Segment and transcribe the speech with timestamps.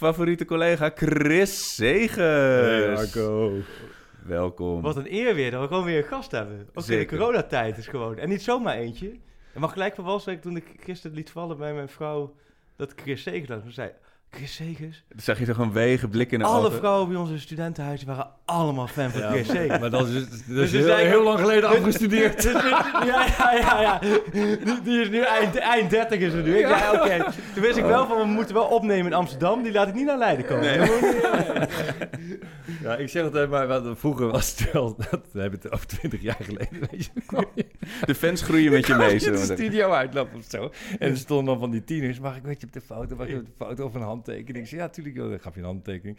[0.00, 3.14] favoriete collega Chris Segers.
[4.22, 4.82] Welkom.
[4.82, 6.60] Wat een eer weer dat we gewoon weer een gast hebben.
[6.60, 7.18] Ook in Zeker.
[7.18, 8.18] de coronatijd is gewoon.
[8.18, 9.08] En niet zomaar eentje.
[9.54, 12.34] En mag gelijk verwalsen toen ik gisteren liet vallen bij mijn vrouw
[12.76, 13.64] dat Chris Segers.
[13.64, 13.90] Ze zei,
[14.30, 15.04] Chris Segers?
[15.08, 16.78] Dan zag je toch een wegen blik in de Alle ogen.
[16.78, 19.80] vrouwen bij ons in het studentenhuis waren allemaal fan van Chris Segers.
[19.80, 22.42] Maar dat is, dat is Dus heel, dus heel lang geleden afgestudeerd.
[22.42, 23.98] Dus- ja, ja, ja, ja.
[24.32, 26.58] Die, die is nu eind, eind 30 is er nu.
[26.58, 27.30] Ik zei, oké.
[27.54, 29.62] Toen wist ik wel van, we moeten wel opnemen in Amsterdam.
[29.62, 30.78] Die laat ik niet naar Leiden komen.
[30.80, 30.88] Eh.
[32.82, 35.86] Ja, ik zeg altijd maar, wat vroeger was het wel, dat, we hebben het over
[35.86, 37.66] 20 jaar geleden, weet je.
[38.06, 39.18] De fans groeien met je mee.
[39.18, 40.70] de studio uitlap of zo.
[40.98, 43.26] En er stonden dan van die tieners, mag ik met je op de foto, mag
[43.26, 44.64] ik op de foto of een handtekening?
[44.64, 45.30] Ik zei, ja, tuurlijk, joh.
[45.30, 46.18] dan gaf je een handtekening.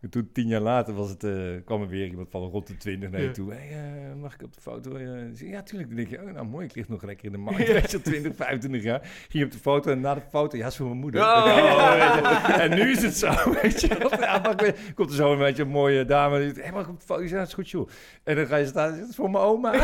[0.00, 1.32] En toen, tien jaar later, was het, eh,
[1.64, 3.32] kwam er weer iemand van rond de 20 naar je Ja.
[3.32, 3.52] toe.
[3.52, 4.94] Hey, eh, mag ik op de foto?
[4.94, 5.88] Eh, ik ja, tuurlijk.
[5.88, 7.58] Dan denk je, oh, nou mooi, ik lig nog lekker in de markt.
[7.72, 9.00] Weet je, 20, 25 jaar.
[9.28, 11.20] Ging op de foto en na de foto, ja, is voor mijn moeder.
[11.20, 12.58] Oh.
[12.60, 14.08] En nu is het zo, weet je.
[14.20, 16.38] Ja, ik komt er zo een beetje een mooie dame.
[16.38, 17.22] Die zegt, hey, mag ik op de foto?
[17.22, 17.88] Ik ja, is goed, joh.
[18.24, 19.72] En dan ga je staan, dat is voor mijn oma.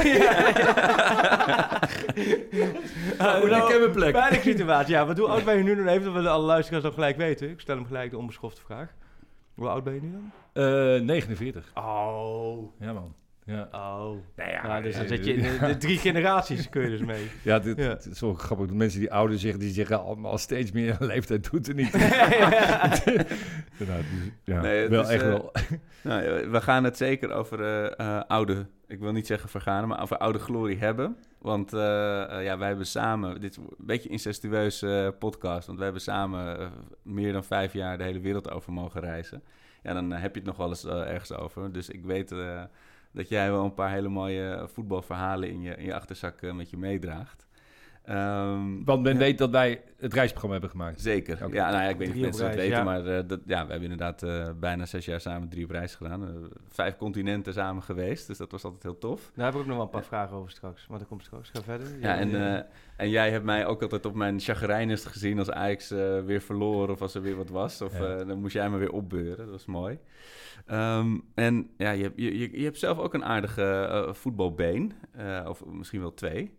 [3.18, 4.42] Ah, ik nou, heb een plek.
[4.42, 4.94] Situatie.
[4.94, 6.92] Ja, wat hoe oud ben je nu dan even, dat we de alle luisteraars dan
[6.92, 7.50] gelijk weten.
[7.50, 8.94] Ik stel hem gelijk de onbeschofte vraag.
[9.62, 10.32] Hoe oud ben je nu dan?
[10.52, 11.70] Eh 49.
[11.74, 12.72] Oh.
[12.80, 13.14] Ja, man.
[13.44, 13.68] Ja.
[13.72, 14.16] Oh.
[14.36, 16.88] Nou ja, Ja, dus dan ja, zit je in de, de drie generaties kun je
[16.88, 17.30] dus mee.
[17.42, 17.88] Ja, dit, Ja.
[17.88, 18.66] het is zo grappig.
[18.66, 21.92] De mensen die ouder zeggen, die zeggen allemaal steeds meer leeftijd doet er niet.
[23.88, 24.02] nou,
[24.44, 25.52] ja, Nee, het wel is, echt eh, wel.
[26.02, 29.86] Nou, ja, we gaan het zeker over eh, eh, oude, ik wil niet zeggen vergane,
[29.86, 31.16] maar over oude glorie hebben.
[31.42, 35.66] Want eh, eh, ja, wij hebben samen, dit is een beetje een incestueus eh, podcast,
[35.66, 36.72] want wij hebben samen
[37.02, 39.42] meer dan vijf jaar de hele wereld over mogen reizen.
[39.82, 41.72] Ja, dan heb je het nog wel eens ergens over.
[41.72, 42.34] Dus ik weet
[43.12, 46.76] dat jij wel een paar hele mooie voetbalverhalen in je, in je achterzak met je
[46.76, 47.46] meedraagt.
[48.04, 49.18] Ehm, Want men ja.
[49.18, 51.00] weet dat wij het reisprogramma hebben gemaakt.
[51.00, 51.38] Zeker.
[51.38, 52.84] Ja, nou ja, ik weet niet of mensen dat reis, weten, ja.
[52.84, 55.94] maar eh, dat, ja, we hebben inderdaad eh, bijna zes jaar samen drie op reis
[55.94, 56.22] gedaan.
[56.22, 56.28] Eh,
[56.68, 59.30] vijf continenten samen geweest, dus dat was altijd heel tof.
[59.34, 60.86] Daar heb ik ook nog wel een paar vragen over straks.
[60.86, 61.50] Maar dat komt straks.
[61.52, 61.86] Ga verder.
[62.00, 62.62] Ja, en, eh,
[62.96, 66.88] en jij hebt mij ook altijd op mijn chagrijnigst gezien als Ajax eh, weer verloor
[66.90, 67.80] of als er weer wat was.
[67.82, 68.16] Of Ja.
[68.18, 69.98] eh, dan moest jij me weer opbeuren, dat was mooi.
[70.66, 74.92] Ehm, en ja, je, hebt- je, je, je hebt zelf ook een aardige eh, voetbalbeen,
[75.12, 76.54] eh, of misschien wel twee.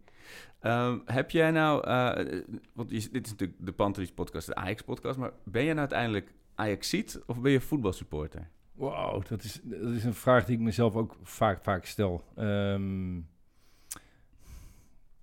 [0.59, 2.41] Ehm, heb jij nou, eh,
[2.73, 5.79] want je- dit is natuurlijk de Pantelis podcast, de Ajax podcast, maar ben jij nou
[5.79, 8.47] uiteindelijk Ajaxiet of ben je voetbalsupporter?
[8.73, 12.23] Wow, dat is, dat is een vraag die ik mezelf ook vaak, vaak stel.
[12.35, 13.15] Ehm,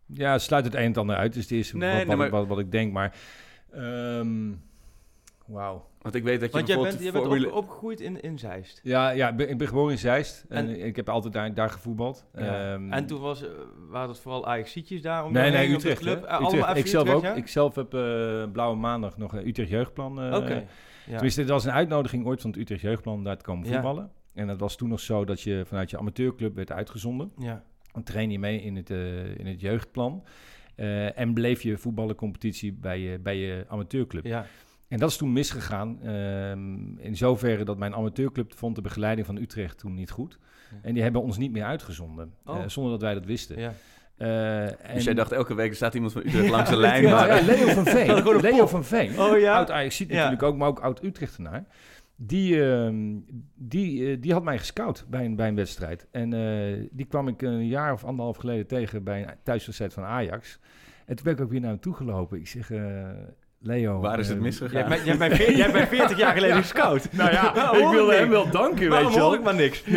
[0.07, 1.33] ja, het sluit het een en ander uit.
[1.33, 2.93] Dus het Nee, wat, nee, wat, maar- wat, wat ik denk.
[2.93, 3.17] Maar,
[3.71, 4.53] ehm,
[5.47, 5.90] wauw.
[6.01, 8.39] Want ik weet dat je Want jij bent, jij bent Formule- op, opgegroeid in, in
[8.39, 8.81] Zeist.
[8.83, 10.45] Ja, ja ik, ben, ik ben geboren in Zeist.
[10.49, 12.25] En, En- ik heb altijd daar, daar gevoetbald.
[12.35, 12.73] Ja.
[12.73, 13.49] Ehm, en toen was, eh,
[13.89, 15.25] waren het vooral Ajax-cietjes daar?
[15.25, 16.01] Om Nee, Utrecht.
[16.01, 16.25] Club?
[16.25, 16.77] Eh, Utrecht.
[16.77, 17.23] Ik zelf Utrecht, ook.
[17.23, 17.35] ja?
[17.35, 18.01] Ik zelf heb eh,
[18.53, 20.21] Blauwe Maandag nog een Utrecht Jeugdplan.
[20.23, 20.55] eh, Oké.
[21.07, 21.13] Ja.
[21.13, 23.73] Tenminste, het was een uitnodiging ooit van het Utrecht Jeugdplan om daar te komen Ja.
[23.73, 24.11] voetballen.
[24.35, 27.33] En dat was toen nog zo dat je vanuit je amateurclub werd uitgezonden.
[27.39, 27.63] Ja.
[27.93, 30.25] Dan train je mee in het, eh, in het jeugdplan.
[30.75, 34.25] Eh, en bleef je voetballencompetitie bij je, bij je amateurclub.
[34.25, 34.47] ja.
[34.91, 35.99] En dat is toen misgegaan.
[36.03, 40.39] ehm, in zoverre dat mijn amateurclub vond de begeleiding van Utrecht toen niet goed.
[40.71, 40.77] Ja.
[40.83, 42.33] En die hebben ons niet meer uitgezonden.
[42.45, 42.59] Oh.
[42.59, 43.59] eh, zonder dat wij dat wisten.
[43.61, 43.73] ja.
[44.17, 47.03] Eh, Dus en- jij dacht elke week, er staat iemand van Utrecht langs de lijn.
[47.03, 48.11] ja, maar- ja, Leo van Veen.
[48.11, 49.21] een Leo van Veen.
[49.21, 49.57] Oh ja?
[49.57, 50.15] Oud Ajax ziet Ja.
[50.15, 51.65] natuurlijk ook, maar ook oud Utrechtenaar.
[52.17, 52.97] Die, ehm,
[53.55, 56.07] die, eh, die had mij gescout bij een, bij een wedstrijd.
[56.11, 60.05] En eh, die kwam ik een jaar of anderhalf geleden tegen bij een thuiswedstrijd van
[60.05, 60.59] Ajax.
[61.07, 62.39] En toen ben ik ook weer naar hem toe gelopen.
[62.39, 63.09] Ik zeg, eh,
[63.63, 64.01] Leo.
[64.01, 64.79] Waar is het eh, misgegaan?
[64.81, 67.09] Jij bent, jij, bent veer- jij bent 40 jaar geleden gescout.
[67.17, 69.39] Nou ja, ik wilde hem wel danken, Waarom weet je hoor wel.
[69.39, 69.83] ik maar niks?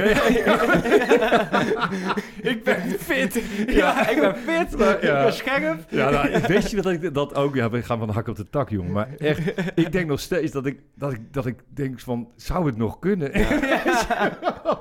[2.52, 3.44] ik ben fit.
[3.68, 5.24] Ja, ik ben fit, Maar, ik ja.
[5.24, 5.86] ben scherp.
[5.90, 7.56] Ja, nou, weet je dat ik dat ook...
[7.56, 8.92] Ja, we gaan van de hak op de tak, jongen.
[8.92, 12.30] Maar echt, ik denk nog steeds dat ik, dat ik, dat ik denk van...
[12.36, 13.32] Zou het nog kunnen?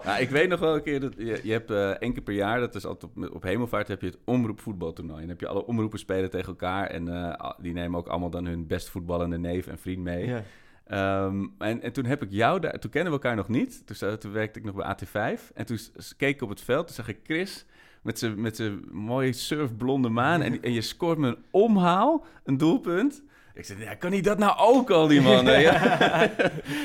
[0.05, 2.35] Ja, ik weet nog wel een keer dat je, je hebt eh één keer per
[2.35, 5.21] jaar, dat is altijd op, op Hemelvaart, heb je het omroepvoetbaltoernooi.
[5.21, 8.31] En dan heb je alle omroepen spelen tegen elkaar en eh, die nemen ook allemaal
[8.31, 10.27] dan hun best voetballende neef en vriend mee.
[10.27, 10.43] Ja.
[10.87, 13.87] Ehm, en, en toen heb ik jou daar, toen kennen we elkaar nog niet.
[13.87, 15.79] Toen, toen werkte ik nog bij AT5 en toen
[16.17, 17.67] keek ik op het veld, toen zag ik Chris
[18.03, 23.23] met zijn met mooie surfblonde maan en, en je scoort me een omhaal, een doelpunt.
[23.55, 25.47] Ik zei, ja, kan hij dat nou ook al, die man?
[25.47, 25.57] hè?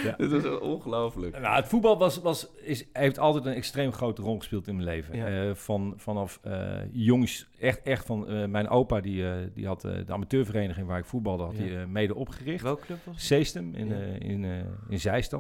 [0.04, 0.16] Ja.
[0.18, 1.40] Dat was ongelooflijk.
[1.40, 4.88] Nou, het voetbal was, was, is, heeft altijd een extreem grote rol gespeeld in mijn
[4.88, 5.16] leven.
[5.18, 5.28] Ja.
[5.28, 9.84] Eh, van, vanaf eh, jongs, echt, echt van eh, mijn opa, die, eh, die had
[9.86, 11.64] eh, de amateurvereniging waar ik voetbalde, had Ja.
[11.64, 12.64] hij mede opgericht.
[12.64, 13.24] Welke club was het?
[13.24, 13.96] Seestem in, Ja.
[13.96, 14.52] eh, in, eh,
[14.90, 15.34] in Zeist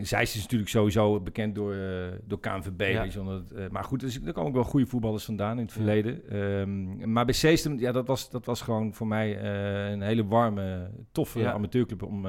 [0.00, 2.80] Zeist is natuurlijk sowieso bekend door, eh, door KNVB.
[2.80, 3.02] Ja.
[3.02, 6.28] Je, eh, maar goed, dus, daar komen ook wel goede voetballers vandaan in het verleden.
[6.28, 10.26] Ehm, maar bij Seestem, ja, dat was, dat was gewoon voor mij eh, een hele
[10.26, 11.52] warme, toffe Ja.
[11.52, 12.26] amateurclub om,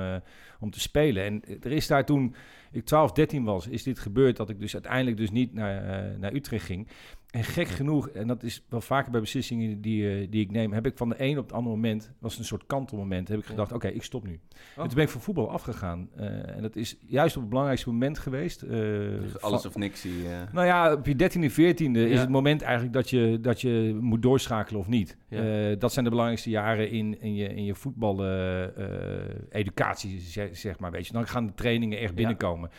[0.59, 1.23] om te spelen.
[1.23, 2.35] En er is daar toen
[2.71, 6.33] ik 12, 13 was, is dit gebeurd dat ik dus uiteindelijk dus niet naar, naar
[6.33, 6.87] Utrecht ging.
[7.27, 10.73] En gek genoeg, en dat is wel vaker bij beslissingen die, eh, die ik neem,
[10.73, 13.45] heb ik van de een op het andere moment, was een soort kantelmoment, heb ik
[13.45, 14.33] gedacht, oké, ik stop nu.
[14.33, 14.39] Oh.
[14.75, 16.09] En toen ben ik van voetbal afgegaan.
[16.15, 18.61] Eh, en dat is juist op het belangrijkste moment geweest.
[18.61, 20.05] eh, Dus alles van- of niks.
[20.53, 24.21] Nou ja, op je 13e, 14e is het moment eigenlijk dat je, dat je moet
[24.21, 25.17] doorschakelen of niet.
[25.29, 25.75] Ja.
[25.75, 30.19] Dat zijn de belangrijkste jaren in, in je, in je voetbal-educatie,
[30.51, 30.91] zeg maar.
[30.91, 31.13] Weet je.
[31.13, 32.69] Dan gaan de trainingen echt binnenkomen.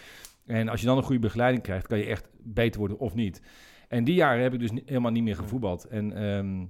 [0.47, 3.43] En als je dan een goede begeleiding krijgt, kan je echt beter worden of niet.
[3.89, 5.85] En die jaren heb ik dus helemaal niet meer gevoetbald.
[5.85, 6.67] En, ehm,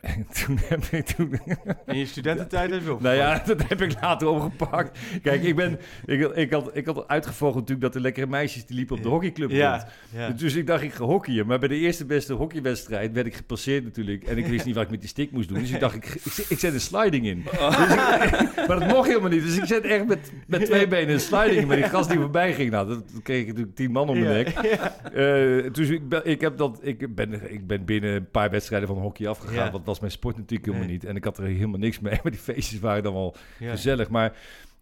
[0.00, 1.40] en toen heb ik toen...
[1.86, 3.00] In je studententijd heb je op.
[3.00, 4.98] Nou ja, dat heb ik later opgepakt.
[5.22, 8.76] Kijk, ik, ben, ik, ik, had, ik had uitgevogeld natuurlijk dat de lekkere meisjes die
[8.76, 9.50] liepen op de hockeyclub.
[9.50, 10.30] Ja, ja.
[10.30, 11.46] Dus ik dacht, ik ga hockeyen.
[11.46, 14.24] Maar bij de eerste beste hockeywedstrijd werd ik gepasseerd natuurlijk.
[14.24, 15.58] En ik wist niet wat ik met die stick moest doen.
[15.58, 17.42] Dus ik dacht, ik, ik, ik zet een sliding in.
[17.44, 19.42] Dus ik- maar dat mocht helemaal niet.
[19.42, 21.66] Dus ik zet echt met, met twee benen een sliding in.
[21.66, 24.18] Maar die gast die voorbij ging, nou, dat dat kreeg ik natuurlijk tien man om
[24.20, 24.48] mijn nek.
[24.48, 28.88] Eh, dus ik ben, ik, heb dat, ik, ben, ik ben binnen een paar wedstrijden
[28.88, 29.72] van hockey afgegaan.
[29.72, 30.96] Want was mijn sport natuurlijk helemaal Nee.
[30.96, 31.04] niet.
[31.08, 32.18] En ik had er helemaal niks mee.
[32.22, 33.70] Maar die feestjes waren dan wel Ja.
[33.70, 34.08] gezellig.
[34.08, 34.36] Maar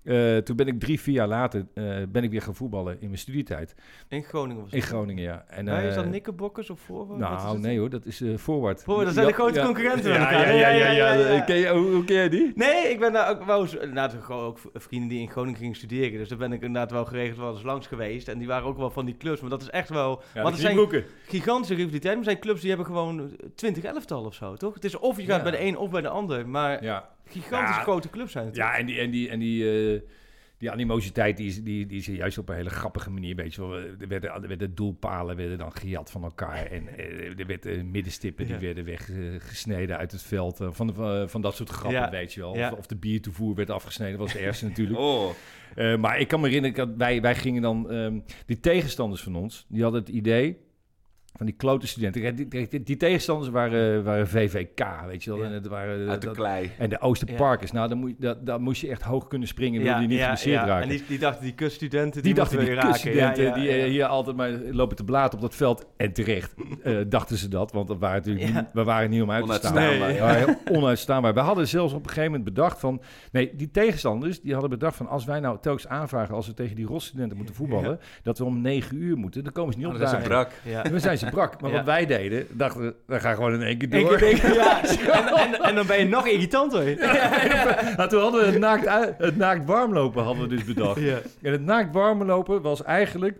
[0.06, 3.06] eh, toen ben ik drie, vier jaar later eh, ben ik weer gaan voetballen in
[3.06, 3.74] mijn studietijd.
[4.08, 4.82] In Groningen was In.
[4.82, 5.44] Groningen, ja.
[5.48, 8.84] En, Maar is dat eh, Knickerbockers of is nou, nee hoor, dat is voorwaarts.
[8.84, 11.40] Voorwaarts, dat zijn de grote concurrenten Ja, ja, ja, ja, Ja, ja, ja, ja, ja.
[11.40, 12.52] Ken je, hoe, hoe ken je die?
[12.54, 16.18] Nee, ik ben daar ook wel eens, inderdaad ook vrienden die in Groningen gingen studeren.
[16.18, 18.28] Dus daar ben ik inderdaad wel geregeld wel eens langs geweest.
[18.28, 19.40] En die waren ook wel van die clubs.
[19.40, 20.22] Maar dat is echt wel...
[20.34, 22.14] Ja, want het zijn gigantische rivaliteiten.
[22.14, 24.74] Maar zijn clubs die hebben gewoon 20 elftal of zo, toch?
[24.74, 26.48] Het is of je gaat bij de een of bij de ander.
[26.48, 27.82] Maar Ja, gigantisch Ja.
[27.82, 28.56] grote clubs zijn het.
[28.56, 30.00] ja en die, en die, en die, eh,
[30.58, 33.34] die animositeit die is, die, die is juist op een hele grappige manier.
[33.36, 33.74] Weet je wel.
[33.78, 36.66] Er werden, er werden doelpalen werden dan gejat van elkaar.
[36.66, 38.56] En eh, er werden middenstippen Ja.
[38.58, 40.60] die werden weggesneden uit het veld.
[40.60, 42.10] eh, van, van, van dat soort grappen, Ja.
[42.10, 42.50] weet je wel.
[42.50, 44.18] Of, of de biertoevoer werd afgesneden.
[44.18, 44.98] Was het ergste natuurlijk.
[44.98, 45.30] oh,
[45.74, 47.90] Eh, maar ik kan me herinneren, dat wij, wij gingen dan...
[47.90, 50.58] ehm, die tegenstanders van ons, die hadden het idee...
[51.36, 52.36] Van die klote studenten.
[52.36, 55.38] Die, die, die tegenstanders waren, waren VVK, weet je wel.
[55.38, 55.44] Ja.
[55.46, 56.70] En, het waren, uit de dat- klei.
[56.78, 57.72] en de Oosterparkers.
[57.72, 59.82] Nou, dan moet, dat, daar moest je echt hoog kunnen springen.
[59.82, 60.66] Wilde je niet ja, geblesseerd ja.
[60.66, 60.82] raken.
[60.82, 63.80] En die, die dachten, die kuststudenten, Die die, dachten, die kuststudenten, Ja, ja, die eh,
[63.80, 63.86] ja.
[63.86, 65.86] hier altijd maar lopen te blaten op dat veld.
[65.96, 68.60] En terecht eh, dachten ze dat, want dat waren natuurlijk Ja.
[68.60, 69.72] niet, we waren niet om uit te staan.
[69.76, 70.12] Onuitstaanbaar.
[70.14, 71.34] We waren onuitstaanbaar.
[71.34, 73.00] We hadden zelfs op een gegeven moment bedacht van...
[73.32, 75.08] Nee, die tegenstanders, die hadden bedacht van...
[75.08, 77.98] Als wij nou telkens aanvragen als we tegen die rotstudenten moeten voetballen...
[78.22, 80.22] dat we om negen uur moeten, dan komen ze niet Oh, op dat is een
[80.22, 80.50] brak.
[80.64, 80.84] Ja.
[80.84, 81.60] En dan zijn ze brak.
[81.60, 81.76] Maar Ja.
[81.76, 84.16] wat wij deden, dachten we, we gaan gewoon in één keer Eén door.
[84.16, 84.82] keer ja.
[84.82, 86.96] En, en, en dan ben je nog irritanter.
[87.96, 91.00] Nou, toen hadden we het naakt, het naakt warmlopen hadden we dus bedacht.
[91.00, 91.18] Ja.
[91.42, 93.38] En het naakt warmlopen was eigenlijk...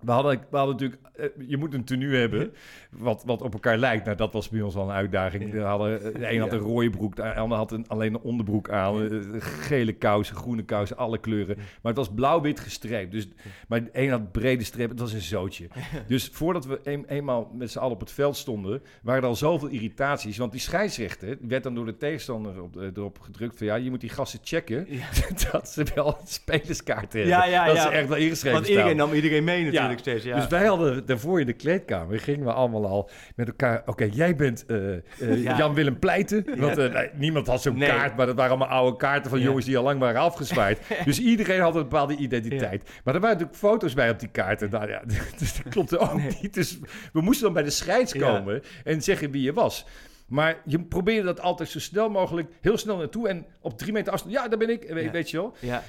[0.00, 1.02] We hadden, we hadden natuurlijk...
[1.16, 2.52] eh, je moet een tenue hebben
[2.90, 4.04] wat, wat op elkaar lijkt.
[4.04, 5.52] Nou, dat was bij ons al een uitdaging.
[5.52, 8.20] We hadden, eh, de een had een rode broek, de ander had een, alleen een
[8.20, 9.10] onderbroek aan.
[9.10, 11.56] eh, Gele kousen, groene kousen, alle kleuren.
[11.56, 13.12] Maar het was blauw-wit gestreept.
[13.12, 13.28] Dus,
[13.68, 15.66] maar de een had brede strepen, het was een zootje.
[16.06, 18.82] Dus voordat we een, eenmaal met z'n allen op het veld stonden...
[19.02, 20.36] waren er al zoveel irritaties.
[20.36, 23.56] Want die scheidsrechter werd dan door de tegenstander op, eh, erop gedrukt...
[23.56, 24.86] van ja, je moet die gasten checken...
[25.52, 27.38] dat ze wel spelerskaarten hebben.
[27.38, 30.24] Ja, ja, dat ze echt wel ingeschreven Want iedereen nam iedereen mee natuurlijk steeds.
[30.24, 30.36] Ja.
[30.36, 33.82] Dus wij hadden daarvoor in de kleedkamer, gingen we allemaal al met elkaar...
[33.86, 35.00] Oké, jij bent eh, eh,
[35.42, 35.56] Ja.
[35.56, 36.44] Jan-Willem Pleiten.
[36.56, 37.88] Want eh, niemand had zo'n Nee.
[37.88, 39.44] kaart, maar dat waren allemaal oude kaarten van Ja.
[39.44, 40.78] jongens die al lang waren afgezwaaid.
[41.04, 42.82] dus iedereen had een bepaalde identiteit.
[43.04, 44.70] Maar er waren natuurlijk foto's bij op die kaarten.
[44.70, 45.02] Nou ja,
[45.38, 46.54] dus dat klopte ook niet.
[46.54, 46.78] Dus
[47.12, 49.86] we moesten dan bij de scheids komen en zeggen wie je was.
[50.28, 53.28] Maar je probeerde dat altijd zo snel mogelijk, heel snel naartoe.
[53.28, 55.54] En op drie meter afstand, ja, daar ben ik, weet je wel.
[55.60, 55.82] Ja.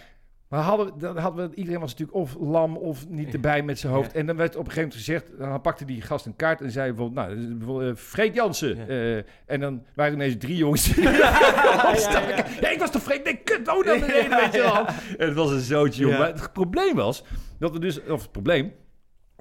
[0.50, 3.94] Maar hadden, dan hadden we, iedereen was natuurlijk of lam of niet erbij met zijn
[3.94, 4.12] hoofd.
[4.12, 6.72] En dan werd op een gegeven moment gezegd, dan pakte die gast een kaart en
[6.72, 8.78] zei bijvoorbeeld, nou, bijvoorbeeld, eh, Freek Jansen.
[8.78, 8.86] Ja.
[8.88, 10.94] Eh, en dan waren er ineens drie jongens.
[12.62, 14.86] Ja, ik was de Freek, nee, kut, oh, dan beneden, weet je wel.
[15.18, 16.20] En het was een zootje, jongen.
[16.20, 17.24] Maar het probleem was,
[17.60, 18.74] dat we dus, of het probleem,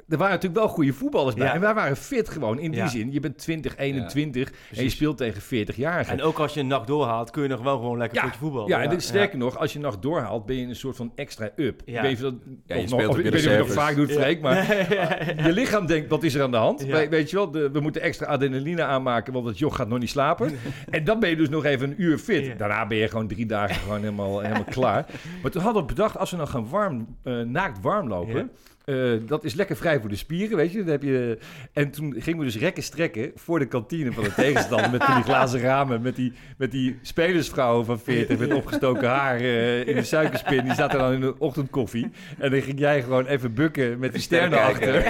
[0.08, 1.46] er waren natuurlijk wel goede voetballers bij.
[1.46, 1.54] Ja.
[1.54, 2.86] En wij waren fit gewoon, in die Ja.
[2.88, 3.12] zin.
[3.12, 6.12] Je bent 20, 21 en je speelt tegen 40-jarigen.
[6.12, 8.38] En ook als je een nacht doorhaalt, kun je nog wel gewoon lekker Ja, potje
[8.38, 8.68] voetbal.
[8.68, 11.50] Ja, en dit- sterker nog, als je nog doorhaalt, ben je een soort van extra
[11.56, 11.82] up.
[11.84, 11.94] Ja.
[11.96, 12.34] Ik weet niet of dat,
[12.66, 14.56] Ja, je nog, op of, je ik weet niet of je vaak doet, Freek, maar
[15.46, 16.84] je lichaam denkt, wat is er aan de hand?
[16.86, 19.98] We- weet je wel, de- we moeten extra adrenaline aanmaken, want het joch gaat nog
[19.98, 20.52] niet slapen.
[20.90, 22.46] en dan ben je dus nog even een uur fit.
[22.46, 22.54] Ja.
[22.54, 25.06] Daarna ben je gewoon drie dagen gewoon helemaal, helemaal klaar.
[25.42, 28.50] Maar toen hadden we bedacht, als we nou gaan warm, eh, naakt warm lopen...
[28.88, 30.78] eh, dat is lekker vrij voor de spieren, weet je.
[30.78, 31.38] Dan heb je
[31.72, 34.90] en toen gingen we dus rekken strekken voor de kantine van de tegenstander...
[34.90, 38.38] met die glazen ramen, met die, met die spelersvrouwen van 40...
[38.38, 40.64] met opgestoken haar eh, in een suikerspin.
[40.64, 42.10] Die zaten dan in de ochtendkoffie.
[42.38, 44.94] En dan ging jij gewoon even bukken met die sterren achter.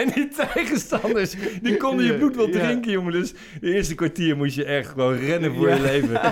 [0.00, 3.12] en die tegenstanders, die konden je bloed wel drinken, jongen.
[3.12, 5.74] Dus de eerste kwartier moest je echt gewoon rennen voor Ja.
[5.74, 6.20] je leven.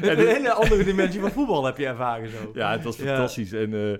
[0.00, 2.50] Een hele andere dimensie van voetbal heb je ervaren zo.
[2.54, 3.04] Ja, het was Ja.
[3.04, 3.52] fantastisch.
[3.52, 3.98] En, eh,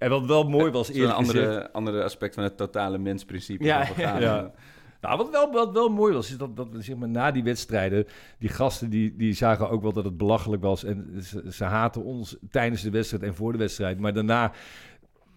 [0.00, 1.16] en wat wel mooi was, is een gezegd...
[1.38, 3.64] andere, andere aspect van het totale mensprincipe.
[3.64, 4.20] Ja, dat we gaan.
[4.20, 4.50] ja.
[5.00, 7.42] Nou, wat wel, wat wel mooi was, is dat, dat we zeg maar, na die
[7.42, 8.06] wedstrijden...
[8.38, 10.84] die gasten die, die zagen ook wel dat het belachelijk was.
[10.84, 13.98] En ze, ze haten ons tijdens de wedstrijd en voor de wedstrijd.
[13.98, 14.52] Maar daarna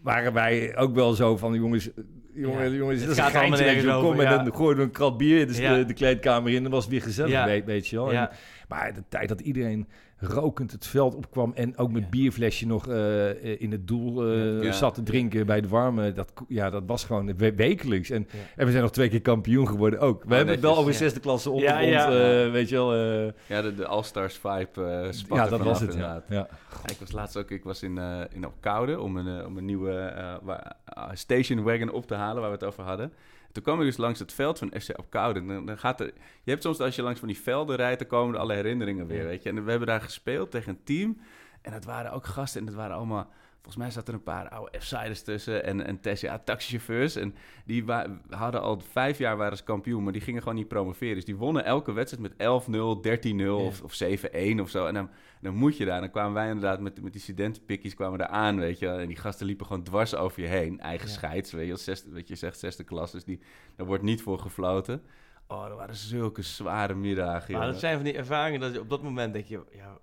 [0.01, 1.53] waren wij ook wel zo van...
[1.53, 1.89] jongens,
[2.33, 2.77] jongen, Ja.
[2.77, 4.43] jongens Het dat is een gaat allemaal nergens Kom, over, en ja.
[4.43, 5.75] dan gooiden we een krat bier dus Ja.
[5.75, 6.63] de, de kleedkamer in.
[6.63, 7.45] Dan was het weer gezellig, Ja.
[7.45, 8.07] weet, weet je wel.
[8.07, 8.31] En- Ja.
[8.67, 9.87] maar de tijd dat iedereen
[10.23, 11.51] rokend het veld opkwam...
[11.55, 12.09] en ook met Ja.
[12.09, 14.71] bierflesje nog eh, in het doel eh, Ja.
[14.71, 16.11] zat te drinken bij de warme...
[16.13, 18.09] dat, ja, dat was gewoon we- wekelijks.
[18.09, 18.37] En, Ja.
[18.55, 20.23] en we zijn nog twee keer kampioen geworden ook.
[20.23, 20.97] We hebben het wel over ja.
[20.97, 22.43] zesde klasse onder Ja, ons, ja.
[22.45, 22.93] eh, weet je wel.
[22.93, 25.95] eh, Ja, de, de All-Stars vibe eh spat ja, dat was het, ja.
[25.95, 26.23] inderdaad.
[26.29, 26.47] ja.
[26.83, 29.57] Ja, ik was laatst ook, ik was in, eh in Opkoude om een, eh, om
[29.57, 30.35] een nieuwe eh,
[30.85, 33.13] ah, station wagon op te halen waar we het over hadden.
[33.53, 35.39] Toen kwam ik dus langs het veld van FC Opkoude.
[35.39, 36.05] En Dan, dan gaat er,
[36.43, 39.07] je hebt soms als je langs van die velden rijdt, dan komen er alle herinneringen
[39.07, 39.49] weer, weet je.
[39.49, 41.21] En we hebben daar gespeeld tegen een team.
[41.61, 43.29] En dat waren ook gasten en dat waren allemaal...
[43.63, 47.15] Volgens mij zaten er een paar oude F-siders tussen en, en Tessia taxichauffeurs.
[47.15, 50.67] En die wa- hadden al vijf jaar waren ze kampioen, maar die gingen gewoon niet
[50.67, 51.15] promoveren.
[51.15, 52.61] Dus die wonnen elke wedstrijd met
[53.41, 53.99] 11-0, 13-0 of, of
[54.57, 54.85] 7-1 of zo.
[54.85, 55.09] En dan,
[55.41, 55.99] dan moet je daar.
[55.99, 58.87] Dan kwamen wij inderdaad met, met die studentenpikkies kwamen daar aan, weet je.
[58.89, 60.79] En die gasten liepen gewoon dwars over je heen.
[60.79, 61.75] Eigen scheids, weet je.
[61.75, 63.11] Zesde, wat je zegt, zesde klas.
[63.11, 63.39] Dus die,
[63.75, 65.01] daar wordt niet voor gefloten.
[65.47, 68.89] Oh, dat waren zulke zware middagen, Maar dat zijn van die ervaringen dat je op
[68.89, 69.97] dat moment denk je, ja,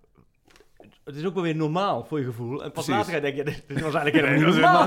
[1.05, 2.65] het is ook wel weer normaal voor je gevoel.
[2.65, 2.93] En pas Precies.
[2.93, 4.87] later ga je denken, ja, dit, was eigenlijk helemaal niet normaal.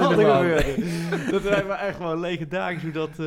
[1.31, 3.25] Dat is echt- echt gewoon legendarisch hoe dat, eh,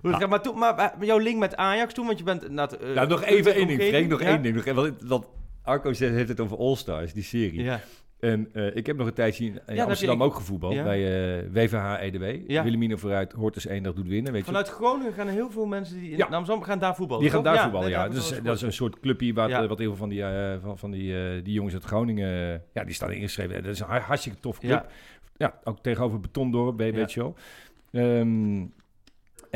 [0.00, 0.28] hoe dat gaat.
[0.28, 2.42] Maar, toen, maar eh, jouw link met Ajax toen, want je bent...
[2.42, 4.26] inderdaad, eh, Nou, nog even één ding, Frank, nog ja?
[4.26, 4.54] één ding.
[4.54, 5.26] Nog, want, want
[5.62, 7.62] Arco heeft het over All-Stars, die serie.
[7.62, 7.80] Ja,
[8.20, 10.82] En eh, ik heb nog een tijdje in, in heb je- Amsterdam ook gevoetbald, Ja.
[10.82, 12.50] bij eh, WVH EDW.
[12.50, 12.62] Ja.
[12.62, 14.46] Willemine vooruit, Hortus één dag doet winnen, weet je.
[14.46, 16.26] vanuit Groningen gaan er heel veel mensen die in Ja.
[16.26, 17.22] Amsterdam gaan daar voetballen.
[17.22, 17.98] Die gaan daar voetballen, ja.
[17.98, 20.22] daar Dus dat is een soort clubje wat, eh, wat heel veel van die,
[20.62, 23.62] van, van die, die jongens uit Groningen, ja, die staan ingeschreven.
[23.62, 24.90] Dat is een har- hartstikke tof club.
[25.36, 25.58] Ja.
[25.64, 27.34] Ook tegenover Betondorp, weet je wel.
[27.92, 28.64] Ehm,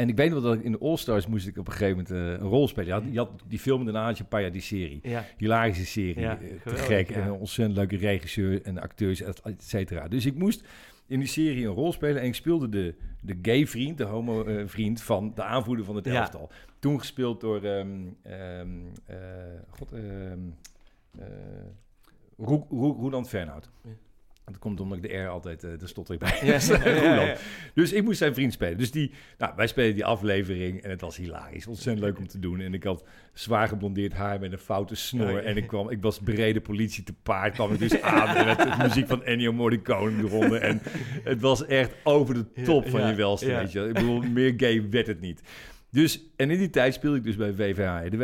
[0.00, 2.11] en ik weet wel dat ik in de All-Stars moest ik op een gegeven moment
[2.11, 2.87] eh, een rol spelen.
[2.87, 5.00] Je had, je had die film daarna had je een paar jaar die serie.
[5.02, 5.25] Ja.
[5.37, 7.09] Hilarische serie, Ja, eh, te gek.
[7.09, 7.14] ja.
[7.16, 10.09] En een ontzettend leuke regisseur en acteurs, et et cetera.
[10.09, 10.64] Dus ik moest
[11.07, 14.45] in die serie een rol spelen en ik speelde de, de gay vriend, de homo
[14.45, 16.50] eh, vriend van de aanvoerder van het elftal.
[16.78, 17.88] Toen gespeeld door, ehm
[18.23, 18.69] ehm
[19.07, 19.16] eh,
[19.69, 19.92] god,
[22.38, 23.71] Roe- Roeland Fernhout.
[24.50, 26.38] Dat komt omdat ik de R altijd, eh daar stotter bij.
[26.42, 26.59] Ja.
[27.00, 27.40] Roeland.
[27.75, 28.78] Dus ik moest zijn vriend spelen.
[28.78, 31.66] Dus die, nou, wij spelen die aflevering en het was hilarisch.
[31.66, 32.61] Ontzettend leuk om te doen.
[32.61, 35.45] En ik had zwaar geblondeerd haar met een foute snor.
[35.45, 37.54] En ik, kwam, ik was brede politie te paard.
[37.54, 40.61] kwam ik dus aan met de muziek van Ennio Morricone eronder.
[40.61, 40.80] En
[41.25, 43.59] het was echt over de top Ja, van ja, je welste, ja.
[43.59, 43.87] weet je.
[43.87, 45.42] Ik bedoel, meer gay werd het niet.
[45.90, 48.23] Dus, en in die tijd speelde ik dus bij VVH EDW.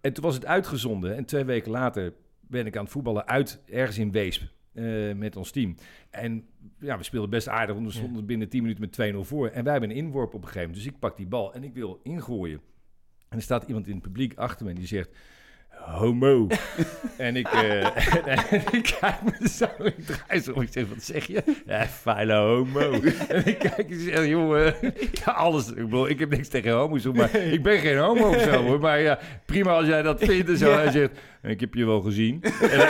[0.00, 1.16] En toen was het uitgezonden.
[1.16, 4.42] En twee weken later ben ik aan het voetballen uit ergens in Weesp.
[4.72, 5.76] Eh, met ons team.
[6.10, 6.44] En
[6.78, 9.48] ja, we speelden best aardig, want we stonden binnen 10 minuten met 2-0 voor.
[9.48, 10.84] En wij hebben een inworp op een gegeven moment.
[10.84, 12.60] Dus ik pak die bal en ik wil ingooien.
[13.28, 15.10] En er staat iemand in het publiek achter me en die zegt...
[15.84, 16.46] Homo.
[17.16, 17.84] en, ik, eh,
[18.52, 20.62] en ik kijk me zo, ik draai zo om.
[20.62, 21.42] Ik zeg, wat zeg je?
[21.66, 22.80] Ja, vuile homo.
[23.28, 24.74] en ik kijk en zeg, jongen,
[25.24, 25.68] ja, alles.
[25.68, 28.80] Ik bedoel, ik heb niks tegen homo's, maar ik ben geen homo of zo, hoor.
[28.80, 30.72] Maar ja, prima als jij dat vindt en zo.
[30.72, 31.10] Hij zegt,
[31.42, 32.42] ik heb je wel gezien.
[32.60, 32.80] en,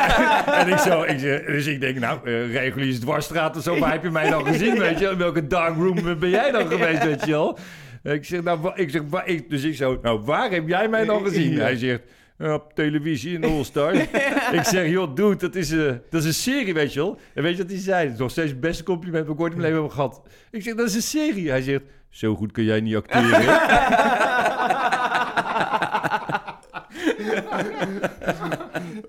[0.53, 3.93] en ik zo, ik zeg, dus ik denk, nou, uh, reguliere dwarsstraat of zo, waar
[3.93, 5.09] heb je mij dan gezien, weet je?
[5.09, 7.59] In welke dark room ben jij dan geweest, weet je wel?
[8.03, 11.25] Ik zeg, nou, ik zeg, ik, dus ik zo, nou, waar heb jij mij dan
[11.25, 11.59] gezien?
[11.59, 12.03] Hij zegt,
[12.41, 13.95] "Ja, op televisie in All Star.
[14.59, 17.19] ik zeg, joh, dude, dat is, een dat is een serie, weet je wel.
[17.35, 18.05] En weet je wat hij zei?
[18.05, 20.23] Het is nog steeds het beste compliment dat ik ooit in mijn leven heb gehad.
[20.51, 21.51] Ik zeg, dat is een serie.
[21.51, 23.59] Hij zegt, zo goed kun jij niet acteren.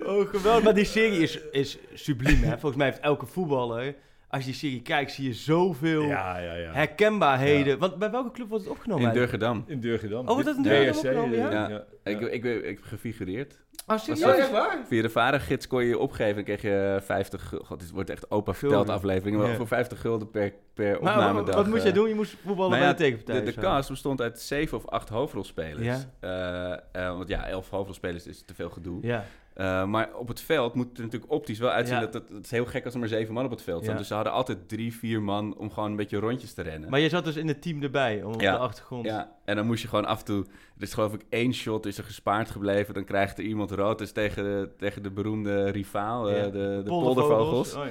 [0.05, 0.63] Oh, geweldig.
[0.63, 2.50] Maar die serie is, is subliem, hè?
[2.50, 3.95] Volgens mij heeft elke voetballer...
[4.31, 6.71] Als je die serie kijkt, zie je zoveel ja, ja, ja.
[6.71, 7.79] herkenbaarheden.
[7.79, 9.07] Want bij welke club wordt het opgenomen?
[9.07, 9.13] In?
[9.13, 9.63] Durgedam.
[9.67, 10.27] In Durgedam.
[10.27, 11.51] Oh, wordt dat in De Durgedam opgenomen, ja?
[11.51, 11.69] ja.
[11.69, 11.83] Ja.
[12.03, 13.59] Ik, ik, ik, ik heb gefigureerd.
[13.88, 14.50] Oh, serieus?
[14.51, 14.79] waar?
[14.88, 17.47] Via de varengids kon je je opgeven en kreeg je 50...
[17.47, 19.38] gul- God, dit wordt echt opa verteld aflevering.
[19.38, 21.45] Maar voor 50 gulden per, per Maar opnamedag.
[21.45, 22.07] wat, wat moet jij eh, doen?
[22.09, 23.43] Je moest voetballen nou bij ja, de tegenpartij.
[23.43, 25.85] De, cast bestond uit zeven of acht hoofdrolspelers.
[25.85, 26.79] Ja.
[26.91, 29.00] Eh, eh, want ja, elf hoofdrolspelers is te veel gedoe.
[29.01, 29.25] Ja.
[29.62, 32.00] Eh, maar op het veld moet het er natuurlijk optisch wel uitzien.
[32.00, 32.06] Ja.
[32.06, 33.94] Dat, het, is heel gek als er maar zeven man op het veld staan.
[33.94, 34.00] Ja.
[34.00, 36.89] Dus ze hadden altijd drie, vier man om gewoon een beetje rondjes te rennen.
[36.89, 38.51] Maar je zat dus in het team erbij, om op Ja.
[38.51, 39.06] de achtergrond.
[39.06, 40.46] Ja, en dan moest je gewoon af en toe...
[40.81, 42.93] Er is geloof ik één shot is er gespaard gebleven.
[42.93, 43.97] Dan krijgt er iemand rood.
[43.97, 46.43] Dus tegen de, tegen de beroemde rivaal, eh, Ja.
[46.43, 47.13] de, de Poldervogels.
[47.15, 47.73] poldervogels.
[47.75, 47.89] Oh, ja.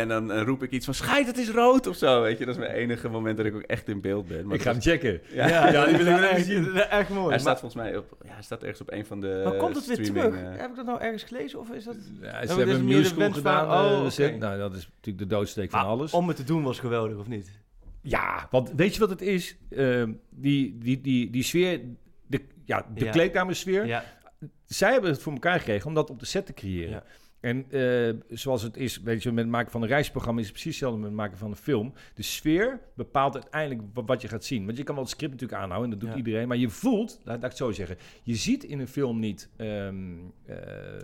[0.00, 0.94] En dan eh, roep ik iets van...
[0.94, 1.86] Scheid, het is rood!
[1.86, 2.44] Of zo, weet je.
[2.44, 4.46] Dat is mijn enige moment dat ik ook echt in beeld ben.
[4.46, 5.20] Maar Ik ga hem checken.
[5.32, 5.48] Ja.
[5.68, 6.74] Ja, die wil ik wel even echt, zien.
[6.74, 7.20] Echt mooi.
[7.20, 8.16] Hij Maar- staat volgens mij op...
[8.24, 10.34] Ja, hij staat ergens op een van de maar komt het weer terug?
[10.34, 11.58] eh, Heb ik dat nou ergens gelezen?
[11.60, 11.96] Of is dat...
[12.20, 13.94] Ja, ze hebben een musical van- gedaan.
[13.96, 14.38] oh, recent.
[14.38, 16.12] Nou, dat is natuurlijk de doodsteek van Maar alles.
[16.12, 17.50] Om het te doen was geweldig, of niet?
[18.02, 19.56] Ja, want weet je wat het is?
[19.70, 21.80] Ehm, die, die, die, die sfeer,
[22.38, 23.10] de, ja, de Ja.
[23.10, 23.86] kleedkamersfeer.
[23.86, 24.04] Ja.
[24.66, 26.90] Zij hebben het voor elkaar gekregen om dat op de set te creëren.
[26.90, 27.02] Ja.
[27.40, 30.54] En eh, zoals het is, weet je, met het maken van een reisprogramma is het
[30.54, 31.92] precies hetzelfde met het maken van een film.
[32.14, 34.64] De sfeer bepaalt uiteindelijk wa- wat je gaat zien.
[34.66, 36.24] Want je kan wel het script natuurlijk aanhouden, en dat doet Ja.
[36.24, 36.48] iedereen.
[36.48, 39.48] Maar je voelt, laat, laat ik het zo zeggen, je ziet in een film niet...
[39.56, 39.94] ehm,
[40.46, 40.56] eh,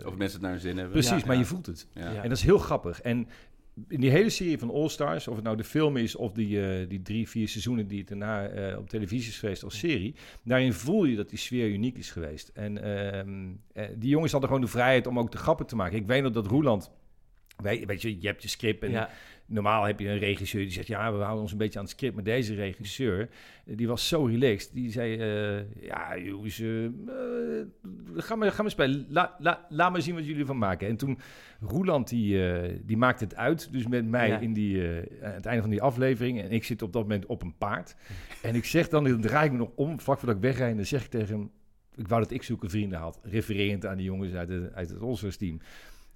[0.05, 0.91] Of mensen het naar hun zin hebben.
[0.93, 1.25] precies, Ja.
[1.25, 1.41] maar Ja.
[1.41, 1.87] je voelt het.
[1.93, 2.11] Ja.
[2.11, 2.21] Ja.
[2.23, 3.01] En dat is heel grappig.
[3.01, 3.27] En
[3.87, 6.61] in die hele serie van All Stars, of het nou de film is of die,
[6.61, 10.15] eh, die drie, vier seizoenen die het daarna eh, op televisie is geweest als serie,
[10.43, 12.47] daarin voel je dat die sfeer uniek is geweest.
[12.47, 15.97] En ehm, eh, die jongens hadden gewoon de vrijheid om ook de grappen te maken.
[15.97, 16.91] Ik weet nog dat Roeland,
[17.61, 19.09] weet, weet je, je hebt je script en Ja.
[19.45, 21.93] normaal heb je een regisseur die zegt, ja, we houden ons een beetje aan het
[21.93, 22.15] script.
[22.15, 23.29] Maar deze regisseur,
[23.65, 24.73] eh, die was zo relaxed.
[24.73, 26.67] Die zei, eh, ja, jongens, eh,
[28.15, 29.05] ga, maar, ga maar spelen.
[29.09, 30.87] La, la, laat maar zien wat jullie van maken.
[30.87, 31.19] En toen,
[31.61, 32.39] Roeland, die,
[32.85, 33.71] die maakte het uit.
[33.71, 34.39] Dus met mij Ja.
[34.39, 34.81] in die,
[35.21, 36.41] aan het einde van die aflevering.
[36.41, 37.95] En ik zit op dat moment op een paard.
[38.41, 40.69] En ik zeg dan, dan draai ik me nog om, vlak voordat ik wegrijd.
[40.71, 41.51] En dan zeg ik tegen hem,
[41.95, 43.19] ik wou dat ik zulke vrienden had.
[43.23, 45.59] Refererend aan die jongens uit, de, uit het Allstars team.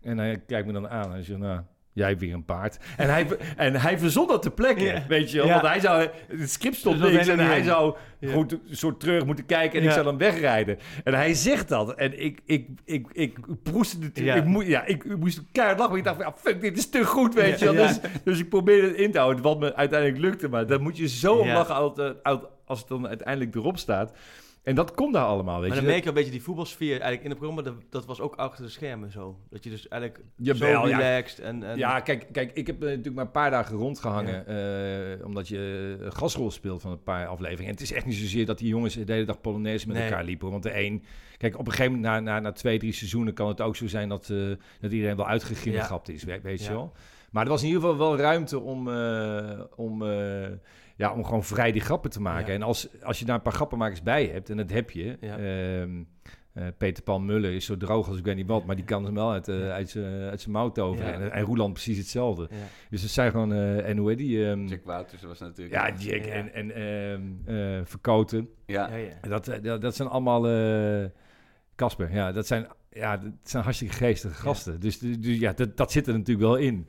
[0.04, 1.62] En hij kijkt me dan aan en zegt, nou,
[1.94, 2.78] jij hebt weer een paard.
[2.98, 5.04] En hij, en hij verzon dat ter plekke, Ja.
[5.08, 5.46] weet je wel.
[5.46, 5.54] Ja.
[5.54, 8.32] Want hij zou, het script stond Dus niks en hij zou Ja.
[8.32, 10.78] goed een soort terug moeten kijken en ik zou dan wegrijden.
[11.04, 14.42] En hij zegt dat en ik, ik, ik, ik, proestte natuurlijk, Ja.
[14.44, 16.90] ik, moest, ja, ik, ik moest keihard lachen, ik dacht, van, ja, fuck, dit is
[16.90, 17.88] te goed, weet je wel.
[17.88, 20.48] Dus, dus ik probeerde het in te houden, wat me uiteindelijk lukte.
[20.50, 21.76] Maar dan moet je zo om lachen
[22.66, 24.12] als het dan uiteindelijk erop staat.
[24.64, 25.84] En dat komt daar allemaal, weet Maar je.
[25.84, 27.62] dan merk je een beetje die voetbalsfeer eigenlijk in het programma.
[27.62, 29.38] Dat, dat was ook achter de schermen zo.
[29.50, 30.98] Dat je dus eigenlijk Jawel, zo ja.
[30.98, 31.64] relaxed en...
[31.64, 34.48] en Ja, kijk, kijk, ik heb eh, natuurlijk maar een paar dagen rondgehangen.
[34.48, 37.66] eh, omdat je een gasrol speelt van een paar afleveringen.
[37.68, 40.06] En het is echt niet zozeer dat die jongens de hele dag Polonaise met Nee.
[40.06, 40.52] elkaar liepen.
[40.52, 41.04] Want de een...
[41.38, 43.34] Kijk, op een gegeven moment, na, na, na twee, drie seizoenen...
[43.34, 44.38] kan het ook zo zijn dat, eh,
[44.80, 46.72] dat iedereen wel uitgegrinnigapt is, weet, weet je Ja.
[46.76, 46.92] wel.
[47.32, 50.48] Maar er was in ieder geval wel ruimte om, eh, om, eh,
[50.96, 52.48] ja, om gewoon vrij die grappen te maken.
[52.48, 52.54] Ja.
[52.54, 55.18] En als, als je daar een paar grappenmakers bij hebt, en dat heb je...
[55.22, 55.38] Ja.
[55.38, 56.04] ehm,
[56.54, 59.04] eh, Peter Paul Muller is zo droog als ik weet niet wat, maar die kan
[59.06, 61.12] hem wel uit, eh, uit zijn uit zijn mouw toveren.
[61.12, 61.20] Ja.
[61.20, 62.48] En, en Roeland precies hetzelfde.
[62.50, 62.58] Ja.
[62.90, 64.50] Dus het zijn gewoon, eh en hoe heet die?
[64.50, 65.76] ehm, Jack Wouters was natuurlijk...
[65.76, 66.32] ja, Jack Ja.
[66.32, 67.22] en, en ehm,
[67.58, 68.50] eh, Verkoten.
[68.66, 68.90] Ja.
[68.90, 69.28] Ja, ja.
[69.30, 70.48] Dat, dat, dat zijn allemaal...
[70.48, 71.06] eh,
[71.76, 74.80] Casper, ja, dat zijn, ja, dat zijn hartstikke geestige gasten.
[74.80, 76.88] Dus, dus ja, dat, dat zit er natuurlijk wel in.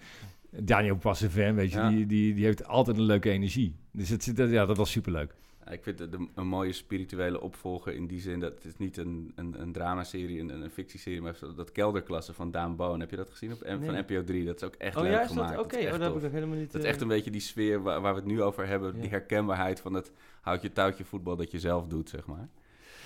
[0.62, 1.88] Daniel Passeven, weet je, Ja.
[1.88, 3.74] die, die, die heeft altijd een leuke energie.
[3.92, 5.34] Dus het, zit- ja, dat was superleuk.
[5.70, 9.32] Ik vind het een, mooie spirituele opvolger in die zin dat het is niet een,
[9.34, 13.00] een, een dramaserie, een, een fictieserie, maar zo- dat kelderklasse van Daan Boon.
[13.00, 13.78] Heb je dat gezien op Nee.
[13.84, 14.44] van NPO 3?
[14.44, 15.48] Dat is ook echt Oh leuk ja, is gemaakt.
[15.56, 15.58] dat?
[15.72, 16.72] Oh, echt dat heb ik nog helemaal niet...
[16.72, 18.94] Dat is eh, echt een beetje die sfeer waar, waar we het nu over hebben.
[18.94, 19.00] Ja.
[19.00, 22.48] Die herkenbaarheid van het houd je touwtje voetbal dat je zelf doet, zeg maar.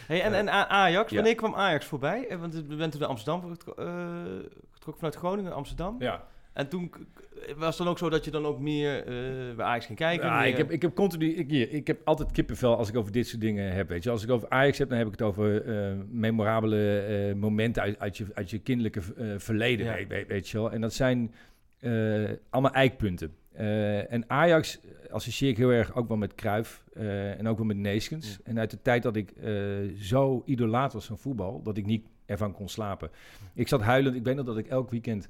[0.07, 1.17] Hey, en, en A- Ajax, Ja.
[1.17, 2.27] wanneer kwam Ajax voorbij?
[2.29, 4.15] Eh, Want we bent toen naar Amsterdam getro- eh,
[4.71, 5.97] getrokken vanuit Groningen naar Amsterdam.
[5.99, 6.27] Ja,
[6.59, 6.91] En toen
[7.57, 10.27] was het dan ook zo dat je dan ook meer eh, bij Ajax ging kijken?
[10.27, 12.97] Ja, meer- ik, heb, ik heb continu, ik, hier, ik heb altijd kippenvel als ik
[12.97, 13.89] over dit soort dingen heb.
[13.89, 14.11] Weet je.
[14.11, 17.99] Als ik over Ajax heb, dan heb ik het over eh, memorabele eh, momenten uit,
[17.99, 20.07] uit, je, uit je kinderlijke eh, verleden, Ja.
[20.07, 20.73] weet, weet, je wel.
[20.73, 21.35] En dat zijn
[22.51, 23.35] allemaal eikpunten.
[24.09, 28.29] En Ajax associeer ik heel erg ook wel met eh, en ook wel met Neeskens.
[28.31, 28.37] Ja.
[28.45, 29.33] En uit de tijd dat ik
[30.01, 33.11] zo idolaat was van voetbal, dat ik niet ervan kon slapen.
[33.55, 35.29] Ik zat huilend, ik weet nog dat ik elk weekend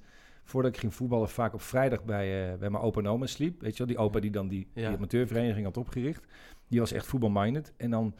[0.49, 3.61] voordat ik ging voetballen, vaak op vrijdag bij, eh, bij mijn opa en oma sliep.
[3.61, 4.87] Weet je wel, die opa die dan die, Ja.
[4.89, 6.25] die amateurvereniging had opgericht.
[6.69, 7.73] Die was echt voetbalminded.
[7.77, 8.15] En dan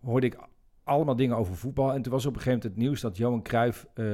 [0.00, 0.36] hoorde ik
[0.84, 1.92] allemaal dingen over voetbal.
[1.94, 4.04] En toen was op een gegeven moment het nieuws dat Johan Cruijff eh,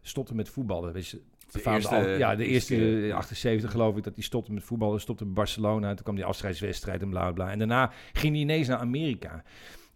[0.00, 0.92] stopte met voetballen.
[0.92, 1.20] Weet je,
[1.52, 4.62] De eerste- al- ja, de eerste, eerste- eh, 78 geloof ik, dat hij stopte met
[4.62, 5.00] voetballen.
[5.00, 5.88] Stopte bij Barcelona.
[5.88, 7.50] En toen kwam die afscheidswedstrijd en bla bla, bla.
[7.50, 9.42] En daarna ging hij ineens naar Amerika.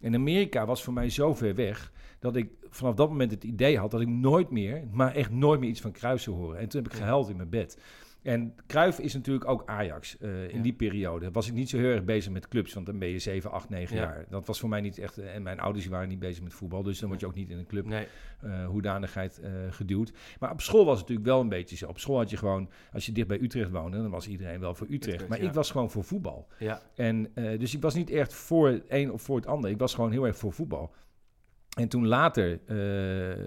[0.01, 3.77] En Amerika was voor mij zo ver weg dat ik vanaf dat moment het idee
[3.77, 6.59] had dat ik nooit meer, maar echt nooit meer iets van Cruijff zou horen.
[6.59, 7.77] En toen heb ik gehuild in mijn bed.
[8.21, 10.17] En Cruijff is natuurlijk ook Ajax.
[10.17, 10.61] eh, in Ja.
[10.63, 13.19] die periode was ik niet zo heel erg bezig met clubs, want dan ben je
[13.19, 14.01] 7, 8, 9 Ja.
[14.01, 14.25] jaar.
[14.29, 16.99] Dat was voor mij niet echt, en mijn ouders waren niet bezig met voetbal, dus
[16.99, 18.07] dan word je ook niet in een club Nee.
[18.41, 20.11] eh, hoedanigheid eh, geduwd.
[20.39, 21.87] Maar op school was het natuurlijk wel een beetje zo.
[21.87, 24.75] Op school had je gewoon, als je dicht bij Utrecht woonde, dan was iedereen wel
[24.75, 25.05] voor Utrecht.
[25.05, 25.47] Utrecht, maar ja.
[25.47, 26.47] ik was gewoon voor voetbal.
[26.59, 26.81] Ja.
[26.95, 29.69] En eh, dus ik was niet echt voor het een of voor het ander.
[29.69, 30.93] Ik was gewoon heel erg voor voetbal.
[31.77, 33.43] En toen later, eh,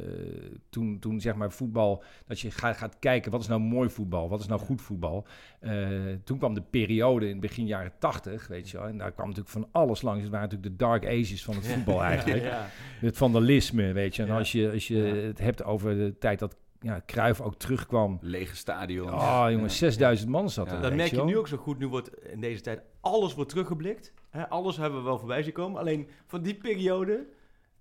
[0.70, 4.28] toen, toen zeg maar voetbal, dat je gaat, gaat kijken, wat is nou mooi voetbal,
[4.28, 5.26] wat is nou goed voetbal.
[5.60, 5.88] Eh,
[6.24, 8.86] toen kwam de periode in begin jaren tachtig, weet je wel.
[8.86, 10.22] En daar kwam natuurlijk van alles langs.
[10.22, 12.42] Het waren natuurlijk de dark ages van het voetbal eigenlijk.
[12.42, 12.66] Ja.
[13.00, 14.22] Het vandalisme, weet je.
[14.22, 14.38] En Ja.
[14.38, 15.14] als je, als je Ja.
[15.14, 18.18] het hebt over de tijd dat ja, Cruijff ook terugkwam.
[18.20, 19.12] Lege stadion.
[19.14, 20.80] Oh, jongen, 6000 man zat er.
[20.80, 21.78] Dat merk je nu ook zo goed.
[21.78, 24.12] Nu wordt in deze tijd alles wordt teruggeblikt.
[24.30, 25.80] Hè, alles hebben we wel voorbij zien komen.
[25.80, 27.26] Alleen van die periode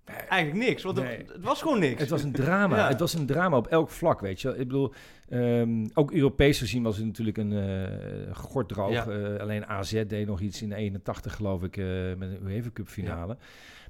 [0.04, 0.82] eigenlijk niks.
[0.82, 1.16] Want het- Nee.
[1.18, 2.00] het, was gewoon niks.
[2.00, 2.76] Het was een drama.
[2.76, 2.88] Ja.
[2.88, 4.48] Het was een drama op elk vlak, weet je.
[4.50, 4.92] Ik bedoel,
[5.28, 8.92] ehm, ook Europees gezien was het natuurlijk een eh gorddroog.
[8.92, 9.06] Ja.
[9.06, 11.84] Eh, alleen AZ deed nog iets in 81, geloof ik, eh,
[12.16, 13.36] met een UEFA Cup finale.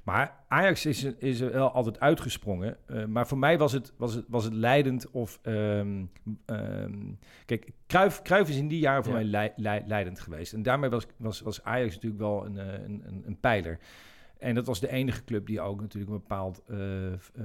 [0.03, 2.77] Maar Ajax is, er- is er wel altijd uitgesprongen.
[3.07, 5.39] Maar voor mij was het, was het, was het leidend of...
[5.41, 6.03] ehm,
[7.45, 10.53] kijk, Cruijff, Cruijff is in die jaren voor mij lei- lei- leidend geweest.
[10.53, 13.79] En daarmee was, was, was Ajax natuurlijk wel een, een, een, een pijler.
[14.41, 16.77] En dat was de enige club die ook natuurlijk een bepaald eh,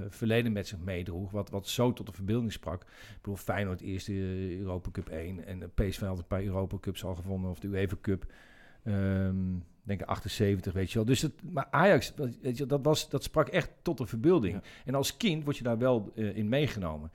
[0.08, 1.30] verleden met zich meedroeg.
[1.30, 2.82] Wat, wat zo tot de verbeelding sprak.
[2.82, 5.46] Ik bedoel, Feyenoord eerste eh, Europa Cup 1.
[5.46, 7.50] En PSV had een paar Europa Cups al gewonnen.
[7.50, 8.26] Of de UEFA Cup.
[9.86, 11.06] Ik denk 78, weet je wel.
[11.06, 14.54] Dus het, maar Ajax, weet je, dat, was, dat sprak echt tot de verbeelding.
[14.54, 14.62] Ja.
[14.84, 17.10] En als kind word je daar wel eh, in meegenomen.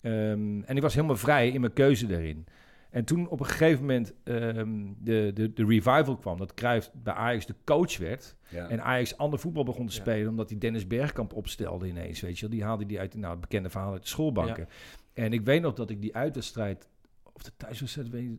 [0.00, 2.46] Ehm, en ik was helemaal vrij in mijn keuze daarin.
[2.92, 7.14] En toen op een gegeven moment ehm, de, de, de revival kwam, dat Cruijff bij
[7.14, 8.36] Ajax de coach werd.
[8.48, 8.68] Ja.
[8.68, 10.00] En Ajax ander voetbal begon te Ja.
[10.00, 12.50] spelen, omdat hij Dennis Bergkamp opstelde ineens, weet je wel.
[12.56, 14.68] Die haalde die uit nou, het bekende verhaal uit de schoolbanken.
[15.12, 16.88] En ik weet nog dat ik die uitwedstrijd,
[17.32, 18.38] of de thuiswedstrijd, weet ik-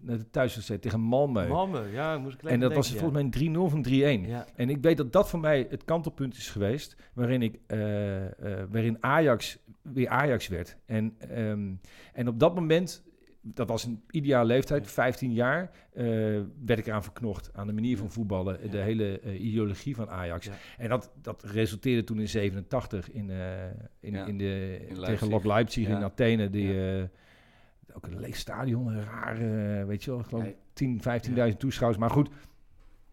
[0.00, 1.46] nee, de thuiswedstrijd tegen Malmö.
[1.48, 4.26] Malmö, ja, moest ik en dat was volgens mij een 3-0 van 3-1.
[4.28, 4.46] Ja.
[4.56, 8.66] En ik weet dat dat voor mij het kantelpunt is geweest, waarin, ik, eh, eh,
[8.70, 10.76] waarin Ajax weer Ajax werd.
[10.86, 11.72] En, ehm,
[12.12, 13.02] en op dat moment,
[13.42, 16.04] dat was een ideale leeftijd, 15 jaar, eh,
[16.64, 20.46] werd ik eraan verknocht aan de manier van voetballen, de hele eh, ideologie van Ajax.
[20.46, 20.52] Ja.
[20.78, 23.64] En dat, dat resulteerde toen in 87 in, eh,
[24.00, 25.28] in, Ja, in de, in tegen Leipzig.
[25.28, 26.02] Lok Leipzig in.
[26.02, 27.08] Athene, die...
[27.92, 30.52] ook een leeg stadion, een raar, eh, weet je wel, geloof Ja.
[30.72, 32.00] 10, 15.000 toeschouwers.
[32.00, 32.28] Maar goed,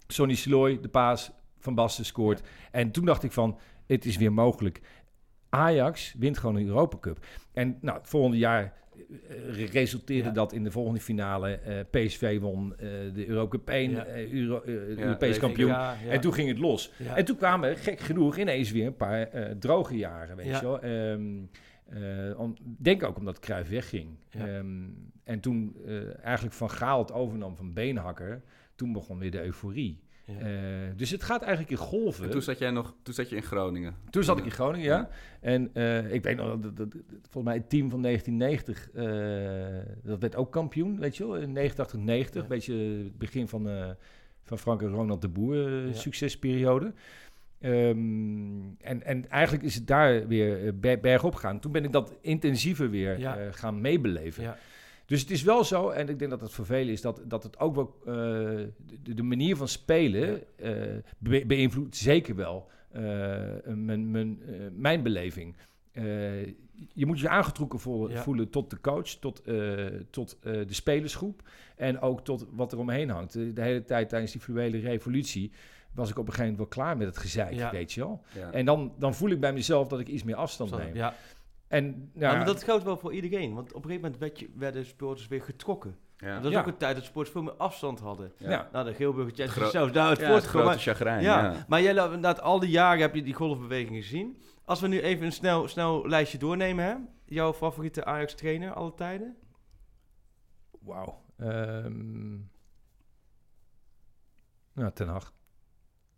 [0.07, 2.41] Sonny Sloy, de paas, Van Basten scoort.
[2.71, 4.81] En toen dacht ik van, het is weer mogelijk.
[5.49, 7.25] Ajax wint gewoon een Europa Cup.
[7.53, 8.73] En nou, het volgende jaar
[9.71, 10.33] resulteerde Ja.
[10.33, 11.49] dat in de volgende finale.
[11.49, 13.25] eh, PSV won eh, de
[13.69, 14.05] 1, Ja.
[14.05, 15.75] eh, Euro, eh, Europees kampioen.
[16.09, 16.91] En toen ging het los.
[17.15, 20.79] En toen kwamen, gek genoeg, ineens weer een paar eh, droge jaren, weet je wel.
[20.81, 21.38] Ehm,
[21.89, 24.09] eh, om, denk ook omdat Cruijff wegging.
[24.29, 24.67] Ehm,
[25.23, 28.41] en toen eh, eigenlijk Van Gaal het overnam van Beenhakker,
[28.75, 29.99] toen begon weer de euforie.
[30.39, 30.45] Ja.
[30.45, 30.51] Eh,
[30.95, 32.23] dus het gaat eigenlijk in golven.
[32.25, 33.95] En toen zat jij nog, toen zat je in Groningen.
[34.09, 35.09] Toen zat ik in Groningen, ja.
[35.41, 40.03] En eh, ik weet nog, dat, dat, dat- volgens mij het team van 1990, eh,
[40.03, 42.41] dat werd ook kampioen, weet je wel, in 89, 90.
[42.41, 42.47] Ja.
[42.47, 43.89] Beetje het begin van, eh,
[44.43, 45.93] van Frank en Ronald de Boer Ja.
[45.93, 46.93] succesperiode.
[47.59, 51.59] Ehm, en, en eigenlijk is het daar weer ber- bergop gegaan.
[51.59, 53.37] Toen ben ik dat intensiever weer Ja.
[53.37, 54.43] eh, gaan meebeleven.
[54.43, 54.57] Ja.
[55.09, 57.59] Dus het is wel zo, en ik denk dat het vervelend is, dat, dat het
[57.59, 58.13] ook wel eh,
[59.03, 60.71] de, de manier van spelen eh,
[61.17, 63.01] be- beïnvloedt zeker wel eh,
[63.65, 64.39] mijn, mijn,
[64.75, 65.55] mijn beleving.
[66.93, 68.21] Je moet je aangetrokken voelen, Ja.
[68.21, 69.43] voelen tot de coach, tot,
[70.09, 71.41] tot de spelersgroep
[71.75, 73.33] en ook tot wat er omheen hangt.
[73.33, 75.51] De, de hele tijd tijdens die fluwele revolutie
[75.93, 77.71] was ik op een gegeven moment wel klaar met het gezeik, Ja.
[77.71, 78.21] weet je wel.
[78.35, 78.51] Ja.
[78.51, 80.95] En dan, dan voel ik bij mezelf dat ik iets meer afstand neem.
[80.95, 81.13] Ja.
[81.69, 83.53] En Ja, maar dat geldt wel voor iedereen.
[83.53, 85.97] Want op een gegeven moment werd je, werden sporters weer getrokken.
[86.17, 86.36] Ja.
[86.36, 86.60] Dat is Ja.
[86.60, 88.32] ook een tijd dat sporters veel meer afstand hadden.
[88.38, 88.69] ja.
[88.71, 90.67] Nou, de Geelburger Jets Gro- zelfs daar uit Ja, voortgekomen.
[90.67, 91.21] grote chagrijn.
[91.23, 91.65] Ja, Ja.
[91.67, 94.38] maar jij, inderdaad, al die jaren heb je die golfbeweging gezien.
[94.65, 96.95] Als we nu even een snel, snel lijstje doornemen, hè?
[97.25, 99.36] Jouw favoriete Ajax-trainer alle tijden?
[100.79, 101.21] Wauw.
[101.38, 102.36] Ehm
[104.73, 105.34] nou, Ten Hag.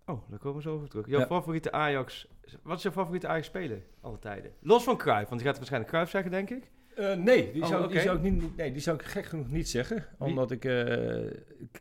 [0.06, 1.08] Oh, daar komen we zo over terug.
[1.08, 1.26] Jouw Ja.
[1.26, 2.28] favoriete Ajax...
[2.64, 4.52] Wat is jouw favoriete Ajax-speler alle tijden?
[4.60, 6.72] Los van Cruijff, want je gaat waarschijnlijk Cruijff zeggen, denk ik.
[6.96, 9.52] Eh, nee, die Oh, zou, die, zou ik niet, nee, die zou ik gek genoeg
[9.52, 10.06] niet zeggen.
[10.20, 10.66] Omdat ik...
[10.66, 11.32] eh,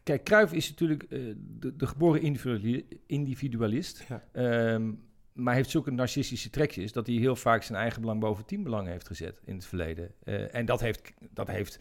[0.02, 4.04] kijk, Cruijff is natuurlijk eh, de, de geboren individuali- individualist.
[4.08, 4.24] Ja.
[4.32, 4.92] Ehm,
[5.32, 6.92] maar heeft zulke narcistische trekjes...
[6.92, 10.14] dat hij heel vaak zijn eigen belang boven teambelang heeft gezet in het verleden.
[10.52, 11.78] En dat heeft, dat heeft...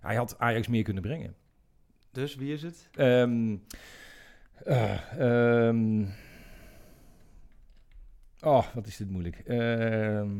[0.00, 1.34] Hij had Ajax meer kunnen brengen.
[2.12, 2.88] Dus wie is het?
[2.92, 3.56] Ehm,
[4.64, 6.04] eh, ehm,
[8.40, 9.38] oh, wat is dit moeilijk.
[9.38, 10.30] Ehm,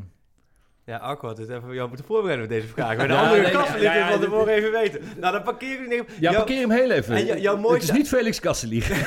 [0.91, 2.97] Ja, Arco had het even jou moeten voorbereiden met deze vraag.
[2.97, 5.01] Maar de Ja, andere nee, kast ja, ja, het tevoren even weten.
[5.21, 7.15] Nou, dan parkeer ik denk, ja, jou- parkeer hem heel even.
[7.15, 8.91] En jou- jouw Het is niet Felix Kasselieg.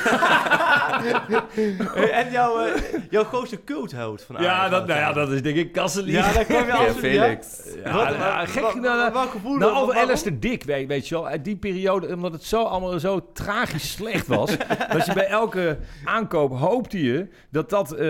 [2.12, 4.52] en jouw, eh, jouw grootste cultheld van Ajax.
[4.54, 6.14] Ja, dat, nou ja, dat is denk ik Kasselieg.
[6.14, 6.98] Ja, daar kom je Ja, absoluut.
[6.98, 7.46] Felix.
[7.84, 8.62] Ja, Wat- ja, wat- gek.
[8.62, 9.56] wat- nou, nou, gevoel?
[9.56, 9.94] Nou, over?
[9.94, 11.26] Alistair Dick, weet, weet je wel.
[11.28, 14.50] Uit die periode, omdat het zo allemaal zo tragisch slecht was.
[14.92, 18.08] dat je bij elke aankoop hoopte je dat dat, eh,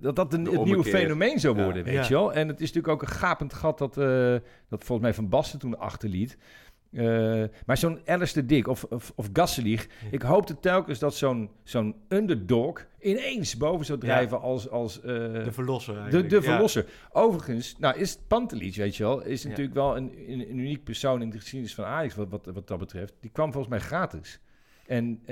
[0.00, 1.92] dat, dat een, het nieuwe fenomeen zou worden, Ja.
[1.92, 2.32] weet je wel.
[2.32, 4.04] En het is natuurlijk ook een gapend gat dat, eh,
[4.68, 6.36] dat volgens mij Van Basten toen achterliet.
[6.92, 11.94] Eh, maar zo'n Alistair Dick of, of, of Gasselig, ik hoopte telkens dat zo'n zo'n
[12.08, 16.30] underdog ineens boven zou drijven als, als eh, De verlosser de, eigenlijk.
[16.30, 16.86] de verlosser.
[17.12, 19.48] Overigens, nou is Pantelic, weet je wel, is Ja.
[19.48, 22.68] natuurlijk wel een, een, een uniek persoon in de geschiedenis van Ajax wat, wat, wat
[22.68, 23.14] dat betreft.
[23.20, 24.40] Die kwam volgens mij gratis.
[24.86, 25.22] En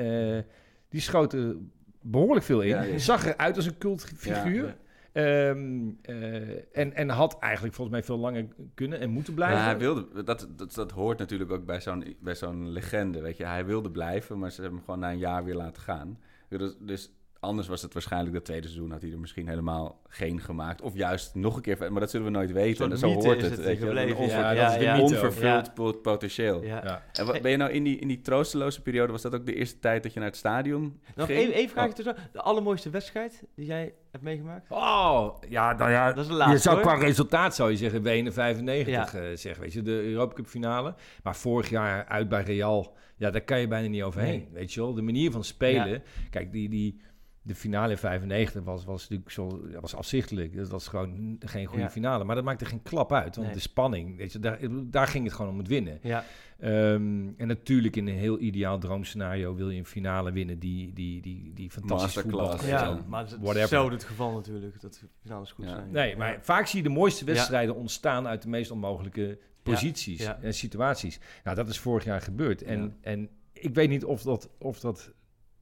[0.88, 1.56] die schoot er
[2.02, 3.00] behoorlijk veel in.
[3.00, 4.76] Zag eruit als een cultfiguur.
[5.12, 9.58] Ehm, eh, en, en had eigenlijk volgens mij veel langer kunnen en moeten blijven.
[9.58, 13.36] Ja, hij wilde, dat, dat, dat hoort natuurlijk ook bij zo'n, bij zo'n legende, weet
[13.36, 13.46] je.
[13.46, 16.18] Hij wilde blijven, maar ze hebben hem gewoon na een jaar weer laten gaan.
[16.48, 20.40] Dus, dus anders was het waarschijnlijk dat tweede seizoen had hij er misschien helemaal geen
[20.40, 20.82] gemaakt.
[20.82, 22.90] Of juist nog een keer, maar dat zullen we nooit weten.
[22.90, 23.84] En zo hoort het, het weet je.
[23.84, 25.00] gebleven, Een onver- ja, ja, dat is ja.
[25.00, 26.62] onvervuld pot- potentieel.
[26.62, 26.80] Ja.
[26.84, 27.02] Ja.
[27.12, 29.54] En wat, ben je nou in die, in die troosteloze periode, was dat ook de
[29.54, 31.38] eerste tijd dat je naar het stadion Nog ging?
[31.38, 32.24] één, één vraagje tussendoor.
[32.32, 34.70] De allermooiste wedstrijd die jij hebt meegemaakt?
[34.70, 36.12] Oh, ja, nou ja.
[36.12, 36.84] Dat is de laatste, je zou hoor.
[36.84, 39.12] qua resultaat zou je zeggen Wenen 95 Ja.
[39.20, 40.94] eh, zeg, weet je, de Europa Cup finale.
[41.22, 44.48] Maar vorig jaar uit bij Real, ja, daar kan je bijna niet overheen, Nee.
[44.52, 44.94] weet je wel.
[44.94, 46.00] De manier van spelen, Ja.
[46.30, 47.00] kijk, die, die,
[47.42, 50.56] de finale in 95 was, was natuurlijk zo, was afzichtelijk.
[50.56, 51.90] Dat was gewoon geen goede Ja.
[51.90, 52.24] finale.
[52.24, 53.56] Maar dat maakte geen klap uit, want Nee.
[53.56, 55.98] de spanning, weet je, daar, daar ging het gewoon om het winnen.
[56.02, 56.24] Ja.
[56.58, 61.20] Ehm, en natuurlijk in een heel ideaal droomscenario wil je een finale winnen die, die,
[61.22, 62.64] die, die fantastisch voetbal.
[62.64, 63.04] Ja, Ja.
[63.06, 65.70] maar het is zo het geval natuurlijk, dat de finales goed Ja.
[65.70, 65.90] zijn.
[65.90, 70.38] Nee, maar vaak zie je de mooiste wedstrijden ontstaan uit de meest onmogelijke posities ja.
[70.42, 71.18] en situaties.
[71.44, 72.62] Nou, dat is vorig jaar gebeurd.
[72.62, 72.90] En, Ja.
[73.00, 75.12] en ik weet niet of dat, of dat.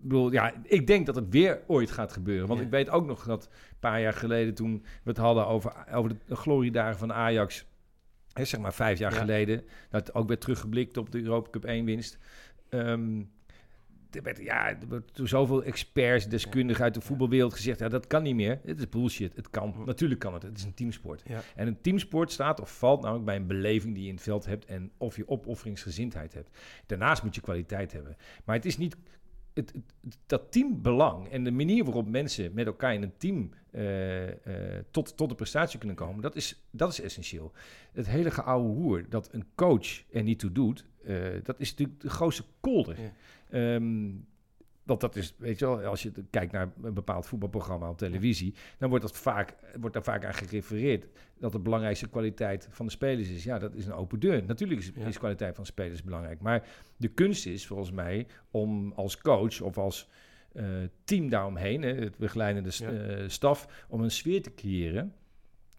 [0.01, 2.47] Ik bedoel, ja, ik denk dat het weer ooit gaat gebeuren.
[2.49, 2.65] Want Ja.
[2.67, 6.17] ik weet ook nog dat een paar jaar geleden, toen we het hadden over, over
[6.27, 7.67] de gloriedagen van Ajax,
[8.33, 9.19] hè, zeg maar vijf jaar Ja.
[9.19, 12.19] geleden, dat ook werd teruggeblikt op de Europa Cup 1 winst.
[12.69, 13.21] Ehm,
[14.11, 17.79] er werd, ja, er werd door zoveel experts, deskundigen uit de voetbalwereld gezegd...
[17.79, 18.61] ja, dat kan niet meer.
[18.65, 19.37] Het is bullshit.
[19.37, 19.75] Het kan.
[19.87, 20.43] Natuurlijk kan het.
[20.43, 21.23] Het is een teamsport.
[21.27, 21.41] Ja.
[21.57, 24.47] En een teamsport staat of valt namelijk bij een beleving die je in het veld
[24.47, 24.65] hebt...
[24.65, 26.59] en of je opofferingsgezindheid hebt.
[26.87, 28.17] Daarnaast moet je kwaliteit hebben.
[28.45, 28.97] Maar het is niet...
[29.59, 34.29] Het, het- dat teambelang en de manier waarop mensen met elkaar in een team eh,
[34.29, 37.53] eh, tot, tot de prestatie kunnen komen, dat is, dat is essentieel.
[37.93, 42.01] Het hele geouwe hoer dat een coach er niet toe doet, eh, dat is natuurlijk
[42.01, 42.97] de grootste kolder.
[43.01, 43.13] Ja.
[43.51, 44.07] Ehm,
[44.89, 48.55] want dat is, weet je wel, als je kijkt naar een bepaald voetbalprogramma op televisie,
[48.79, 51.07] dan wordt, dat vaak, wordt daar vaak aan gerefereerd
[51.39, 53.45] dat de belangrijkste kwaliteit van de spelers is.
[53.45, 54.45] Ja, dat is een open deur.
[54.47, 56.41] Natuurlijk is, kwaliteit van spelers belangrijk.
[56.41, 60.09] Maar de kunst is volgens mij om als coach of als
[60.53, 60.65] eh,
[61.05, 62.91] team daaromheen, het begeleidende st- Ja.
[62.91, 65.13] eh, staf, om een sfeer te creëren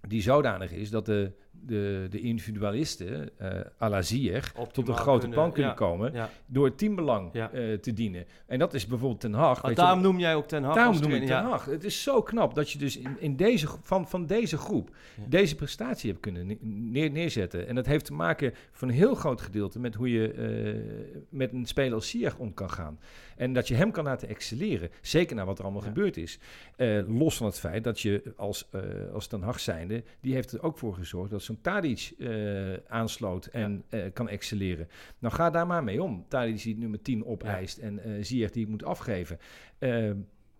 [0.07, 1.31] die zodanig is dat de,
[1.65, 3.47] de, de individualisten uh,
[3.81, 6.29] à la Ziyech tot een grote kunnen- plan kunnen ja, komen Ja.
[6.45, 7.51] door het teambelang Ja.
[7.51, 8.25] eh, te dienen.
[8.47, 9.69] En dat is bijvoorbeeld Ten Hag.
[9.69, 11.49] Je daarom noem jij ook Ten Hag Daarom noem ik Ten ja.
[11.49, 11.65] Hag.
[11.65, 14.95] Het is zo knap dat je dus in, in deze, van, van deze groep
[15.27, 17.67] deze prestatie hebt kunnen ne- neer, neerzetten.
[17.67, 21.53] En dat heeft te maken voor een heel groot gedeelte met hoe je eh, met
[21.53, 22.99] een speler als Ziyech om kan gaan.
[23.39, 24.89] En dat je hem kan laten excelleren.
[25.01, 25.87] Zeker naar wat er allemaal Ja.
[25.87, 26.39] gebeurd is.
[26.75, 28.81] Eh, los van het feit dat je als, eh
[29.13, 33.45] als Ten Hag zijnde, die heeft er ook voor gezorgd dat zo'n Tadic eh, aansloot
[33.45, 34.87] en kan excelleren.
[35.19, 36.25] Nou, ga daar maar mee om.
[36.27, 39.39] Tadic die nummer 10 opeist en eh Ziyech die moet afgeven.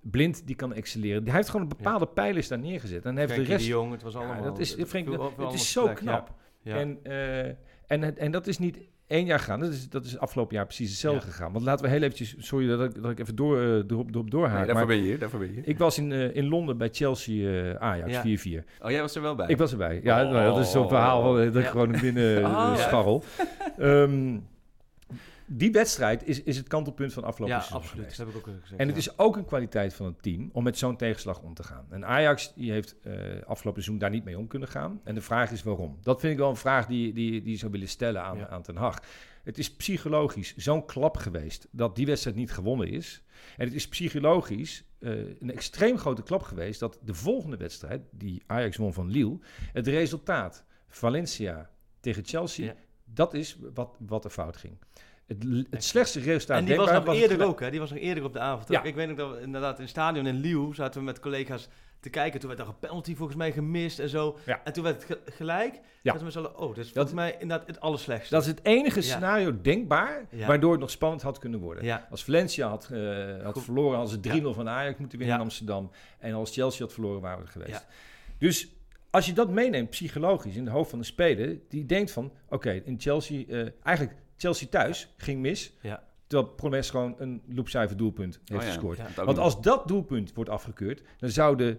[0.01, 1.23] Blind die kan excelleren.
[1.25, 3.05] Hij heeft gewoon een bepaalde pijlers daar neergezet.
[3.05, 3.63] En heeft de rest.
[3.65, 4.43] de Jong, het was allemaal...
[4.43, 6.33] dat is, het viel het is zo plek, knap.
[6.63, 6.99] En,
[7.87, 9.59] en, en dat is niet één jaar gaan.
[9.59, 11.51] Dat is, dat is afgelopen jaar precies hetzelfde gegaan.
[11.51, 12.35] Want laten we heel eventjes...
[12.37, 14.57] Sorry dat ik, dat ik even door, eh, erop, erop doorhaak.
[14.57, 15.67] Nee, daarvoor maar ben je hier, daarvoor ben je hier.
[15.67, 18.21] ik was in, eh, in Londen bij Chelsea eh, Ajax Ja.
[18.21, 18.63] 4-4.
[18.81, 19.47] Oh, jij was er wel bij?
[19.47, 19.99] Ik was erbij.
[20.03, 20.31] Ja, Oh.
[20.31, 22.75] nou, dat is zo'n verhaal van, eh, dat ik gewoon binnen eh, ja.
[22.75, 23.23] scharrel.
[23.77, 24.37] Ehm,
[25.51, 28.07] die wedstrijd is, is het kantelpunt van afgelopen Ja, seizoen absoluut.
[28.07, 28.81] Dat heb ik ook gezegd.
[28.81, 29.11] En het ja.
[29.11, 31.85] is ook een kwaliteit van het team om met zo'n tegenslag om te gaan.
[31.89, 33.13] En Ajax die heeft eh,
[33.45, 35.01] afgelopen seizoen daar niet mee om kunnen gaan.
[35.03, 35.97] En de vraag is waarom.
[36.01, 38.47] Dat vind ik wel een vraag die, die, die je zou willen stellen aan, Ja.
[38.47, 38.99] aan Ten Hag.
[39.43, 43.23] Het is psychologisch zo'n klap geweest dat die wedstrijd niet gewonnen is.
[43.57, 48.43] En het is psychologisch eh, een extreem grote klap geweest dat de volgende wedstrijd, die
[48.47, 49.39] Ajax won van Lille,
[49.73, 54.77] het resultaat Valencia tegen Chelsea, dat is wat, wat er fout ging.
[55.29, 57.69] Het, het slechtste resultaat En die was nog het eerder ook, hè?
[57.69, 58.69] Die was nog eerder op de avond.
[58.69, 58.83] Ja.
[58.83, 61.69] Ik weet nog dat we inderdaad in het stadion in Liu zaten we met collega's
[61.99, 62.39] te kijken.
[62.39, 64.37] Toen werd er een penalty volgens mij gemist en zo.
[64.45, 64.61] Ja.
[64.63, 65.79] En toen werd het ge- gelijk.
[66.01, 66.17] Ja.
[66.17, 68.33] Zaten we oh, dat is volgens mij inderdaad het allerslechtste.
[68.33, 69.05] Dat is het enige Ja.
[69.05, 71.83] scenario denkbaar waardoor het nog spannend had kunnen worden.
[71.83, 72.07] Ja.
[72.09, 75.91] Als Valencia had, eh, had verloren, hadden ze 3-0 van Ajax moeten winnen in Amsterdam.
[76.19, 77.87] En als Chelsea had verloren, waren we er geweest.
[78.37, 78.67] Dus
[79.09, 82.71] als je dat meeneemt psychologisch in de hoofd van de speler, die denkt van, oké,
[82.71, 85.73] in Chelsea, eh, eigenlijk Chelsea thuis ging mis.
[85.81, 86.03] Ja.
[86.27, 88.97] Terwijl Promes gewoon een loopzuiver doelpunt heeft Oh ja, gescoord.
[88.97, 91.77] ja, Want als dat doelpunt wordt afgekeurd, dan zou de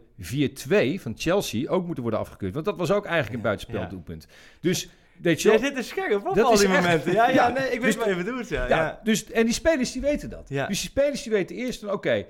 [0.96, 2.52] 4-2 van Chelsea ook moeten worden afgekeurd.
[2.54, 4.26] Want dat was ook eigenlijk een Ja, buitenspeldoelpunt.
[4.60, 4.88] Dus
[5.22, 7.12] weet je wel- zit er scherp op Dat al is die echt- momenten.
[7.12, 8.48] Ja, ja, Ja, nee, ik dus- weet wat je bedoelt.
[8.48, 9.00] Ja, ja, ja.
[9.04, 10.48] Dus, en die spelers die weten dat.
[10.48, 10.66] Ja.
[10.66, 12.26] Dus die spelers die weten eerst van oké,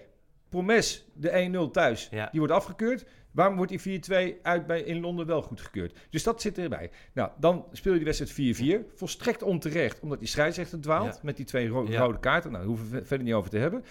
[0.48, 2.28] Promes, de 1-0 thuis, Ja.
[2.30, 3.04] die wordt afgekeurd.
[3.32, 4.00] Waarom wordt die
[4.36, 5.98] 4-2 uit bij, in Londen wel goedgekeurd?
[6.10, 6.90] Dus dat zit erbij.
[7.12, 8.56] Nou, dan speel je die wedstrijd
[8.90, 8.94] 4-4.
[8.94, 11.14] Volstrekt onterecht, omdat die scheidsrechter dwaalt.
[11.14, 11.20] Ja.
[11.22, 12.00] met die twee ro- Ja.
[12.00, 12.50] rode kaarten.
[12.50, 13.84] Nou, daar hoeven we ve- verder niet over te hebben.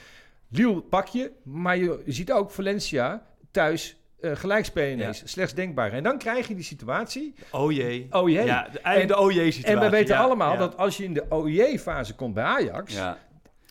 [0.49, 5.21] Lille pak je, maar je, ziet ook Valencia thuis eh gelijk spelen ineens.
[5.25, 5.91] Slechts denkbaar.
[5.91, 7.33] En dan krijg je die situatie.
[7.51, 8.07] Oh jee.
[8.11, 8.45] Oh jee.
[8.45, 9.79] Ja, de, eigenlijk de oh jee situatie.
[9.81, 10.57] En we weten ja, allemaal ja.
[10.57, 12.95] dat als je in de OJ-fase komt bij Ajax...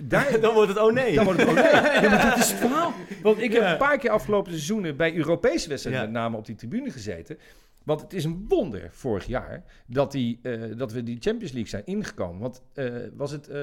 [0.03, 1.15] Daar, Dan wordt het oh nee.
[1.15, 1.65] dan wordt het ook nee.
[2.03, 2.93] Ja, maar dat is het verhaal.
[3.23, 6.55] Want ik heb een paar keer afgelopen seizoenen bij Europese wedstrijden met name op die
[6.55, 7.39] tribune gezeten.
[7.85, 11.71] Want het is een wonder vorig jaar dat, die, eh, dat we die Champions League
[11.71, 12.41] zijn ingekomen.
[12.41, 12.85] Want eh,
[13.17, 13.49] was het...
[13.49, 13.61] eh,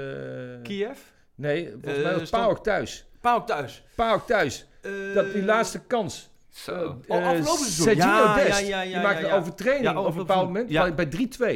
[0.63, 0.97] Kiev?
[1.35, 3.05] Nee, volgens mij was PAOK thuis.
[3.45, 3.83] Thuis.
[3.95, 4.67] PAOK thuis.
[4.81, 6.29] Eh, Dat, die laatste kans.
[6.49, 7.01] Zo.
[7.07, 7.85] Oh, afgelopen seizoen.
[7.85, 8.59] Sergio Ja, Dest.
[8.59, 9.37] ja, ja, ja, die maakte een ja.
[9.37, 11.07] overtreding op een bepaald moment bij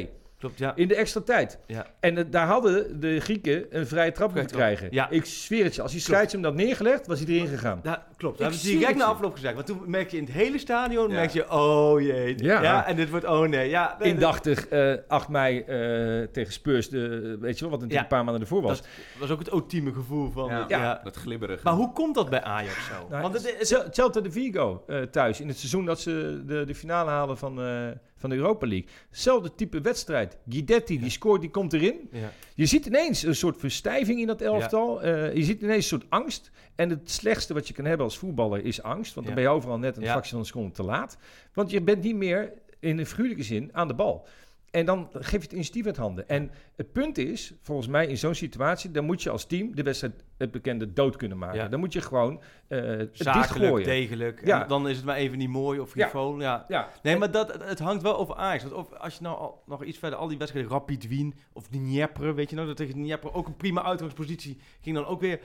[0.06, 0.19] 3-2.
[0.40, 0.72] Klopt, ja.
[0.76, 1.58] In de extra tijd.
[1.66, 1.86] Ja.
[2.00, 4.88] En eh, daar hadden de Grieken een vrije trap moeten krijgen.
[4.90, 5.10] Ja.
[5.10, 7.80] Ik zweer het je, als die scheids hem dat neergelegd, was hij erin gegaan.
[7.82, 8.38] Ja, klopt.
[8.38, 9.54] Dat hebben ze direct na afloop gezegd.
[9.54, 11.14] Want toen merk je in het hele stadion, Ja.
[11.14, 12.42] merk je, oh jee.
[12.44, 12.62] Ja.
[12.62, 12.86] Ja.
[12.86, 13.68] en dit wordt oh nee.
[13.68, 18.00] Ja, nee, Indachtig eh 8 mei eh, tegen Spurs, de, weet je wel, wat natuurlijk
[18.00, 18.78] een paar maanden ervoor was.
[18.80, 20.48] Dat was ook het ultieme gevoel van...
[20.48, 20.64] Ja.
[20.68, 21.00] Ja.
[21.04, 21.60] Dat glibberige.
[21.64, 23.06] Maar hoe komt dat bij Ajax zo?
[23.10, 26.42] Nou, Want het, het- Cel- Celta de Vigo eh, thuis, in het seizoen dat ze
[26.46, 28.88] de, de finale halen van, eh, van de Europa League.
[29.10, 30.36] Zelfde type wedstrijd.
[30.48, 32.08] Guidetti, die scoort, die komt erin.
[32.12, 32.32] ja.
[32.54, 35.02] Je ziet ineens een soort verstijving in dat elftal.
[35.02, 36.50] Eh, je ziet ineens een soort angst.
[36.80, 39.14] En het slechtste wat je kan hebben als voetballer is angst.
[39.14, 41.16] Want dan ben je overal net een fractie van een seconde te laat.
[41.52, 44.26] Want je bent niet meer in een figuurlijke zin aan de bal.
[44.70, 46.28] En dan geef je het initiatief uit handen.
[46.28, 48.90] En het punt is, volgens mij in zo'n situatie...
[48.90, 51.58] dan moet je als team de wedstrijd het bekende dood kunnen maken.
[51.58, 51.68] Ja.
[51.68, 54.46] Dan moet je gewoon het Zakelijk, degelijk.
[54.46, 54.62] Ja.
[54.62, 56.40] En dan is het maar even niet mooi of frivol.
[56.40, 56.64] Ja.
[56.68, 58.62] Ja, Nee, maar dat, het, het hangt wel over Ajax.
[58.62, 61.68] Want of, als je nou al, nog iets verder, al die wedstrijden, Rapid Wien of
[61.68, 65.40] Dnieper, weet je nou, dat tegen Dnieper ook een prima uitgangspositie ging dan ook weer.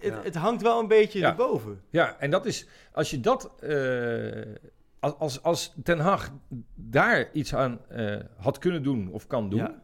[0.00, 1.82] Het, het hangt wel een beetje erboven.
[1.90, 4.54] Ja, en dat is, als je dat, eh,
[5.00, 6.30] als, als, als Ten Hag
[6.74, 9.74] daar iets aan eh, had kunnen doen of kan doen,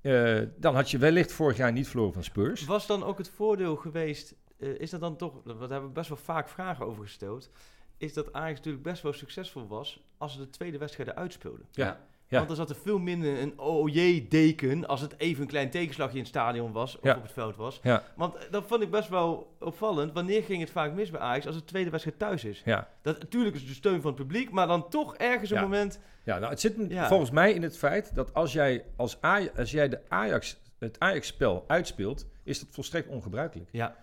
[0.00, 2.64] eh, dan had je wellicht vorig jaar niet verloren van Spurs.
[2.64, 6.18] Was dan ook het voordeel geweest, is dat dan toch, daar hebben we best wel
[6.18, 7.50] vaak vragen over gesteld,
[7.96, 11.66] is dat Ajax natuurlijk best wel succesvol was als ze de tweede wedstrijden uitspeelden.
[11.70, 12.06] Ja.
[12.28, 12.38] Ja.
[12.38, 16.18] Want er zat er veel minder een OJ-deken als het even een klein tegenslagje in
[16.18, 17.16] het stadion was of Ja.
[17.16, 17.80] op het veld was.
[17.82, 18.02] Ja.
[18.16, 20.12] Want dat vond ik best wel opvallend.
[20.12, 22.62] Wanneer ging het vaak mis bij Ajax als de tweede wedstrijd thuis is?
[22.64, 22.88] Ja.
[23.02, 26.00] Dat, natuurlijk is het de steun van het publiek, maar dan toch ergens een moment...
[26.24, 29.70] Ja, nou, het zit volgens mij in het feit dat als jij, als Aj- als
[29.70, 33.68] jij de Ajax, het Ajax-spel uitspeelt, is dat volstrekt ongebruikelijk.
[33.72, 33.96] Ja.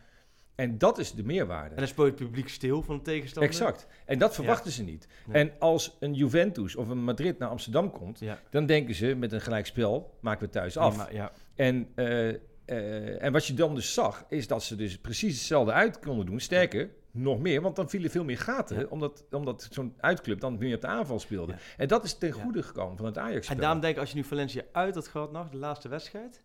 [0.56, 1.70] En dat is de meerwaarde.
[1.70, 3.52] En dan speel je het publiek stil van de tegenstander.
[3.52, 3.88] Exact.
[4.06, 5.08] En dat verwachten ze niet.
[5.26, 5.44] Nee.
[5.44, 8.40] En als een Juventus of een Madrid naar Amsterdam komt, Ja.
[8.50, 11.12] dan denken ze met een gelijk spel maken we thuis af.
[11.12, 11.32] Ja.
[11.56, 15.72] En, eh, eh, en wat je dan dus zag, is dat ze dus precies hetzelfde
[15.72, 16.40] uit konden doen.
[16.40, 18.80] Sterker, nog meer, want dan vielen veel meer gaten.
[18.80, 18.86] Ja.
[18.90, 21.52] Omdat, omdat zo'n uitclub dan meer op de aanval speelde.
[21.52, 21.58] Ja.
[21.78, 22.42] En dat is ten Ja.
[22.44, 25.08] goede gekomen van het ajax En daarom denk ik, als je nu Valencia uit had
[25.08, 26.44] gehad nog, de laatste wedstrijd,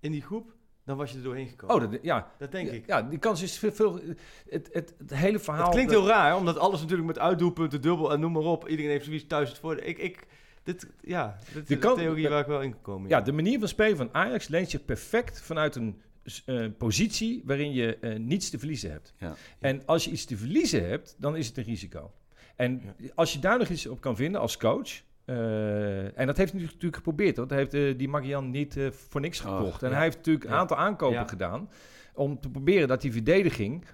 [0.00, 1.74] in die groep, dan was je er doorheen gekomen.
[1.74, 2.32] Oh, dat, ja.
[2.38, 2.86] dat denk ik.
[2.86, 3.72] Ja, die kans is veel...
[3.72, 4.00] veel
[4.48, 5.64] het, het, het hele verhaal...
[5.64, 8.68] Het klinkt heel raar, omdat alles natuurlijk met uitdoelpunten, dubbel en noem maar op.
[8.68, 9.86] Iedereen heeft zoiets thuis het voordeel.
[9.86, 10.26] Ik, ik,
[10.62, 13.68] dit, ja, dit is de theorie waar ik wel in gekomen Ja, de manier van
[13.68, 16.00] spelen van Ajax leent zich perfect vanuit een
[16.44, 19.14] eh, positie waarin je eh, niets te verliezen hebt.
[19.18, 19.34] Ja.
[19.58, 22.12] En als je iets te verliezen hebt, dan is het een risico.
[22.56, 22.82] En
[23.14, 25.02] als je daar nog iets op kan vinden als coach,
[25.36, 27.36] eh, en dat heeft hij natuurlijk geprobeerd.
[27.36, 29.82] Want hij heeft eh, die Magian niet eh, voor niks Oh, gekocht.
[29.82, 29.94] en ja.
[29.94, 30.56] hij heeft natuurlijk een Ja.
[30.56, 31.26] aantal aankopen Ja.
[31.26, 31.68] gedaan.
[32.14, 33.84] Om te proberen dat die verdediging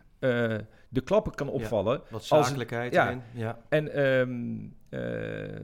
[0.89, 2.01] de klappen kan opvallen.
[2.11, 3.07] Wat zakelijkheid ja.
[3.07, 3.22] erin.
[3.34, 3.59] Ja.
[3.68, 4.57] En, ehm,
[4.89, 5.55] eh,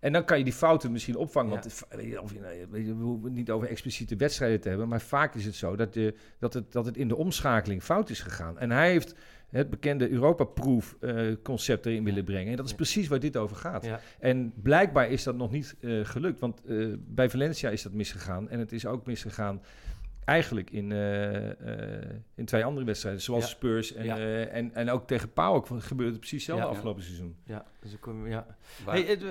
[0.00, 1.50] en dan kan je die fouten misschien opvangen.
[1.50, 4.68] Want het- weet je, of je, weet je, we hoeven niet over expliciete wedstrijden te
[4.68, 4.88] hebben.
[4.88, 8.10] Maar vaak is het zo dat, de, dat, het, dat het in de omschakeling fout
[8.10, 8.58] is gegaan.
[8.58, 9.14] En hij heeft
[9.50, 12.50] het bekende Europa-proof eh, concept erin willen brengen.
[12.50, 12.76] En dat is Ja.
[12.76, 13.84] precies waar dit over gaat.
[13.84, 14.00] Ja.
[14.18, 16.40] En blijkbaar is dat nog niet eh, gelukt.
[16.40, 18.48] Want eh, bij Valencia is dat misgegaan.
[18.48, 19.62] En het is ook misgegaan
[20.24, 23.22] eigenlijk in, eh, eh, in twee andere wedstrijden.
[23.22, 23.50] Zoals Ja.
[23.50, 24.16] Spurs en, Ja.
[24.18, 26.70] eh, en, en ook tegen PAOK gebeurde het precies hetzelfde Ja.
[26.72, 27.36] afgelopen seizoen.
[27.44, 28.46] Ja, dus ik kom, ja.
[28.84, 29.24] Hey, het,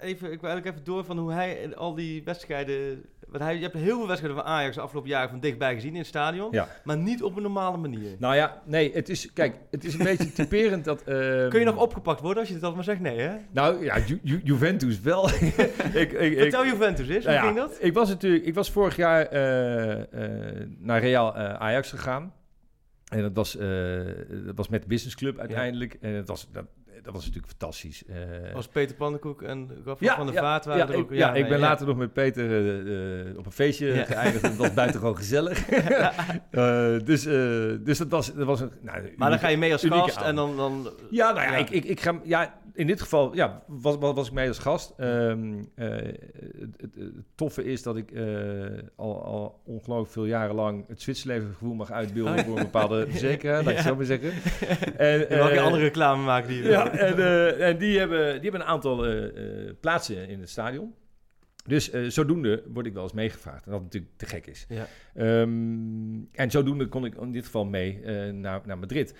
[0.00, 3.02] even, ik wil eigenlijk even door van hoe hij al die wedstrijden...
[3.28, 5.92] Want hij, je hebt heel veel wedstrijden van Ajax de afgelopen jaren van dichtbij gezien
[5.92, 6.48] in het stadion.
[6.50, 6.68] Ja.
[6.84, 8.16] Maar niet op een normale manier.
[8.18, 11.02] Nou ja, nee, het is, kijk, het is een beetje typerend dat...
[11.02, 13.00] ehm, Kun je nog opgepakt worden als je altijd maar zegt?
[13.00, 13.36] Nee, hè?
[13.50, 15.28] Nou ja, Ju- Ju- Juventus wel.
[15.30, 15.42] ik,
[15.94, 17.78] ik, ik, Vertel Juventus eens, hoe nou ja, ging dat?
[17.80, 22.32] Ik was natuurlijk, ik was vorig jaar eh, eh, naar Real eh, Ajax gegaan.
[23.08, 23.52] En dat was,
[24.46, 25.96] dat was met de Business Club uiteindelijk.
[26.00, 26.64] En dat was, dat,
[27.02, 28.02] dat was natuurlijk fantastisch.
[28.06, 31.04] Eh, Als Peter Pannenkoek en Rafa ja, van der ja, Vaart waren ja, er ik,
[31.04, 31.12] ook.
[31.12, 34.42] ja, ik ben later nog met Peter eh, eh, op een feestje geëindigd.
[34.42, 35.64] Dat was buitengewoon gezellig.
[37.10, 37.22] Dus,
[37.82, 38.72] dus dat was, dat was een...
[38.80, 40.56] Nou, Maar dan ga je mee als gast en dan...
[40.56, 41.56] dan Ja, nou Ja.
[41.56, 42.20] Ik, ik, ik ga...
[42.24, 44.92] Ja, in dit geval ja, was, was, was ik mee als gast.
[44.96, 48.24] Ehm, eh, het, het, het toffe is dat ik eh,
[48.96, 53.06] al, al ongelooflijk veel jaren lang het Zwitserleven gevoel mag uitbeelden Oh, voor een bepaalde
[53.10, 53.82] verzekeraar, laat ik Ja.
[53.82, 54.32] zo maar zeggen.
[54.96, 58.66] En, mag eh, andere reclame maken die ja, en, en die, hebben, die hebben een
[58.66, 59.06] aantal
[59.80, 60.94] plaatsen in het stadion.
[61.66, 63.64] Dus zodoende word ik wel eens meegevraagd.
[63.66, 64.66] En dat natuurlijk te gek is.
[64.68, 64.86] Ja.
[65.14, 68.00] Ehm, en zodoende kon ik in dit geval mee
[68.32, 69.14] naar, naar Madrid.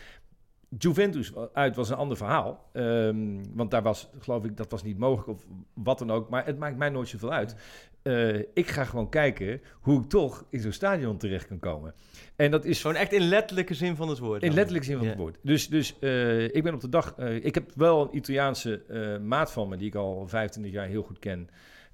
[0.78, 2.68] Juventus uit was een ander verhaal.
[2.72, 6.28] Ehm, want daar was, geloof ik, dat was niet mogelijk of wat dan ook.
[6.28, 7.54] Maar het maakt mij nooit zoveel uit.
[8.02, 11.94] Eh, ik ga gewoon kijken hoe ik toch in zo'n stadion terecht kan komen.
[12.36, 14.42] En dat is Gewoon echt in letterlijke zin van het woord.
[14.42, 14.56] in dan.
[14.56, 15.38] letterlijk zin van het woord.
[15.42, 17.14] Dus, dus eh, ik ben op de dag...
[17.16, 18.82] eh, ik heb wel een Italiaanse
[19.22, 19.76] maat van me...
[19.76, 21.48] die ik al 25 jaar heel goed ken.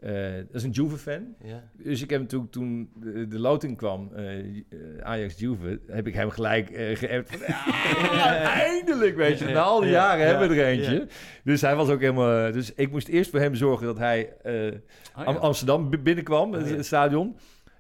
[0.06, 1.34] Eh, dat is een Juve-fan.
[1.42, 1.62] Ja.
[1.82, 4.12] Dus ik heb natuurlijk toen de, de loting kwam...
[4.14, 4.26] eh,
[5.02, 5.80] Ajax-Juve...
[5.86, 7.40] heb ik hem gelijk geappt van...
[8.16, 9.44] Ja, eindelijk, weet je.
[9.44, 11.06] Na al die Ja, jaren ja, hebben we er eentje.
[11.44, 12.52] Dus hij was ook helemaal...
[12.52, 14.32] Dus ik moest eerst voor hem zorgen dat hij...
[15.16, 15.26] Oh.
[15.26, 16.62] Am- Amsterdam binnenkwam, ja.
[16.62, 17.36] het stadion.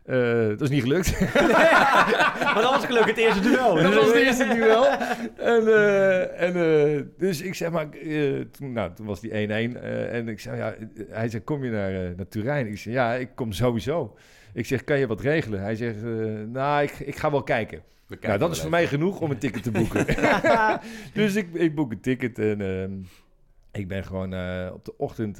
[0.06, 1.20] Eh, dat is niet gelukt.
[2.54, 3.74] Maar dat was gelukkig het eerste duel.
[3.74, 4.84] Dat was het eerste duel.
[5.54, 6.54] En, eh, en,
[6.96, 9.76] eh, dus ik zeg maar, eh, toen, nou, toen was die 1-1.
[9.82, 10.74] eh, en ik zei, ja,
[11.08, 12.66] hij zei, kom je naar, naar Turijn?
[12.66, 14.16] Ik zei, ja, ik kom sowieso.
[14.52, 15.60] Ik zeg, kan je wat regelen?
[15.60, 16.02] Hij zegt,
[16.52, 17.82] nou, ik, ik ga wel kijken.
[18.20, 20.06] Nou, dat is voor mij genoeg om een ticket te boeken.
[21.12, 22.92] dus ik, ik boek een ticket en ehm,
[23.72, 25.38] ik ben gewoon eh, op de ochtend...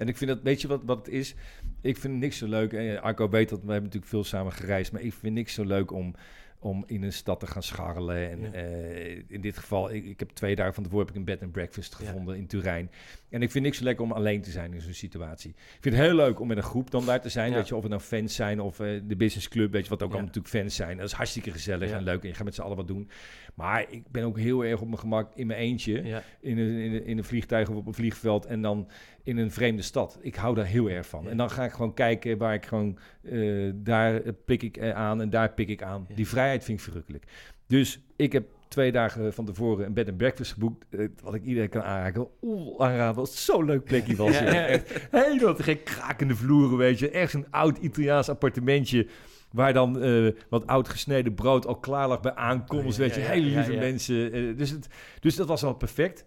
[0.00, 1.34] en ik vind dat, weet je wat, wat het is?
[1.80, 2.72] Ik vind niks zo leuk.
[2.72, 4.92] En Arco weet dat, we hebben natuurlijk veel samen gereisd.
[4.92, 6.14] Maar ik vind niks zo leuk om,
[6.58, 8.30] om in een stad te gaan scharrelen.
[8.30, 8.52] En Ja.
[8.52, 11.42] eh, in dit geval, ik, ik heb twee dagen van tevoren heb ik een bed
[11.42, 12.06] and breakfast Ja.
[12.06, 12.90] gevonden in Turijn.
[13.30, 15.50] En ik vind niks lekker om alleen te zijn in zo'n situatie.
[15.50, 17.50] Ik vind het heel leuk om met een groep dan daar te zijn.
[17.50, 17.56] Ja.
[17.56, 20.02] Weet je, of het nou fans zijn of eh, de business club, weet je, wat
[20.02, 20.96] ook allemaal natuurlijk fans zijn.
[20.96, 22.22] Dat is hartstikke gezellig en leuk.
[22.22, 23.10] En je gaat met z'n allen wat doen.
[23.54, 26.22] Maar ik ben ook heel erg op mijn gemak in mijn eentje.
[26.40, 28.46] In, een, in, een, in een vliegtuig of op een vliegveld.
[28.46, 28.88] En dan
[29.22, 30.18] in een vreemde stad.
[30.20, 31.28] Ik hou daar heel erg van.
[31.28, 32.98] En dan ga ik gewoon kijken waar ik gewoon...
[33.22, 36.06] eh, daar pik ik eh, aan en daar pik ik aan.
[36.14, 37.24] Die vrijheid vind ik verrukkelijk.
[37.66, 40.86] Dus ik heb twee dagen van tevoren een bed and breakfast geboekt.
[40.90, 42.28] eh, wat ik iedereen kan aanraken.
[42.42, 43.14] Oeh, aanraden.
[43.14, 44.38] Wat zo'n leuk plekje was.
[44.38, 44.66] Ja.
[44.66, 47.10] Echt helemaal te gek krakende vloeren, weet je.
[47.10, 49.06] Echt een oud Italiaans appartementje...
[49.50, 52.96] Waar dan eh, wat oud gesneden brood al klaar lag bij aankomst.
[52.96, 54.32] Ja, weet je, hele lieve mensen.
[54.32, 54.88] eh, dus, het,
[55.20, 56.24] dus dat was al perfect.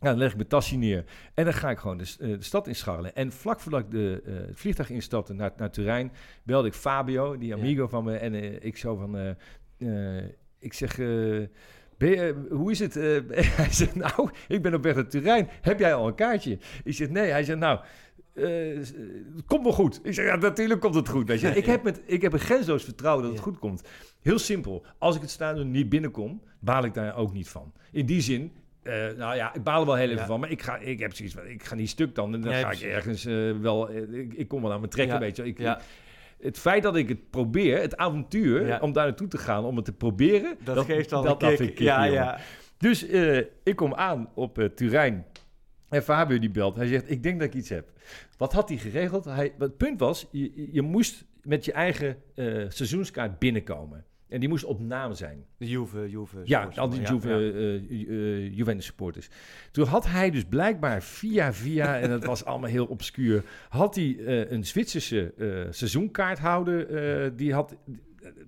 [0.00, 1.04] Ja, dan leg ik mijn tasje neer.
[1.34, 3.14] En dan ga ik gewoon de, de stad inscharrelen.
[3.14, 6.12] En vlak voordat ik de, eh, het vliegtuig instapte naar, naar Turijn...
[6.42, 8.16] belde ik Fabio, die amigo van me.
[8.16, 9.36] En ik zo van...
[10.60, 10.98] ik zeg...
[10.98, 11.06] eh,
[11.98, 12.96] je, hoe is het?
[12.96, 13.18] Eh,
[13.56, 15.48] hij zegt, nou, ik ben op weg naar Turijn.
[15.60, 16.58] Heb jij al een kaartje?
[16.84, 17.30] Ik zeg, nee.
[17.30, 17.80] Hij zegt, nou,
[18.34, 18.78] eh, eh,
[19.36, 20.00] het komt wel goed.
[20.02, 21.28] Ik zeg, ja, natuurlijk komt het goed.
[21.28, 21.48] Weet je.
[21.48, 23.46] Ik, heb met, ik heb een grensloos vertrouwen dat het Ja.
[23.50, 23.82] goed komt.
[24.20, 24.84] Heel simpel.
[24.98, 27.72] Als ik het stadion niet binnenkom, baal ik daar ook niet van.
[27.92, 28.52] In die zin,
[28.82, 30.26] eh, nou ja, ik baal er wel heel even Ja.
[30.26, 30.40] van.
[30.40, 32.34] Maar ik, ga, ik heb zoiets ik ga niet stuk dan.
[32.34, 34.88] En dan Ja, ga ik ergens eh, wel, eh, ik, ik kom wel aan me
[34.88, 35.20] trekken, Ja.
[35.20, 35.44] weet je.
[35.46, 35.58] Ik.
[36.40, 38.78] Het feit dat ik het probeer, het avontuur, Ja.
[38.78, 41.78] om daar naartoe te gaan, om het te proberen, Dat, geeft al dat, een kick.
[41.78, 42.38] ja, ja.
[42.76, 45.26] Dus eh, ik kom aan op eh, Turijn.
[45.88, 46.76] En Fabio die belt.
[46.76, 47.92] Hij zegt, ik denk dat ik iets heb.
[48.36, 49.24] Wat had hij geregeld?
[49.24, 54.04] Hij, het punt was, je, je moest met je eigen eh, seizoenskaart binnenkomen.
[54.30, 55.44] En die moest op naam zijn.
[55.56, 56.40] De Juve, Juve.
[56.44, 57.34] Ja, al die Juve, ja.
[57.36, 58.06] eh, Ju-
[58.46, 59.28] eh, Juventus supporters.
[59.70, 64.16] Toen had hij dus blijkbaar via via, en het was allemaal heel obscuur, had hij
[64.26, 66.88] eh, een Zwitserse eh, seizoenkaarthouder,
[67.24, 67.76] eh, die had...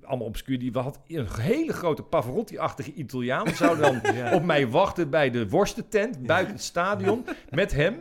[0.02, 0.58] Allemaal obscuur.
[0.58, 3.48] Die had een hele grote Pavarotti-achtige Italiaan.
[3.48, 4.00] Zou dan
[4.34, 7.94] op mij wachten bij de worstentent buiten het stadion met hem.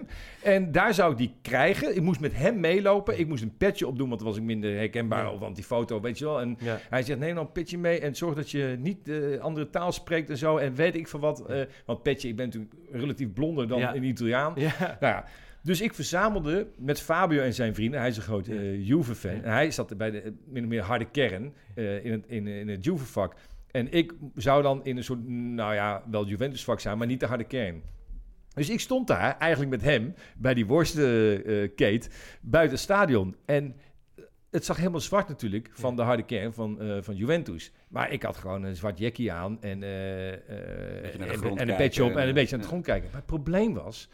[0.44, 1.96] En daar zou ik die krijgen.
[1.96, 3.20] Ik moest met hem meelopen.
[3.20, 5.24] Ik moest een petje opdoen, want dan was ik minder herkenbaar.
[5.24, 5.32] Ja.
[5.32, 6.42] Of want die foto, weet je wel.
[6.42, 6.80] En Ja.
[6.90, 9.92] hij zegt, neem nou een petje mee en zorg dat je niet de andere taal
[9.92, 10.58] spreekt en zo.
[10.58, 11.46] En weet ik van wat.
[11.46, 14.54] eh, want petje, ik ben natuurlijk relatief blonder dan een Italiaan.
[14.56, 14.72] Ja.
[14.80, 15.26] Nou ja,
[15.64, 18.00] dus ik verzamelde met Fabio en zijn vrienden.
[18.00, 19.44] Hij is een groot eh, Juve-fan.
[19.44, 22.48] En hij zat bij de eh, min of meer harde kern eh, in het, in,
[22.48, 23.36] in het Juve-vak.
[23.72, 27.26] En ik zou dan in een soort, nou ja, wel Juventus-vak zijn, maar niet de
[27.26, 27.82] harde kern.
[28.54, 32.10] Dus ik stond daar eigenlijk met hem bij die worstenkate
[32.42, 33.36] buiten het stadion.
[33.46, 33.76] En
[34.52, 37.72] het zag helemaal zwart natuurlijk van de harde kern van, eh, van Juventus.
[37.88, 42.04] Maar ik had gewoon een zwart jackie aan en, eh, eh, en, en een petje
[42.04, 43.08] op en, en een eh, beetje aan het grond kijken.
[43.08, 44.10] Maar het probleem was,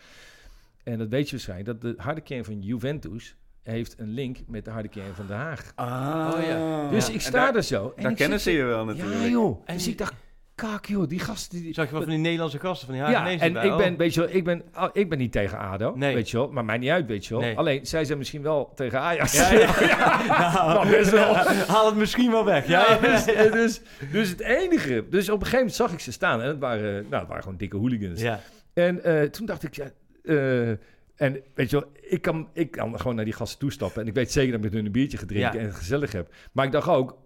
[0.91, 4.65] en dat weet je waarschijnlijk, dat de harde kern van Juventus heeft een link met
[4.65, 5.71] de harde kern van Den Haag.
[5.75, 6.89] Ah, Oh, ja.
[6.89, 7.93] Dus Ja, ik sta daar- er zo.
[7.95, 9.21] En Daar kennen ze je wel natuurlijk.
[9.21, 9.61] Ja joh.
[9.65, 10.13] En dus ik dacht,
[10.55, 11.61] kak joh, die gasten...
[11.61, 13.77] Die, Zag je wel van die Nederlandse gasten, van die ja, Hagenezen en ik Oh.
[13.77, 16.13] ben, weet je wel, ik ben, oh, ik ben niet tegen ADO, Nee.
[16.13, 16.51] weet je wel.
[16.51, 17.41] Maar mij niet uit, weet je wel.
[17.43, 17.57] Nee.
[17.57, 19.33] Alleen, zij zijn misschien wel tegen Ajax.
[19.37, 20.23] Ja, ja.
[20.73, 21.35] Nou, best wel.
[21.67, 22.67] Haal het misschien wel weg.
[22.67, 23.81] Ja, Ja, dus, dus,
[24.11, 25.05] dus het enige.
[25.09, 26.41] Dus op een gegeven moment zag ik ze staan.
[26.41, 28.21] En het waren, nou, het waren gewoon dikke hooligans.
[28.21, 28.39] ja.
[28.73, 29.85] En eh, toen dacht ik, ja.
[30.27, 30.69] Eh,
[31.15, 34.01] en weet je wel, ik kan, ik kan gewoon naar die gasten toestappen.
[34.01, 35.59] En ik weet zeker dat ik met hun een biertje gedrinken Ja.
[35.59, 36.33] en het gezellig heb.
[36.51, 37.17] Maar ik dacht ook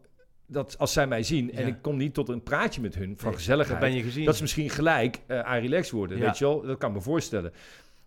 [0.47, 1.67] dat als zij mij zien en Ja.
[1.67, 3.79] ik kom niet tot een praatje met hun van Nee, gezelligheid.
[3.79, 4.25] Dat ben je gezien.
[4.25, 6.25] Dat ze misschien gelijk eh aan relaxed worden, Ja.
[6.25, 6.61] weet je wel?
[6.61, 7.51] Dat kan ik me voorstellen.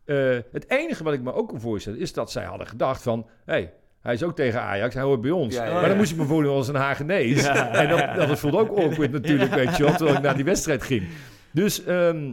[0.04, 3.26] Eh, het enige wat ik me ook kan voorstellen is dat zij hadden gedacht van...
[3.44, 5.54] Hey, hij is ook tegen Ajax, hij hoort bij ons.
[5.54, 7.42] Ja, ja, maar dan moest ik me voordoen als een Hagenees.
[7.44, 7.72] Ja.
[7.74, 10.82] En dat, dat voelde ook awkward natuurlijk, weet je wel, terwijl ik naar die wedstrijd
[10.82, 11.08] ging.
[11.52, 12.32] Dus ehm,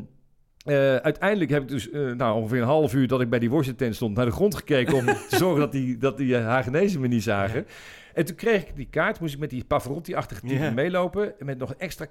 [0.66, 3.50] eh, uiteindelijk heb ik dus eh, nou, ongeveer een half uur dat ik bij die
[3.50, 4.16] worstentent stond...
[4.16, 7.24] naar de grond gekeken om te zorgen dat die, dat die eh, Hagenezen me niet
[7.24, 7.66] zagen.
[8.14, 10.72] En toen kreeg ik die kaart, moest ik met die Pavarotti-achtige Ja.
[10.72, 11.40] meelopen.
[11.40, 12.08] En met nog extra,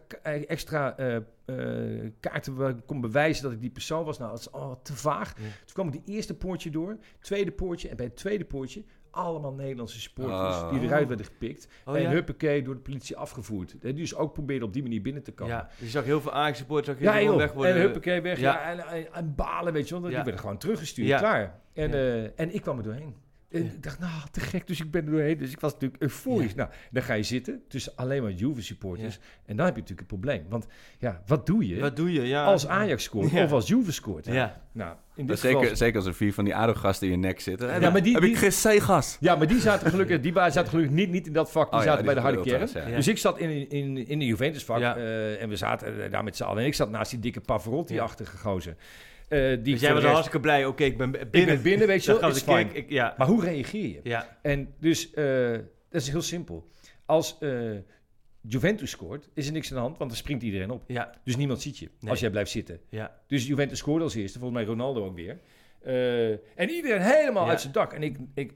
[0.46, 0.94] extra
[2.20, 4.18] kaarten waar ik kon bewijzen dat ik die persoon was.
[4.18, 5.34] Nou, dat is oh, te vaag.
[5.36, 5.42] Ja.
[5.42, 7.88] Toen kwam ik die eerste poortje door, tweede poortje.
[7.88, 10.70] En bij het tweede poortje allemaal Nederlandse supporters Oh.
[10.70, 11.68] die eruit werden gepikt.
[11.84, 12.10] Oh, en ja?
[12.10, 13.72] huppakee, door de politie afgevoerd.
[13.72, 15.54] En die dus ook probeerden op die manier binnen te komen.
[15.54, 17.36] Ja, je zag heel veel Ajax-supporters zag je Ja, joh.
[17.36, 17.74] weg worden.
[17.74, 18.38] En huppakee weg.
[18.40, 18.52] Ja.
[18.52, 18.70] Ja.
[18.70, 20.02] en, en, en balen, weet je wel.
[20.08, 21.18] Die werden gewoon teruggestuurd.
[21.18, 21.60] Klaar.
[21.72, 23.14] En, eh, en ik kwam er doorheen.
[23.50, 24.66] En ik dacht, nou, te gek.
[24.66, 25.38] Dus ik ben er doorheen.
[25.38, 26.54] Dus ik was natuurlijk euforisch.
[26.54, 29.18] Nou, dan ga je zitten tussen alleen maar Juve-supporters.
[29.46, 30.44] En dan heb je natuurlijk het probleem.
[30.48, 30.66] Want
[30.98, 32.22] ja, wat doe je Wat doe je?
[32.22, 32.44] Ja.
[32.44, 33.44] als Ajax scoort Ja.
[33.44, 34.26] of als Juve scoort?
[34.26, 34.62] Ja.
[34.72, 35.76] Nou, in dit zeker, geval...
[35.76, 37.80] zeker als er vier van die ADO-gasten in je nek zitten.
[37.80, 39.16] Ja, maar die- heb die- ik geen C-gas?
[39.20, 41.70] Ja, maar die zaten gelukkig, die waren- zaten gelukkig niet, niet in dat vak.
[41.70, 42.90] Die Oh ja, zaten die bij de harde kern.
[42.90, 42.96] ja.
[42.96, 44.96] Dus ik zat in, in, in de Juventus-vak Ja.
[44.96, 46.60] eh, en we zaten eh, daar met z'n allen.
[46.62, 48.74] En ik zat naast die dikke Pavarotti-achtige gozer.
[49.30, 50.66] Eh, die Dus jij was rest- hartstikke blij.
[50.66, 51.24] Oké, ik ben binnen.
[51.30, 52.32] Ik ben binnen, weet je wel.
[52.44, 52.72] kerk.
[52.72, 53.14] Ik, ja.
[53.18, 54.00] Maar hoe reageer je?
[54.02, 54.38] Ja.
[54.42, 55.50] En dus, eh,
[55.90, 56.68] dat is heel simpel.
[57.06, 57.50] Als eh,
[58.40, 60.82] Juventus scoort, is er niks aan de hand, want dan springt iedereen op.
[60.86, 61.10] Ja.
[61.24, 62.10] Dus niemand ziet je Nee.
[62.10, 62.80] als jij blijft zitten.
[62.88, 63.16] Ja.
[63.26, 65.38] Dus Juventus scoorde als eerste, volgens mij Ronaldo ook weer.
[66.56, 67.50] En iedereen helemaal Ja.
[67.50, 67.92] uit zijn dak.
[67.92, 68.52] En ik, ik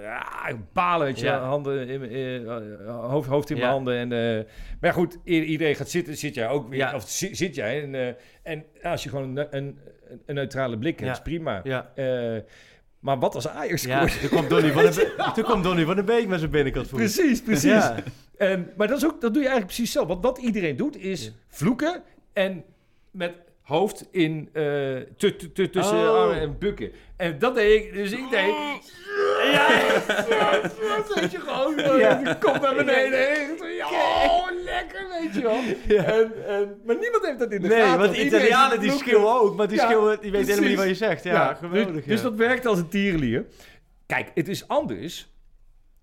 [0.00, 1.38] ja, ik balen, weet je, Ja.
[1.38, 2.46] handen in,
[2.86, 3.62] hoofd, hoofd in Ja.
[3.62, 4.12] mijn handen.
[4.12, 4.46] En,
[4.80, 6.78] maar goed, iedereen gaat zitten, zit jij ook weer.
[6.78, 6.94] Ja.
[6.94, 7.82] Of zi- zit jij.
[7.82, 9.78] En, en als je gewoon een, een,
[10.26, 11.10] een neutrale blik Ja.
[11.12, 11.60] is prima.
[11.64, 11.90] Ja.
[11.94, 12.40] Eh,
[12.98, 14.20] maar wat als Ajax Ja, scoort?
[14.20, 16.88] toen kwam Donny van de Be- toen kwam Donny van de Beek met zijn binnenkant
[16.88, 16.98] voet.
[16.98, 17.70] Precies, precies.
[17.70, 17.94] Ja.
[18.36, 20.06] En, maar dat, is ook, dat doe je eigenlijk precies zo.
[20.06, 21.30] Want wat iedereen doet is Ja.
[21.48, 22.02] vloeken
[22.32, 22.64] en
[23.10, 23.32] met
[23.62, 26.18] hoofd in eh, tu- tussen Oh.
[26.20, 26.92] armen en bukken.
[27.16, 27.92] En dat deed ik.
[27.92, 28.54] Dus ik deed...
[29.52, 29.68] Ja,
[31.14, 31.78] weet je gewoon.
[31.78, 32.20] eh, Ja.
[32.60, 33.18] Naar beneden.
[33.76, 34.48] Ja, oh,
[35.24, 35.60] weet je wel.
[36.04, 37.98] En, en, maar niemand heeft dat in de Nee, gaten.
[37.98, 40.88] want de iedereen Italianen die schreeuwen ook, maar die Ja, die weten helemaal niet wat
[40.88, 41.24] je zegt.
[41.24, 41.94] Ja, geweldig.
[41.94, 43.44] Dus, dus dat werkt als een tierenlier.
[44.06, 45.32] Kijk, het is anders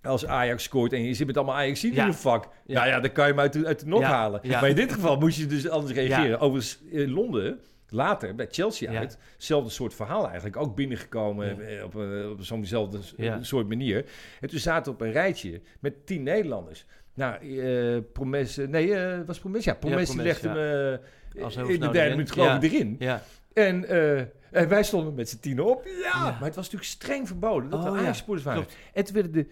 [0.03, 2.47] als Ajax scoort en je zit met allemaal Ajax in je vak.
[2.65, 2.73] Ja.
[2.73, 4.41] Nou ja, dan kan je hem uit de, uit de nog halen.
[4.47, 6.39] Maar in dit geval moest je dus anders reageren.
[6.39, 7.59] Overigens, in Londen,
[7.89, 8.99] later, bij Chelsea Ja.
[8.99, 10.57] uit, hetzelfde soort verhaal eigenlijk.
[10.57, 11.61] Ook binnengekomen Ja.
[11.77, 13.43] eh, op, een- op zo'nzelfde Ja.
[13.43, 14.05] soort manier.
[14.41, 16.85] En toen zaten we op een rijtje met tien Nederlanders.
[17.13, 19.63] Nou, eh Promes, nee, eh was Promes?
[19.63, 20.53] Ja, Promes legde ja.
[20.53, 20.99] me
[21.35, 22.09] eh, in de derde erin.
[22.11, 22.95] minuut geloof ik erin.
[22.99, 23.23] Ja.
[23.53, 24.17] En, eh,
[24.51, 25.85] en wij stonden met z'n tienen op.
[26.01, 28.61] Ja, maar het was natuurlijk streng verboden dat Oh, er ja, Ajax-supporters waren.
[28.63, 28.77] klopt.
[28.93, 29.47] En toen werden de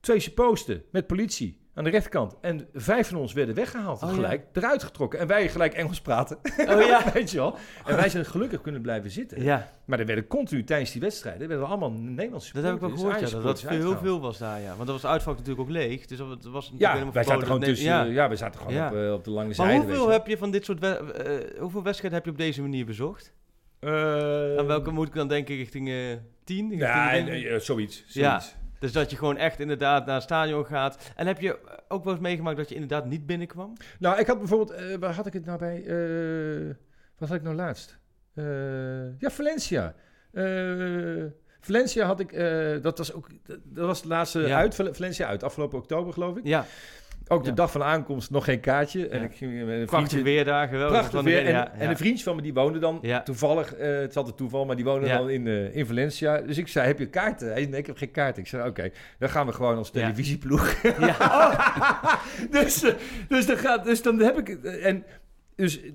[0.00, 2.36] twee posten met politie aan de rechterkant.
[2.40, 5.18] En vijf van ons werden weggehaald Oh, gelijk, eruit getrokken.
[5.18, 6.38] En wij gelijk Engels praten.
[6.68, 7.00] Oh ja.
[7.12, 7.56] Weet je wel?
[7.86, 9.42] En wij zijn gelukkig kunnen blijven zitten.
[9.42, 12.80] Ja, Maar er werden continu tijdens die wedstrijden werden we allemaal Nederlandse dat heb ik
[12.80, 14.74] wel gehoord, ja, dat dat veel, heel veel was daar, ja.
[14.76, 17.60] Want dat was uitvak natuurlijk ook leeg, dus dat was Ja, helemaal wij zaten gewoon
[17.60, 17.86] tussen.
[17.86, 18.02] Ja.
[18.02, 19.74] Ja, we zaten gewoon op, eh, op de lange zijde.
[19.84, 20.78] hoeveel heb je van dit soort...
[20.78, 23.32] we- eh, hoeveel wedstrijden heb je op deze manier bezocht?
[23.80, 23.90] Eh,
[24.58, 25.56] Aan welke moet ik dan denken?
[25.56, 25.94] Richting eh
[26.44, 26.68] 10?
[26.68, 28.04] Richting Ja, de- zoiets.
[28.06, 28.28] Ja.
[28.40, 28.56] zoiets.
[28.78, 31.12] Dus dat je gewoon echt inderdaad naar het stadion gaat.
[31.16, 31.58] En heb je
[31.88, 33.72] ook wel eens meegemaakt dat je inderdaad niet binnenkwam?
[33.98, 35.84] Nou, ik had bijvoorbeeld, eh, waar had ik het nou bij?
[35.86, 36.74] Eh,
[37.18, 37.98] wat had ik nou laatst?
[38.34, 39.94] Eh, ja, Valencia.
[41.60, 42.32] Valencia had ik,
[42.82, 43.28] dat was ook,
[43.64, 44.56] dat was de laatste Ja.
[44.56, 46.46] uit, Val- Valencia uit, afgelopen oktober geloof ik.
[46.46, 46.64] Ja,
[47.28, 47.54] Ook de Ja.
[47.54, 49.08] dag van aankomst nog geen kaartje.
[49.08, 49.24] En Ja.
[49.24, 50.22] ik ging met een vriendje...
[50.22, 50.98] weer daar, geweldig.
[50.98, 51.44] Prachtig weer.
[51.44, 51.90] En, ja, en ja.
[51.90, 54.84] een vriendje van me, die woonde dan toevallig, eh, het is altijd toeval, maar die
[54.84, 56.40] woonde dan in, eh, in Valencia.
[56.40, 57.46] Dus ik zei, heb je kaarten?
[57.46, 58.42] Hij zei, nee, ik heb geen kaarten.
[58.42, 60.74] Ik zei, oké, dan gaan we gewoon als televisieploeg.
[60.82, 62.20] Ja.
[62.50, 62.94] dus, eh,
[63.28, 64.64] dus, dan gaat, dus dan heb ik het.
[64.64, 65.04] eh, En
[65.54, 65.90] dus eh,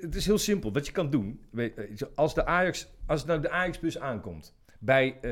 [0.00, 0.72] het is heel simpel.
[0.72, 1.70] Wat je kan doen, eh,
[2.14, 5.16] als de Ajax, als nou de Ajax-bus aankomt bij.
[5.20, 5.30] eh,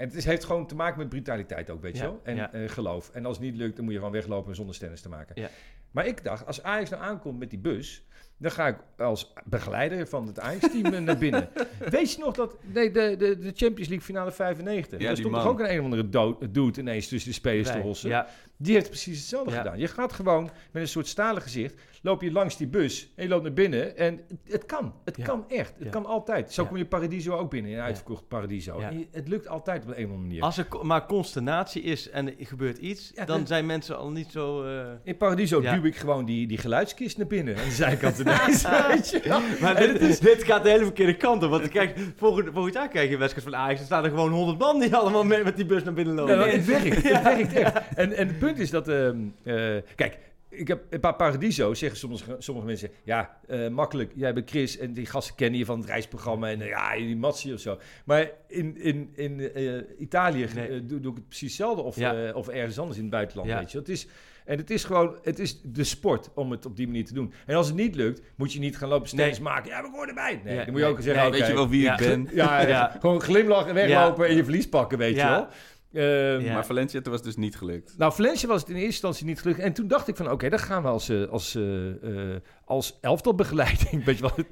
[0.00, 2.20] en het is, heeft gewoon te maken met brutaliteit ook, weet je Ja, wel?
[2.22, 2.52] En ja.
[2.52, 3.10] eh, geloof.
[3.12, 5.40] En als het niet lukt, dan moet je gewoon weglopen zonder stennis te maken.
[5.40, 5.48] Ja.
[5.90, 8.04] Maar ik dacht, als Ajax nou aankomt met die bus,
[8.36, 11.48] dan ga ik als begeleider van het Ajax-team naar binnen.
[11.90, 14.98] Weet je nog dat nee, de, de, de Champions League finale 95?
[15.00, 15.52] Ja, daar stond toch man.
[15.52, 17.82] ook een, een of andere do- dude ineens tussen de spelers te Bij.
[17.82, 18.26] hossen.
[18.62, 19.56] Die heeft precies hetzelfde Ja.
[19.56, 19.78] gedaan.
[19.78, 23.28] Je gaat gewoon met een soort stalen gezicht, loop je langs die bus en je
[23.28, 23.96] loopt naar binnen.
[23.96, 24.94] En het, het kan.
[25.04, 25.24] Het Ja.
[25.24, 25.72] kan echt.
[25.74, 25.90] Het Ja.
[25.90, 26.52] kan altijd.
[26.52, 28.78] Zo kom je Paradiso ook binnen, in een uitverkocht Paradiso.
[28.78, 30.42] En je- het lukt altijd op een of andere manier.
[30.42, 34.64] als er maar consternatie is en er gebeurt iets, dan zijn mensen al niet zo...
[34.64, 37.56] eh, In Paradiso duw ik gewoon die, die geluidskist naar binnen.
[37.58, 39.40] Aan de zijkant ineens, weet je wel.
[39.60, 41.50] Maar En dit, is- dit gaat de hele verkeerde kant op.
[41.50, 43.80] Want kijk, volgend, volgend jaar krijg je wedstrijd van Ajax.
[43.80, 46.50] Er staan er gewoon 100 man die allemaal mee met die bus naar binnen lopen.
[46.50, 47.02] Het werkt.
[47.02, 47.94] Het werkt echt.
[47.94, 48.88] En, en het punt is dat...
[48.88, 52.90] ehm, eh, kijk, ik heb een paar Paradiso, zeggen sommige, sommige mensen...
[53.04, 54.12] Ja, eh, makkelijk.
[54.14, 56.48] Jij bent Chris en die gasten kennen je van het reisprogramma.
[56.48, 57.78] En eh, ja, die Matsi of zo.
[58.04, 60.68] Maar in, in, in eh, Italië Nee.
[60.68, 61.82] eh, doe, doe ik het precies hetzelfde.
[61.82, 62.26] Of, Ja.
[62.28, 63.58] eh, of ergens anders in het buitenland, Ja.
[63.58, 63.78] weet je.
[63.78, 64.06] Het is...
[64.44, 67.32] En het is gewoon, het is de sport om het op die manier te doen.
[67.46, 69.70] En als het niet lukt, moet je niet gaan lopen stennis maken.
[69.70, 70.40] Ja, we horen erbij.
[70.44, 71.40] Nee, Ja, dan moet je ook zeggen, nee.
[71.40, 71.98] Weet je wel wie Ja.
[72.00, 72.28] ik ben?
[72.32, 72.96] Ja, Ja.
[73.00, 75.24] gewoon glimlachen, weglopen en je verlies pakken, weet Ja.
[75.24, 75.46] je wel.
[75.92, 76.52] Ehm, Ja.
[76.52, 77.94] Maar Valencia, dat was dus niet gelukt.
[77.98, 79.58] nou, Valencia was het in eerste instantie niet gelukt.
[79.58, 81.88] En toen dacht ik van, oké, dan gaan we als, eh, als, eh,
[82.34, 84.04] eh, als elftalbegeleiding.
[84.04, 84.44] Weet je wel,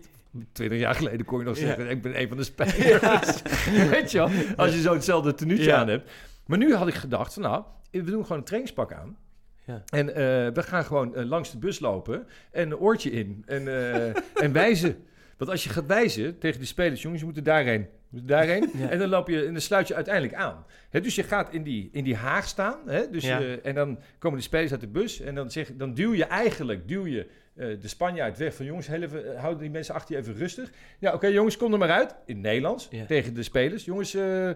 [0.52, 1.66] twintig jaar geleden kon je nog Ja.
[1.66, 3.42] zeggen, ik ben een van de spelers.
[3.90, 5.76] Weet je wel, als je zo hetzelfde tenuutje Ja.
[5.76, 6.10] aan hebt.
[6.46, 9.16] Maar nu had ik gedacht van, nou, we doen gewoon een trainingspak aan.
[9.66, 9.82] Ja.
[9.90, 10.14] En eh,
[10.52, 14.06] we gaan gewoon langs de bus lopen en een oortje in en, eh,
[14.44, 14.96] en wijzen.
[15.36, 17.86] Want als je gaat wijzen tegen de spelers, jongens, je moet er daarheen.
[18.10, 18.70] Daarheen.
[18.74, 18.88] Ja.
[18.88, 20.64] En dan loop je en dan sluit je uiteindelijk aan.
[20.90, 22.76] Dus je gaat in die, in die haag staan.
[23.10, 23.40] Dus, Ja.
[23.40, 25.20] eh, en dan komen de spelers uit de bus.
[25.20, 28.54] En dan, zeg, dan duw je eigenlijk duw je, eh, de Spanjaard weg.
[28.54, 30.70] Van jongens, heel even, eh, houden die mensen achter je even rustig.
[30.98, 32.14] Ja, oké jongens, kom er maar uit.
[32.26, 32.88] In het Nederlands.
[32.90, 33.04] Ja.
[33.04, 33.84] Tegen de spelers.
[33.84, 34.50] Jongens, eh,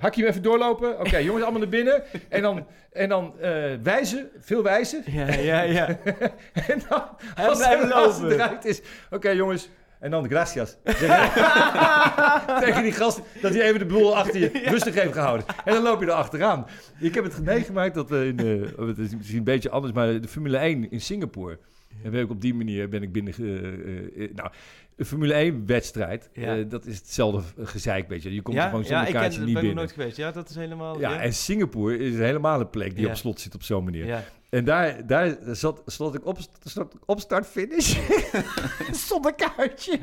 [0.00, 1.00] hak je hem even doorlopen.
[1.00, 2.02] Oké, jongens, allemaal naar binnen.
[2.28, 3.34] En dan, en dan
[3.82, 5.02] wijzen, veel wijzen.
[5.06, 5.98] Ja, ja, ja.
[6.68, 7.02] En dan,
[7.36, 8.32] als, het lopen.
[8.32, 8.80] eruit is.
[9.10, 9.68] Oké, jongens.
[10.06, 10.76] En dan de gracias.
[12.60, 15.46] Tegen die gast dat hij even de boel achter je rustig heeft gehouden.
[15.64, 16.66] En dan loop je er achteraan.
[17.00, 20.20] Ik heb het meegemaakt dat we in, eh, het is misschien een beetje anders, maar
[20.20, 21.58] de Formule 1 in Singapore.
[22.02, 23.34] En ben ik op die manier ben ik binnen.
[23.38, 24.50] eh, eh, eh, nou,
[24.96, 26.56] een Formule 1 wedstrijd, Ja.
[26.56, 28.34] eh, dat is hetzelfde gezeik, weet je.
[28.34, 29.84] Je komt ja, er gewoon ja, zonder ik ken, kaartje ben niet ik nog binnen.
[29.84, 30.16] nooit geweest.
[30.16, 31.00] Ja, dat is helemaal...
[31.00, 33.10] Ja, en Singapore is helemaal een plek die Ja.
[33.10, 34.06] op slot zit op zo'n manier.
[34.06, 34.24] ja.
[34.50, 37.96] En daar, daar zat, stond ik op, ik op start-finish.
[39.08, 39.98] Zonder kaartje.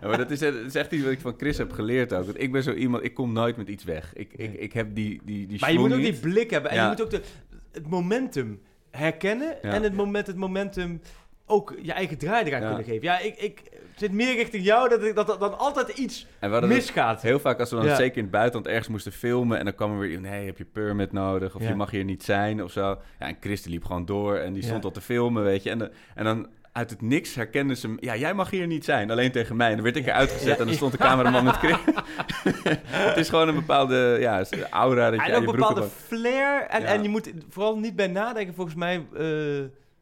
[0.00, 2.24] Ja, maar dat is, dat is echt iets wat ik van Chris heb geleerd ook.
[2.24, 4.14] Want ik ben zo iemand, ik kom nooit met iets weg.
[4.14, 6.70] Ik, ik, ik heb die, die, die Maar je moet ook die blik hebben.
[6.70, 6.82] En Ja.
[6.82, 7.20] je moet ook de,
[7.72, 8.60] het momentum
[8.90, 9.56] herkennen.
[9.62, 9.70] Ja.
[9.72, 11.00] En het moment, het momentum
[11.46, 12.66] ook je eigen draai eraan Ja.
[12.66, 13.02] kunnen geven.
[13.02, 13.62] Ja, ik, ik
[13.96, 17.22] zit meer richting jou dat, ik, dat dan altijd iets En misgaat.
[17.22, 17.94] heel vaak als we dan Ja.
[17.94, 19.58] zeker in het buitenland ergens moesten filmen...
[19.58, 21.54] en dan kwam er weer, nee, heb je permit nodig?
[21.54, 21.68] Of Ja.
[21.68, 22.80] je mag hier niet zijn of zo.
[23.18, 25.70] Ja, en Chris die liep gewoon door en die stond al te filmen, weet je.
[25.70, 27.96] En, dan- en dan uit het niks herkenden ze hem...
[28.00, 29.68] Ja, jij mag hier niet zijn, alleen tegen mij.
[29.68, 30.56] En dan werd ik eruit gezet Ja.
[30.60, 31.76] en dan stond de cameraman met Chris.
[32.90, 35.92] het is gewoon een bepaalde ja, aura dat je En ook een bepaalde hebt.
[35.92, 36.62] flair.
[36.68, 39.06] En, en je moet vooral niet bij nadenken, volgens mij.
[39.16, 39.24] eh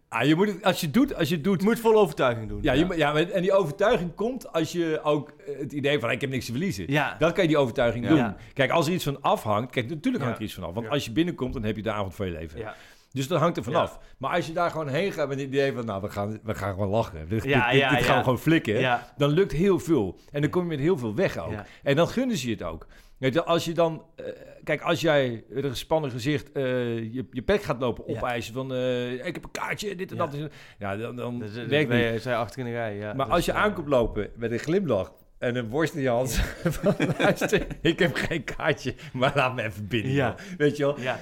[0.09, 1.61] Ah, je moet het, als je het doet, als je het doet...
[1.61, 2.59] je moet vol overtuiging doen.
[2.63, 6.11] Ja, je, moet- ja, en die overtuiging komt als je ook eh, het idee van
[6.11, 6.85] ik heb niks te verliezen.
[6.93, 7.17] Ja.
[7.19, 8.11] Dan kan je die overtuiging Ja.
[8.11, 8.19] doen.
[8.19, 8.37] Ja.
[8.53, 10.23] Kijk, als er iets van afhangt, kijk, natuurlijk Ja.
[10.25, 10.75] hangt er iets van af.
[10.75, 10.93] Want Ja.
[10.93, 12.59] als je binnenkomt, dan heb je de avond van je leven.
[12.59, 12.75] Ja.
[13.13, 13.91] Dus dat hangt er vanaf.
[13.93, 14.07] Ja.
[14.19, 16.55] Maar als je daar gewoon heen gaat met het idee van, nou, we gaan, we
[16.55, 17.29] gaan gewoon lachen.
[17.29, 18.17] Dit, Ja, dit, ja, dit gaan ja.
[18.19, 18.79] we gewoon flikken.
[18.81, 19.13] Ja.
[19.17, 20.19] Dan lukt heel veel.
[20.33, 21.51] En dan kom je met heel veel weg ook.
[21.51, 21.67] Ja.
[21.83, 22.87] En dan gunnen ze je het ook.
[23.19, 24.25] Weet je, als je dan, eh,
[24.65, 26.63] kijk, als jij met een gespannen gezicht eh,
[27.13, 28.17] je, je pek gaat lopen Ja.
[28.17, 30.27] opeisen van, eh, ik heb een kaartje, dit en Ja.
[30.27, 30.51] dat.
[30.79, 32.13] Ja, dan, dan Dus, eh, werkt ben niet.
[32.13, 33.13] je- zij achter in de rij, ja.
[33.15, 36.35] Maar Dus, als je aankomt lopen met een glimlach en een worst in je hand,
[36.81, 40.13] van, luister, ik heb geen kaartje, maar laat me even binnen.
[40.13, 40.35] Ja.
[40.57, 41.19] Weet je wel, Ja,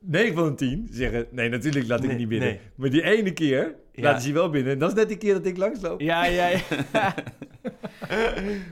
[0.00, 2.48] 9 van de 10 zeggen, nee, natuurlijk laat ik Nee, niet binnen.
[2.48, 2.60] nee.
[2.76, 4.02] Maar die ene keer Ja.
[4.02, 4.72] laten ze je wel binnen.
[4.72, 6.00] En dat is net die keer dat ik langsloop.
[6.00, 6.48] ja, ja.
[6.48, 6.60] ja.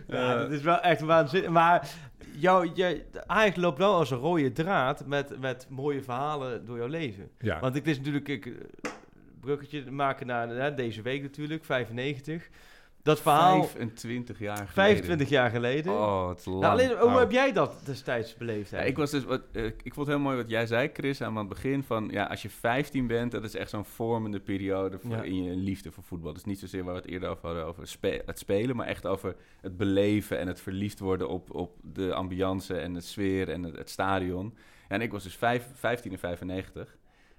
[0.08, 1.50] ja dat is wel echt waanzinnig.
[1.50, 1.88] Maar
[2.38, 6.86] jou, je, Ajax loopt wel als een rode draad met, met mooie verhalen door jouw
[6.86, 7.30] leven.
[7.38, 7.60] Ja.
[7.60, 8.52] Want ik is natuurlijk, ik, eh,
[9.40, 12.48] bruggetje maken naar hè, deze week natuurlijk, 95.
[13.02, 14.74] Dat verhaal 25 jaar geleden.
[14.74, 15.92] 25 jaar geleden.
[15.92, 16.60] Oh, het lang.
[16.60, 17.18] nou, alleen, hoe Oh.
[17.18, 18.70] heb jij dat destijds beleefd?
[18.70, 21.22] Ja, ik, was dus, wat, eh, ik vond het heel mooi wat jij zei, Chris,
[21.22, 21.82] aan het begin.
[21.82, 25.22] Van, ja, als je 15 bent, dat is echt zo'n vormende periode voor, Ja.
[25.22, 26.32] in je liefde voor voetbal.
[26.32, 29.06] Dus niet zozeer waar we het eerder over hadden, over spe- het spelen, maar echt
[29.06, 33.62] over het beleven en het verliefd worden op, op de ambiance en de sfeer en
[33.62, 34.54] het, het stadion.
[34.88, 36.96] En ik was dus vijf, 15 en 95.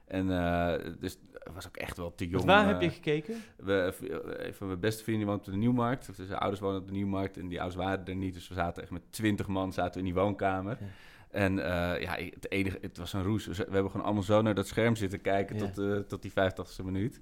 [0.07, 1.17] En eh, dus
[1.53, 2.45] was ook echt wel te jong.
[2.45, 3.35] Waar eh, heb je gekeken?
[3.57, 3.93] we,
[4.37, 6.05] een van mijn beste vrienden woont op de Nieuwmarkt.
[6.05, 8.33] Dus zijn ouders wonen op de Nieuwmarkt en die ouders waren er niet.
[8.33, 10.77] Dus we zaten echt met twintig man zaten we in die woonkamer.
[10.79, 10.85] Ja.
[11.31, 13.45] En eh, ja, het, enige, het was een roes.
[13.45, 15.69] We hebben gewoon allemaal zo naar dat scherm zitten kijken Ja.
[15.69, 17.21] tot, eh, tot die 50ste minuut.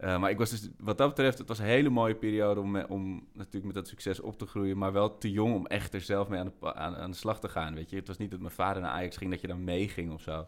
[0.00, 2.76] Eh, maar ik was dus, wat dat betreft, het was een hele mooie periode om,
[2.76, 4.78] om natuurlijk met dat succes op te groeien.
[4.78, 7.40] Maar wel te jong om echt er zelf mee aan de, aan, aan de slag
[7.40, 7.74] te gaan.
[7.74, 7.96] Weet je?
[7.96, 10.46] Het was niet dat mijn vader naar Ajax ging, dat je dan meeging of zo.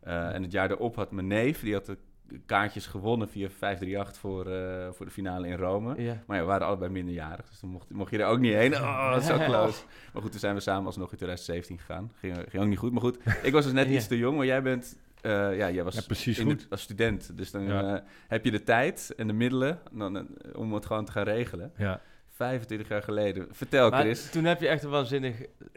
[0.00, 1.98] Eh, en het jaar daarop had mijn neef, die had de
[2.46, 6.02] kaartjes gewonnen via 538 voor, eh, voor de finale in Rome.
[6.02, 6.22] Ja.
[6.26, 8.74] Maar ja, we waren allebei minderjarig, dus dan mocht, mocht je er ook niet heen.
[8.74, 9.82] Oh, zo close.
[10.12, 12.12] Maar goed, toen zijn we samen alsnog in 2017 gegaan.
[12.18, 13.18] Ging, ging ook niet goed, maar goed.
[13.42, 13.94] Ik was dus net Ja.
[13.94, 14.96] iets te jong, maar jij bent...
[15.20, 16.66] eh, ja, jij was Ja, precies in de- goed.
[16.70, 17.36] als student.
[17.36, 17.94] Dus dan Ja.
[17.96, 21.72] eh, heb je de tijd en de middelen dan, om het gewoon te gaan regelen.
[21.76, 22.00] Ja.
[22.34, 23.46] 25 jaar geleden.
[23.50, 24.30] Vertel, Maar Chris.
[24.30, 25.36] toen heb je echt een waanzinnig...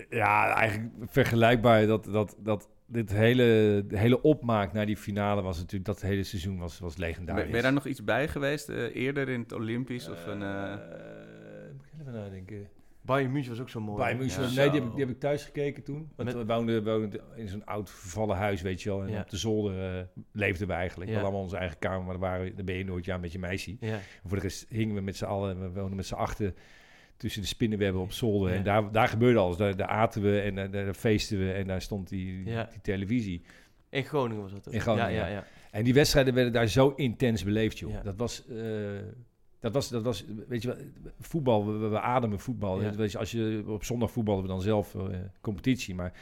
[0.09, 1.85] Ja, eigenlijk vergelijkbaar.
[1.87, 5.85] Dat, dat, dat, dit hele, de hele opmaak naar die finale was natuurlijk...
[5.85, 7.45] Dat hele seizoen was, was Ben, legendarisch.
[7.47, 8.69] ben je daar nog iets bij geweest?
[8.69, 10.09] eh, eerder in het Olympisch?
[10.09, 10.79] Of een, eh, Eh,
[11.73, 12.67] moet ik even nadenken.
[13.01, 13.97] Bayern München was ook zo mooi.
[13.97, 14.17] Bij hè?
[14.17, 14.47] München, Ja.
[14.55, 16.09] nee, die heb, ik, die heb ik thuis gekeken toen.
[16.15, 19.03] Want Met- we woonden, woonden in zo'n oud vervallen huis, weet je wel.
[19.03, 19.21] En Ja.
[19.21, 21.09] op de zolder eh, leefden we eigenlijk.
[21.09, 23.17] We hadden allemaal onze eigen kamer, maar daar, waren, we- daar ben je nooit ja,
[23.17, 23.75] met je meisje.
[23.79, 23.93] Ja.
[23.93, 26.55] En voor de rest hingen we met z'n allen, we woonden met z'n achten
[27.17, 28.49] tussen de spinnenwebben op zolder.
[28.51, 28.55] Ja.
[28.55, 29.57] En daar, daar gebeurde alles.
[29.57, 32.67] Daar, daar aten we en daar, daar feesten we en daar stond die, Ja.
[32.71, 33.41] die televisie.
[33.89, 34.73] In Groningen was dat ook.
[34.73, 35.27] In Groningen, ja.
[35.27, 35.43] ja.
[35.71, 38.03] En die wedstrijden werden daar zo intens beleefd, joh.
[38.03, 38.47] Dat was...
[38.47, 38.55] eh,
[39.59, 40.77] dat was, dat was, weet je wel,
[41.19, 42.81] voetbal, we, ademen voetbal.
[42.81, 42.95] Ja.
[42.95, 45.01] Weet je, als je, op zondag voetballen we dan zelf eh,
[45.41, 45.95] competitie.
[45.95, 46.13] Maar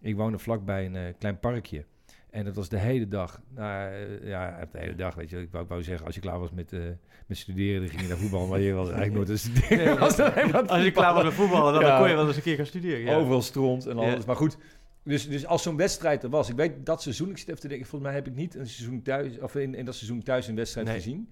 [0.00, 1.84] ik woonde vlakbij een eh, klein parkje.
[2.30, 3.40] En dat was de hele dag.
[3.54, 5.40] Nou, eh, ja, de hele dag, weet je.
[5.40, 6.80] Ik wou, ik wou zeggen, als je klaar was met, eh,
[7.26, 8.46] met studeren, dan ging je naar voetbal.
[8.46, 9.68] Maar je was eigenlijk nooit.
[9.70, 11.98] Nee, het Als je klaar was met voetballen, dan, Ja.
[11.98, 13.00] kon je wel eens een keer gaan studeren.
[13.00, 13.16] Ja.
[13.16, 14.14] Overal stront en alles.
[14.14, 14.26] Ja.
[14.26, 14.56] Maar goed,
[15.04, 16.48] dus, dus als zo'n wedstrijd er was.
[16.48, 18.66] Ik weet dat seizoen, ik zit even te denken, volgens mij heb ik niet een
[18.68, 20.96] seizoen thuis, of in, in dat seizoen thuis een wedstrijd Nee.
[20.96, 21.30] gezien.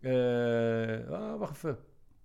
[0.00, 0.12] Eh,
[1.10, 1.76] oh, wacht even.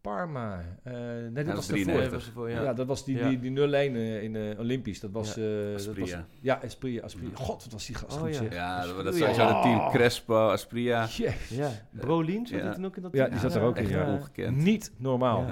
[0.02, 0.64] Parma.
[0.84, 1.86] Eh, nee, dat dat was daarvoor.
[1.86, 1.96] 93.
[2.02, 2.62] Nee, was ervoor, Ja.
[2.64, 2.74] ja.
[2.74, 3.30] dat was die, Ja.
[3.30, 5.00] die, die 0-1 eh, in eh, Olympisch.
[5.00, 5.36] Dat was...
[5.36, 5.42] Ja.
[5.42, 6.00] eh, dat Aspria.
[6.18, 7.30] was ja, Esprit, Aspria.
[7.34, 8.42] God, wat was die gast Oh, goed, ja.
[8.42, 8.54] zeg.
[8.54, 9.34] Ja, dat, dat is Ja.
[9.34, 9.90] sowieso het team Oh.
[9.90, 11.06] Crespo, Aspria.
[11.06, 11.50] Jeez.
[11.50, 11.70] Ja.
[11.92, 12.66] Brolien, zat Ja.
[12.66, 13.32] hij toen ook in dat Ja, team?
[13.32, 14.14] die zat er ook in, Echt ja.
[14.14, 14.58] ongekend.
[14.58, 15.46] Niet normaal.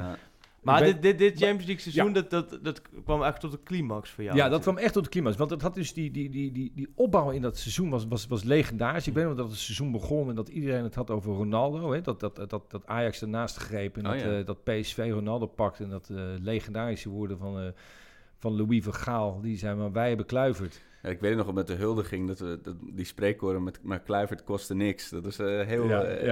[0.62, 3.64] Maar ben- dit, dit, dit Champions League seizoen, dat, dat, dat kwam echt tot een
[3.64, 4.36] climax voor jou.
[4.38, 5.36] Ja, dat kwam echt tot de climax.
[5.38, 8.28] Want het had dus die, die, die, die, die opbouw in dat seizoen was, was,
[8.28, 9.08] was legendarisch.
[9.08, 11.92] Ik weet nog dat het seizoen begon en dat iedereen het had over Ronaldo.
[11.92, 12.02] Hè?
[12.02, 14.38] Dat, dat, dat, dat Ajax ernaast greep en Oh, dat, ja.
[14.38, 15.84] eh, dat PSV Ronaldo pakte.
[15.84, 17.68] En dat eh, legendarische woorden van, eh,
[18.38, 19.42] van Louis van Gaal.
[19.42, 20.82] Die zei maar, wij hebben kluiverd.
[21.04, 24.44] Ja, ik weet nog met de huldiging, dat we dat, die spreekkoren met maar Kluivert
[24.44, 25.10] kostte niks.
[25.10, 25.88] Dat is eh, heel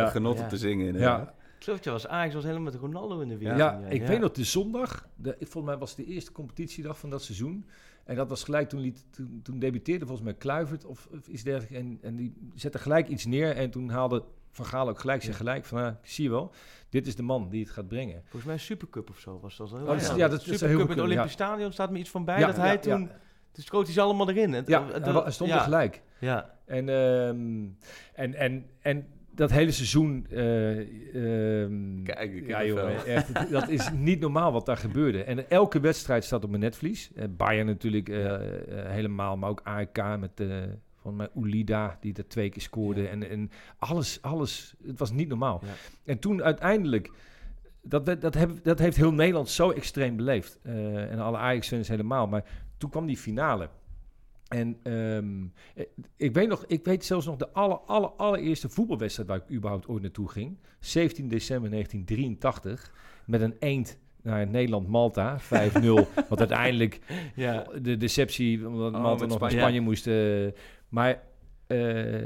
[0.07, 0.47] genot om Ja.
[0.47, 0.93] te zingen.
[0.93, 1.33] Ja, Ja.
[1.59, 3.57] Klopt, was Ajax was helemaal met Ronaldo in de wereld.
[3.59, 5.07] ja, ik weet nog de zondag.
[5.15, 7.65] De, ik- volgens mij was het de eerste competitiedag van dat seizoen.
[8.03, 11.43] En dat was gelijk toen, liet, toen, toen debuteerde volgens mij Kluivert of, of iets
[11.43, 11.75] dergelijks.
[11.75, 13.55] En, en die zette gelijk iets neer.
[13.55, 16.51] En toen haalde Van Gaal ook gelijk zijn gelijk van, ah, zie je wel,
[16.89, 18.21] dit is de man die het gaat brengen.
[18.21, 19.69] Volgens mij een Supercup of zo was dat.
[19.71, 21.45] Heel Oh, dat is- ja, dat is heel Supercup in het Olympisch ja.
[21.45, 23.01] Stadion staat me iets van bij Ja, dat hij ja, toen...
[23.01, 23.19] ja.
[23.51, 24.53] Toen schoot hij ze allemaal erin.
[24.53, 26.01] En, Ja, en- hij stond ja, er gelijk.
[26.19, 27.65] Ja, En, ehm,
[28.13, 30.25] en, en, en dat hele seizoen...
[30.29, 35.23] eh, ehm, Kijk, ja, joh, echt, dat is niet normaal wat daar gebeurde.
[35.23, 37.11] En elke wedstrijd staat op mijn netvlies.
[37.15, 38.37] Eh, Bayern natuurlijk eh,
[38.69, 40.39] helemaal, maar ook AEK met...
[40.39, 40.47] eh
[41.01, 43.01] van mij Ulida, die er twee keer scoorde.
[43.01, 43.07] Ja.
[43.07, 45.61] En, en alles, alles, het was niet normaal.
[45.63, 45.73] Ja.
[46.03, 47.11] En toen uiteindelijk,
[47.81, 50.59] dat, dat, heb, dat heeft heel Nederland zo extreem beleefd.
[50.63, 52.27] En alle Ajax-fans helemaal.
[52.27, 52.43] Maar
[52.77, 53.69] toen kwam die finale.
[54.49, 55.45] En ehm,
[55.75, 55.85] eh,
[56.15, 59.87] ik weet nog, ik weet zelfs nog de aller, aller, allereerste voetbalwedstrijd waar ik überhaupt
[59.87, 60.57] ooit naartoe ging.
[60.79, 62.91] 17 december 1983.
[63.25, 65.47] Met een eend naar Nederland-Malta, 5-0.
[66.29, 66.99] want uiteindelijk
[67.35, 67.65] Ja.
[67.81, 69.57] de deceptie, omdat Oh, Malta nog naar Spanje.
[69.57, 70.07] Spanje moest.
[70.07, 70.47] eh,
[70.89, 71.23] maar
[71.67, 71.77] eh,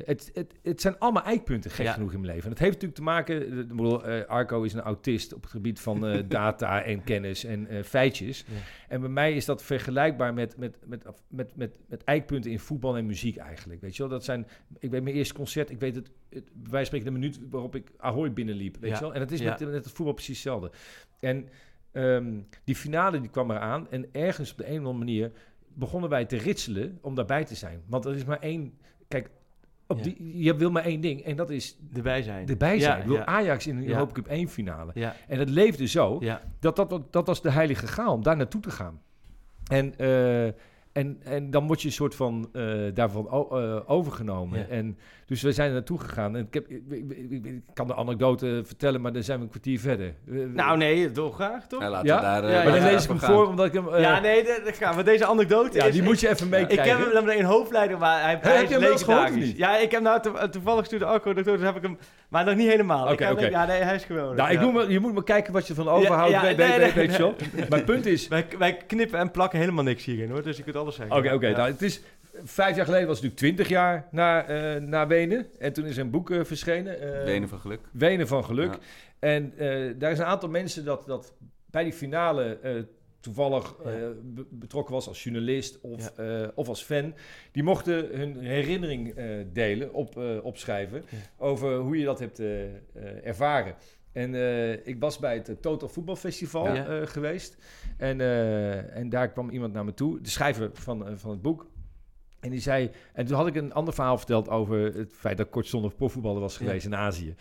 [0.06, 1.92] het, het, het zijn allemaal eikpunten, gek Ja.
[1.94, 2.46] genoeg in mijn leven.
[2.46, 3.52] En het heeft natuurlijk te maken...
[3.52, 7.44] eh, Ik bedoel, eh, Arco is een autist op het gebied van data en kennis
[7.44, 8.46] en feitjes.
[8.48, 8.54] Ja.
[8.88, 12.98] En bij mij is dat vergelijkbaar met, met, met, met, met, met eikpunten in voetbal
[12.98, 13.82] en muziek eigenlijk.
[13.82, 14.48] Weet je wel, dat zijn...
[14.80, 16.12] Ik weet mijn eerste concert, ik weet het...
[16.30, 18.96] het wij spreken de minuut waarop ik Ahoy binnenliep, weet Ja.
[18.96, 19.14] je wel.
[19.14, 20.72] En dat is met het voetbal precies hetzelfde.
[21.20, 21.50] En
[21.92, 23.88] ehm, die finale die kwam eraan.
[23.90, 25.32] En ergens op de een of andere manier
[25.74, 27.82] begonnen wij te ritselen om daarbij te zijn.
[27.88, 28.74] Want er is maar één...
[29.12, 29.30] Kijk,
[29.88, 30.04] op Ja.
[30.04, 31.22] die, je wil maar één ding.
[31.22, 32.48] En dat is Erbij zijn.
[32.48, 32.98] erbij zijn.
[32.98, 33.26] Ja, ik ja.
[33.26, 33.88] Ajax in de.
[33.88, 34.94] Europa Cup 1 finale.
[35.28, 36.22] En het leefde zo
[36.60, 39.02] dat, dat, dat was de heilige graal om daar naartoe te gaan.
[39.68, 40.52] En, eh,
[40.94, 42.64] en, en dan word je een soort van eh,
[42.94, 44.60] daarvan eh, overgenomen.
[44.60, 44.66] Ja.
[44.70, 46.36] En, dus we zijn er naartoe gegaan.
[46.36, 49.44] En ik, heb, ik, ik- ik- ik kan de anekdote vertellen, maar dan zijn we
[49.44, 50.14] een kwartier verder.
[50.54, 51.82] Nou nee, toch graag, toch?
[51.82, 52.16] Ja, laten Ja?
[52.16, 52.44] we daar...
[52.44, 53.88] eh, Ja, maar ja, dan maar lees ik hem voor, omdat ik hem...
[53.88, 55.04] eh, ja, nee, dat, gaan we.
[55.04, 55.94] Deze anekdote ja, is...
[55.94, 56.98] die moet je ik- even Ik meekrijgen.
[57.04, 59.58] heb hem in hoofdleiding, maar hij, Heb hij je is hem wel eens gehoord niet?
[59.58, 61.98] Ja, ik heb nou to- toevallig stuurde Arco de dus heb ik hem,
[62.30, 63.06] maar nog niet helemaal.
[63.08, 63.46] Ik Oké, heb- oké.
[63.48, 64.38] Ja, nee, hij is geweldig.
[64.38, 66.42] Nou, ik noem maar, je moet maar kijken wat je van overhoudt.
[66.42, 67.36] Weet, weet, weet, je wel.
[67.70, 68.28] Maar het punt is...
[68.28, 71.16] Wij, wij knippen en plakken helemaal niks hierin hoor, dus je kunt alles zeggen.
[71.18, 71.48] Oké, oké.
[71.48, 71.58] Ja.
[71.58, 72.02] Nou, het is...
[72.44, 75.48] Vijf jaar geleden was het natuurlijk twintig jaar na, eh na Wenen.
[75.60, 77.02] En toen is een boek eh, verschenen.
[77.20, 77.80] eh, Wenen van geluk.
[77.92, 78.74] Wenen van geluk.
[78.74, 78.80] Ja.
[79.20, 81.34] En eh, daar is een aantal mensen dat, dat
[81.66, 82.72] bij die finale eh,
[83.20, 87.14] toevallig eh, be- betrokken was als journalist of, eh, of als fan.
[87.52, 91.04] Die mochten hun herinnering eh, delen, op, eh, opschrijven
[91.38, 92.40] over hoe je dat hebt
[93.24, 93.76] ervaren.
[94.12, 96.86] En eh, ik was bij het eh, Total Voetbal Festival Ja.
[96.88, 97.58] eh, geweest.
[97.98, 98.22] En,
[98.94, 101.70] en daar kwam iemand naar me toe, de schrijver van, van het boek.
[102.40, 105.46] En die zei, en toen had ik een ander verhaal verteld over het feit dat
[105.46, 107.36] ik kortstondig profvoetballer was geweest in Azië.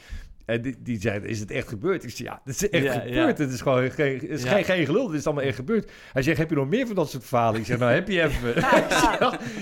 [0.50, 2.04] En die, die zei, is het echt gebeurd?
[2.04, 3.14] Ik zei, ja, het is echt Ja, gebeurd.
[3.14, 3.26] ja.
[3.44, 4.50] Het is gewoon geen, het is Ja.
[4.52, 5.90] geen, geen gelul, het is allemaal echt gebeurd.
[6.12, 7.60] Hij zegt, heb je nog meer van dat soort verhalen?
[7.60, 8.54] Ik zeg, nou heb je even.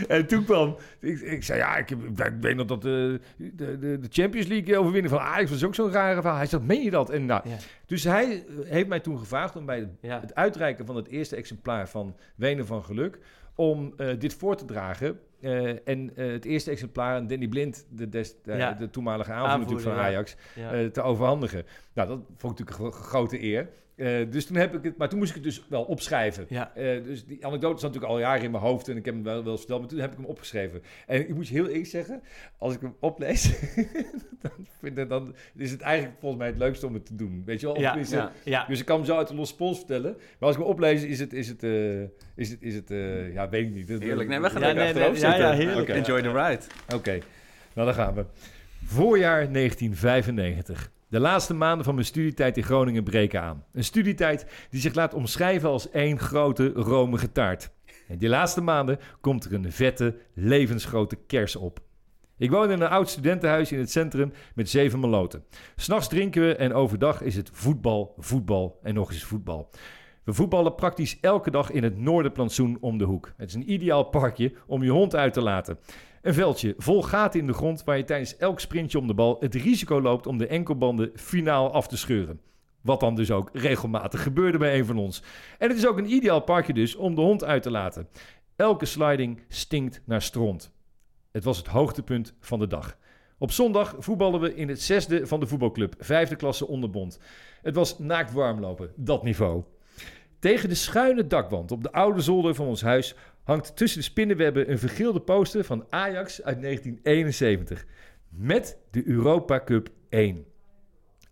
[0.09, 3.99] En toen kwam, ik, ik zei, ja, ik, ik weet nog dat de, de, de,
[3.99, 6.37] de Champions League overwinning van Ajax was ook zo'n rare verhaal.
[6.37, 7.11] Hij zegt, meen je dat?
[7.11, 7.43] En nou,
[7.87, 12.17] dus hij heeft mij toen gevraagd om bij het uitreiken van het eerste exemplaar van
[12.37, 13.19] Wenen van Geluk,
[13.55, 15.19] om eh, dit voor te dragen.
[15.41, 18.73] Eh, en eh, het eerste exemplaar aan Danny Blind, de, des, de, Ja.
[18.73, 19.93] de toenmalige aanvoerder van.
[19.93, 20.73] Ajax, Ja.
[20.73, 21.65] eh, te overhandigen.
[21.93, 23.69] Nou, dat vond ik natuurlijk een gro- grote eer.
[23.99, 26.47] Eh, dus toen heb ik het, maar toen moest ik het dus wel opschrijven.
[26.49, 26.75] Ja.
[26.75, 29.23] Eh, dus die anekdote zat natuurlijk al jaren in mijn hoofd en ik heb hem
[29.25, 30.83] wel, wel eens verteld, maar toen heb ik hem opgeschreven.
[31.07, 32.23] En ik moet je heel eerlijk zeggen,
[32.59, 33.43] als ik hem oplees,
[34.43, 37.43] dan, vind ik, dan is het eigenlijk volgens mij het leukste om het te doen.
[37.47, 37.81] Weet je wel?
[37.81, 38.67] Ja, ja, ja.
[38.67, 40.13] Dus ik kan hem zo uit de losse pols vertellen.
[40.13, 42.01] Maar als ik hem oplees, is het, is het, eh,
[42.35, 43.89] is het, is het eh, ja, weet ik niet.
[43.89, 44.29] Dat- Heerlijk.
[44.29, 45.89] Nee, we gaan Ja, er nee, achterop nee, ja, ja, heerlijk.
[45.89, 46.63] Enjoy the ride.
[46.95, 47.19] Oké,
[47.73, 48.25] nou dan gaan we.
[48.85, 50.91] Voorjaar 1995.
[51.11, 53.65] De laatste maanden van mijn studietijd in Groningen breken aan.
[53.73, 57.71] Een studietijd die zich laat omschrijven als één grote romige taart.
[58.09, 61.81] En die laatste maanden komt er een vette, levensgrote kers op.
[62.37, 65.45] Ik woon in een oud studentenhuis in het centrum met zeven meloten.
[65.77, 69.71] S'nachts drinken we en overdag is het voetbal, voetbal en nog eens voetbal.
[70.25, 73.33] We voetballen praktisch elke dag in het Noorderplantsoen om de hoek.
[73.37, 75.79] Het is een ideaal parkje om je hond uit te laten.
[76.23, 79.37] Een veldje vol gaten in de grond waar je tijdens elk sprintje om de bal
[79.41, 82.41] het risico loopt om de enkelbanden finaal af te scheuren.
[82.81, 85.23] Wat dan dus ook regelmatig gebeurde bij een van ons.
[85.59, 88.09] En het is ook een ideaal parkje dus om de hond uit te laten.
[88.57, 90.73] Elke sliding stinkt naar stront.
[91.33, 92.99] Het was het hoogtepunt van de dag.
[93.39, 97.19] Op zondag voetballen we in het zesde van de voetbalclub, vijfde klasse onderbond.
[97.63, 99.63] Het was naakt warmlopen, dat niveau.
[100.39, 103.15] Tegen de schuine dakwand op de oude zolder van ons huis
[103.49, 107.87] hangt tussen de spinnenwebben een vergeelde poster van Ajax uit 1971.
[108.29, 110.45] Met de Europa Cup 1.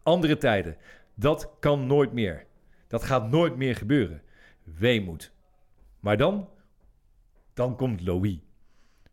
[0.02, 0.76] Andere tijden.
[1.14, 2.46] Dat kan nooit meer.
[2.88, 4.22] Dat gaat nooit meer gebeuren.
[4.78, 5.32] Weemoed.
[6.00, 6.48] Maar dan,
[7.54, 8.38] dan komt Louis.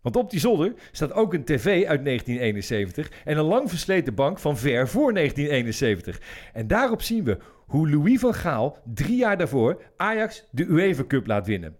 [0.02, 4.40] Want op die zolder staat ook een tv uit 1971 en een lang versleten bank
[4.40, 6.22] van ver voor 1971.
[6.54, 11.28] En daarop zien we hoe Louis van Gaal drie jaar daarvoor Ajax de UEFA Cup
[11.28, 11.78] laat winnen.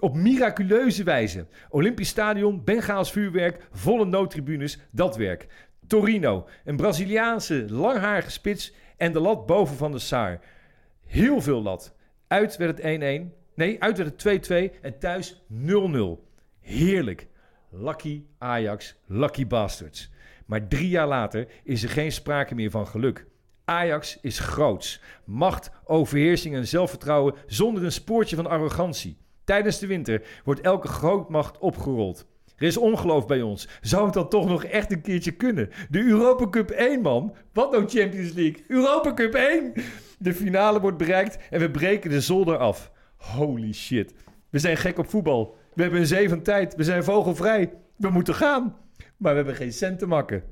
[0.00, 1.46] Op miraculeuze wijze.
[1.68, 5.46] Olympisch Stadion, Bengaals vuurwerk, volle noodtribunes, dat werk.
[5.86, 10.40] Torino, een Braziliaanse langharige spits en de lat boven van de Saar.
[11.06, 11.96] Heel veel lat.
[12.26, 13.36] Uit werd het 1-1.
[13.54, 16.26] Nee, uit werd het 2-2 en thuis 0-0.
[16.60, 17.26] Heerlijk.
[17.70, 20.10] Lucky Ajax, lucky bastards.
[20.46, 23.26] Maar drie jaar later is er geen sprake meer van geluk.
[23.64, 25.00] Ajax is groots.
[25.24, 29.16] Macht, overheersing en zelfvertrouwen zonder een spoortje van arrogantie.
[29.48, 32.26] Tijdens de winter wordt elke grootmacht opgerold.
[32.56, 33.68] Er is ongeloof bij ons.
[33.80, 35.70] Zou het dan toch nog echt een keertje kunnen?
[35.90, 37.34] De Europa Cup 1, man.
[37.52, 38.64] Wat nou Champions League?
[38.66, 39.72] Europa Cup 1!
[40.18, 42.92] De finale wordt bereikt en we breken de zolder af.
[43.16, 44.14] Holy shit.
[44.50, 45.56] We zijn gek op voetbal.
[45.74, 46.74] We hebben een zee van tijd.
[46.74, 47.72] We zijn vogelvrij.
[47.96, 48.76] We moeten gaan.
[49.16, 50.42] Maar we hebben geen cent te makken.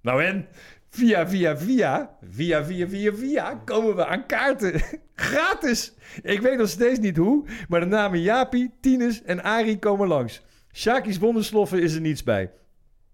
[0.00, 0.46] Nou en?
[0.90, 4.80] Via, via, via, via, via, via, via komen we aan kaarten.
[5.14, 5.94] Gratis!
[6.22, 10.42] Ik weet nog steeds niet hoe, maar de namen Jaapie, Tines en Arie komen langs.
[10.72, 12.50] Shaki's wondersloffen is er niets bij.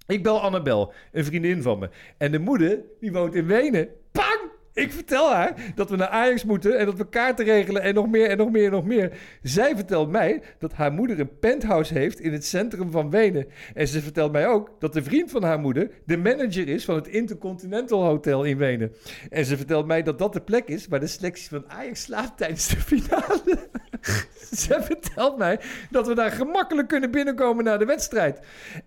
[0.07, 1.91] Ik bel Annabel, een vriendin van me.
[2.19, 3.89] En de moeder, die woont in Wenen.
[4.13, 4.44] Pang!
[4.75, 8.09] Ik vertel haar dat we naar Ajax moeten en dat we kaarten regelen en nog
[8.09, 9.19] meer en nog meer en nog meer.
[9.43, 13.47] Zij vertelt mij dat haar moeder een penthouse heeft in het centrum van Wenen.
[13.75, 16.95] En ze vertelt mij ook dat de vriend van haar moeder de manager is van
[16.95, 18.93] het Intercontinental Hotel in Wenen.
[19.31, 22.39] En ze vertelt mij dat dat de plek is waar de selectie van Ajax slaapt
[22.39, 23.69] tijdens de finale.
[24.65, 25.61] ze vertelt mij
[25.91, 28.41] dat we daar gemakkelijk kunnen binnenkomen na de wedstrijd.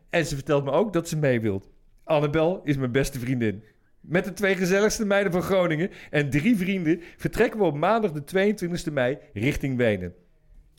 [0.09, 1.69] En ze vertelt me ook dat ze mee wilt.
[2.03, 3.63] Annabel is mijn beste vriendin.
[4.07, 8.55] Met de twee gezelligste meiden van Groningen en drie vrienden vertrekken we op maandag de
[8.89, 10.13] 22e mei richting Wenen.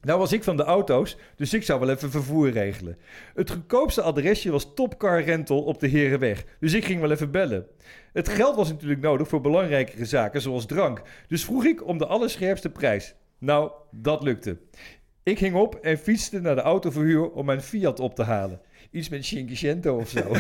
[0.01, 2.99] Nou was ik van de auto's, dus ik zou wel even vervoer regelen.
[3.35, 7.67] Het goedkoopste adresje was Topcar Rental op de Herenweg, dus ik ging wel even bellen.
[8.13, 12.07] Het geld was natuurlijk nodig voor belangrijkere zaken zoals drank, dus vroeg ik om de
[12.07, 13.15] allerscherpste prijs.
[13.39, 14.59] Nou, dat lukte.
[15.29, 18.61] Ik ging op en fietste naar de autoverhuur om mijn Fiat op te halen.
[18.91, 20.21] Iets met Cinquecento of zo.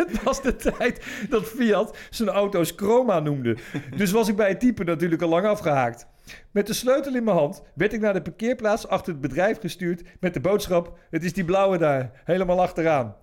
[0.00, 3.56] het was de tijd dat Fiat zijn auto's Chroma noemde.
[3.96, 6.06] Dus was ik bij het type natuurlijk al lang afgehaakt.
[6.50, 10.02] Met de sleutel in mijn hand werd ik naar de parkeerplaats achter het bedrijf gestuurd
[10.20, 13.16] met de boodschap: Het is die blauwe daar, helemaal achteraan.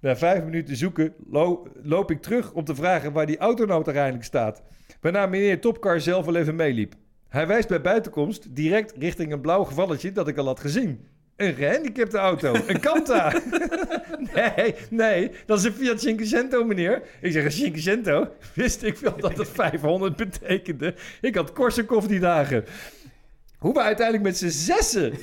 [0.00, 3.84] Na vijf minuten zoeken lo- loop ik terug om te vragen waar die auto nou
[3.84, 4.62] uiteindelijk staat.
[5.00, 6.94] Waarna meneer Topcar zelf wel even meeliep.
[7.28, 11.06] Hij wijst bij buitenkomst direct richting een blauw gevalletje dat ik al had gezien.
[11.36, 13.32] Een gehandicapte auto, een Kanta.
[14.34, 17.02] nee, nee, dat is een Fiat Cinquecento, meneer.
[17.20, 18.28] Ik zeg, een Cinquecento?
[18.54, 20.94] Wist ik wel dat het 500 betekende.
[21.20, 22.64] Ik had Korsakoff die dagen.
[23.58, 25.22] Hoe we uiteindelijk met z'n zessen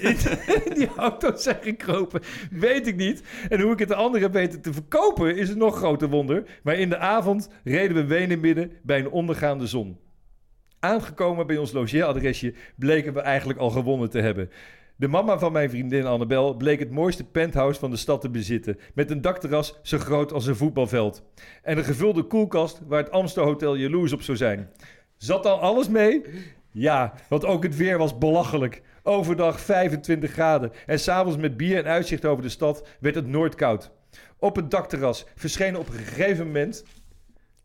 [0.66, 3.22] in die auto zijn gekropen, weet ik niet.
[3.50, 6.44] En hoe ik het de anderen weten te verkopen, is een nog groter wonder.
[6.64, 9.98] Maar in de avond reden we Wenen midden bij een ondergaande zon.
[10.86, 14.50] Aangekomen bij ons logeeradresje bleken we eigenlijk al gewonnen te hebben.
[14.96, 18.78] De mama van mijn vriendin Annabel bleek het mooiste penthouse van de stad te bezitten.
[18.94, 21.24] Met een dakterras zo groot als een voetbalveld.
[21.64, 24.70] En een gevulde koelkast waar het Amster Hotel jaloers op zou zijn.
[25.18, 26.22] Zat dan alles mee?
[26.72, 28.82] Ja, want ook het weer was belachelijk.
[29.04, 33.92] Overdag 25 graden en s'avonds met bier en uitzicht over de stad werd het noordkoud.
[34.40, 36.84] Op het dakterras verscheen op een gegeven moment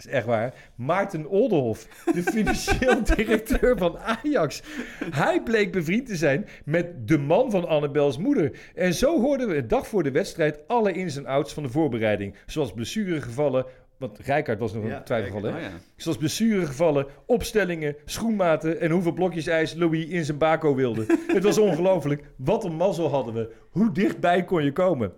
[0.05, 0.55] is echt waar.
[0.75, 4.63] Maarten Oldenhof, de financieel directeur van Ajax.
[5.11, 8.59] Hij bleek bevriend te zijn met de man van Annabels moeder.
[8.75, 11.69] En zo hoorden we een dag voor de wedstrijd alle ins en outs van de
[11.69, 12.35] voorbereiding.
[12.47, 13.67] Zoals blessuregevallen,
[14.01, 15.57] want Rijkaard was nog een twijfelgeval, hè?
[15.57, 15.71] Oh ja.
[15.97, 21.07] Zoals blessuregevallen, opstellingen, schoenmaten en hoeveel blokjes ijs Louis in zijn bako wilde.
[21.27, 22.25] Het was ongelooflijk.
[22.37, 23.53] Wat een mazzel hadden we.
[23.71, 25.13] Hoe dichtbij kon je komen?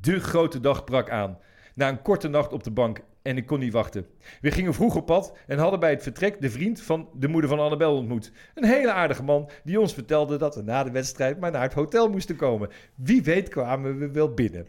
[0.00, 1.38] De grote dag brak aan.
[1.74, 4.06] Na een korte nacht op de bank en ik kon niet wachten.
[4.40, 7.50] We gingen vroeg op pad en hadden bij het vertrek de vriend van de moeder
[7.50, 8.32] van Annabel ontmoet.
[8.54, 11.72] Een hele aardige man die ons vertelde dat we na de wedstrijd maar naar het
[11.72, 12.68] hotel moesten komen.
[12.94, 14.66] Wie weet kwamen we wel binnen.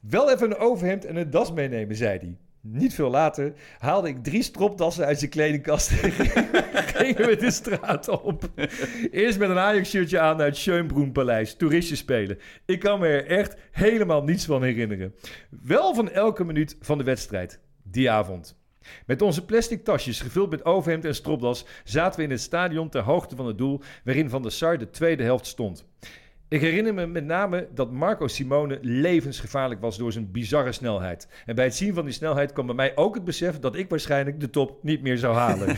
[0.00, 2.36] Wel even een overhemd en een das meenemen, zei hij.
[2.60, 6.10] Niet veel later haalde ik drie stropdassen uit zijn kledingkast en
[6.94, 8.50] gingen we de straat op.
[9.10, 12.38] Eerst met een Ajax-shirtje aan naar het Schönbrunn-paleis, toeristjes spelen.
[12.64, 15.14] Ik kan me er echt helemaal niets van herinneren.
[15.62, 17.60] Wel van elke minuut van de wedstrijd,
[17.96, 18.56] die avond.
[19.06, 23.02] Met onze plastic tasjes gevuld met overhemd en stropdas zaten we in het stadion ter
[23.02, 25.84] hoogte van het doel waarin Van der Sar de tweede helft stond.
[26.48, 31.28] Ik herinner me met name dat Marco Simone levensgevaarlijk was door zijn bizarre snelheid.
[31.46, 33.88] En bij het zien van die snelheid kwam bij mij ook het besef dat ik
[33.88, 35.76] waarschijnlijk de top niet meer zou halen.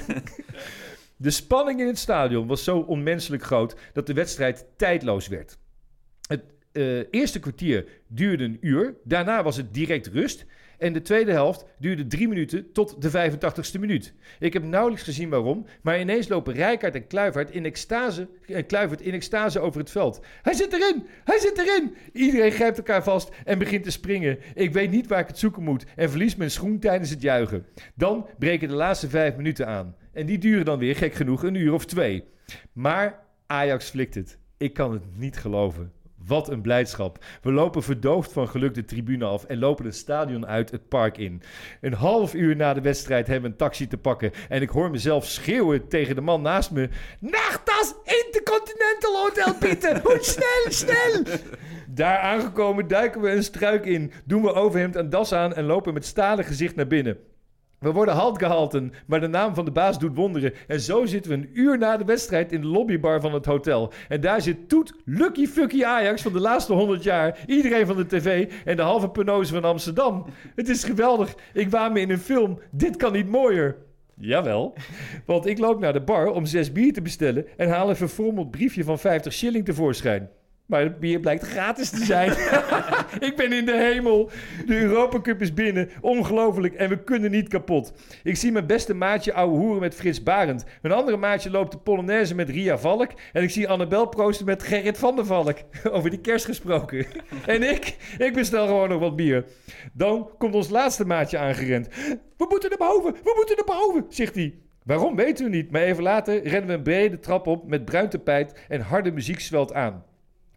[1.17, 5.59] de spanning in het stadion was zo onmenselijk groot dat de wedstrijd tijdloos werd.
[6.27, 6.43] Het
[6.73, 10.47] eh, eerste kwartier duurde een uur, daarna was het direct rust.
[10.79, 14.15] En de tweede helft duurde drie minuten tot de 85ste minuut.
[14.39, 19.01] Ik heb nauwelijks gezien waarom, maar ineens lopen Rijkaard en Kluivert in extase, eh, Kluivert
[19.01, 20.21] in extase over het veld.
[20.43, 21.07] Hij zit erin!
[21.25, 21.95] Hij zit erin!
[22.13, 24.39] Iedereen grijpt elkaar vast en begint te springen.
[24.55, 27.67] Ik weet niet waar ik het zoeken moet en verlies mijn schoen tijdens het juichen.
[27.95, 29.97] Dan breken de laatste vijf minuten aan.
[30.13, 32.25] En die duren dan weer, gek genoeg, een uur of twee.
[32.73, 34.39] Maar Ajax flikt het.
[34.57, 35.93] Ik kan het niet geloven.
[36.29, 37.25] Wat een blijdschap.
[37.43, 41.19] We lopen verdoofd van geluk de tribune af en lopen het stadion uit het park
[41.19, 41.43] in.
[41.81, 44.91] Een half uur na de wedstrijd hebben we een taxi te pakken en ik hoor
[44.91, 46.89] mezelf schreeuwen tegen de man naast me.
[47.21, 51.23] Nachttas Intercontinental Hotel Pieter, hoe snel, snel!
[51.89, 55.95] Daar aangekomen duiken we een struik in, doen we overhemd en das aan en lopen
[55.95, 57.19] met stalen gezicht naar binnen.
[57.79, 60.53] We worden halt gehalten, maar de naam van de baas doet wonderen.
[60.67, 63.93] En zo zitten we een uur na de wedstrijd in de lobbybar van het hotel.
[64.09, 67.39] En daar zit Toet Lucky Fucky Ajax van de laatste 100 jaar.
[67.47, 70.25] Iedereen van de tv en de halve penose van Amsterdam.
[70.55, 71.35] Het is geweldig.
[71.53, 72.59] Ik waan me in een film.
[72.71, 73.77] Dit kan niet mooier.
[74.21, 74.75] Jawel,
[75.27, 78.51] want ik loop naar de bar om zes bier te bestellen en haal een verfrommeld
[78.51, 80.31] briefje van 50 shilling tevoorschijn.
[80.69, 82.31] Maar het bier blijkt gratis te zijn.
[83.29, 84.31] ik ben in de hemel.
[84.67, 85.91] De Europa Cup is binnen.
[86.01, 86.75] Ongelooflijk.
[86.75, 87.93] En we kunnen niet kapot.
[88.23, 90.65] Ik zie mijn beste maatje ouwe hoeren met Frits Barend.
[90.83, 93.11] Mijn andere maatje loopt de Polonaise met Ria Valk.
[93.33, 95.57] En ik zie Annabel proosten met Gerrit van der Valk.
[95.91, 97.07] Over die kerst gesproken.
[97.47, 99.45] en ik, ik bestel gewoon nog wat bier.
[99.93, 101.89] Dan komt ons laatste maatje aangerend.
[102.37, 104.55] We moeten naar boven, we moeten naar boven, zegt hij.
[104.85, 108.09] Waarom weten we niet, maar even later rennen we een brede trap op met bruin
[108.09, 110.05] tapijt en harde muziek zwelt aan.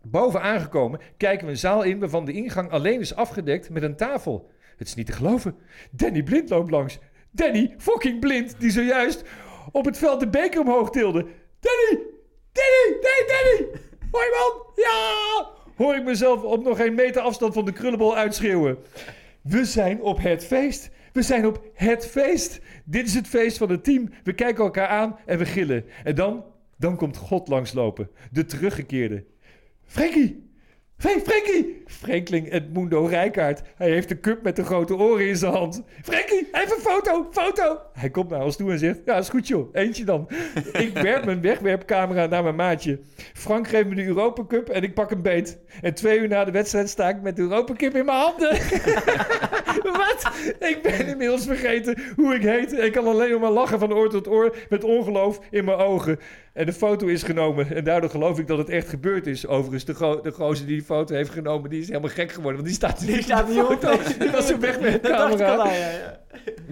[0.04, 3.95] Boven aangekomen kijken we een zaal in waarvan de ingang alleen is afgedekt met een
[3.95, 4.49] tafel.
[4.78, 5.56] Het is niet te geloven.
[5.91, 6.99] Danny Blind loopt langs.
[7.32, 9.24] Danny fucking Blind, die zojuist
[9.72, 11.26] op het veld de beker omhoog tilde.
[11.60, 12.04] Danny!
[12.52, 12.99] Danny!
[13.02, 13.80] Nee, Danny!
[14.12, 14.66] Hoi man!
[14.76, 15.49] Ja!
[15.76, 18.78] Hoor ik mezelf op nog geen meter afstand van de krullenbol uitschreeuwen.
[19.41, 20.89] We zijn op het feest.
[21.14, 22.60] We zijn op het feest.
[22.86, 24.10] Dit is het feest van het team.
[24.24, 25.86] We kijken elkaar aan en we gillen.
[26.04, 26.43] En dan,
[26.78, 28.10] dan komt God langslopen.
[28.32, 29.26] De teruggekeerde.
[29.92, 30.50] Frankie!
[30.98, 31.84] Hey, Frankie!
[31.88, 33.62] Frankling Edmundo Rijkaard.
[33.76, 35.84] Hij heeft de cup met de grote oren in zijn hand.
[36.04, 37.82] Frankie, even een foto, foto!
[37.94, 40.30] Hij komt naar ons toe en zegt, ja, is goed joh, eentje dan.
[40.74, 43.00] ik werp mijn wegwerpcamera naar mijn maatje.
[43.34, 45.60] Frank geeft me de Europa Cup en ik pak een beet.
[45.82, 48.50] En twee uur na de wedstrijd sta ik met de Europa Cup in mijn handen.
[49.98, 50.32] Wat?
[50.60, 52.74] Ik ben inmiddels vergeten hoe ik heet.
[52.74, 56.20] Ik kan alleen maar lachen van oor tot oor met ongeloof in mijn ogen.
[56.54, 57.76] En de foto is genomen.
[57.76, 59.47] En daardoor geloof ik dat het echt gebeurd is.
[59.47, 62.56] Overigens, de, go de gozer die die foto heeft genomen, die is helemaal gek geworden.
[62.56, 63.99] Want die staat, Die staat niet op.
[64.20, 65.74] Die was zo weg met de dacht camera.
[65.74, 66.20] ja, ja.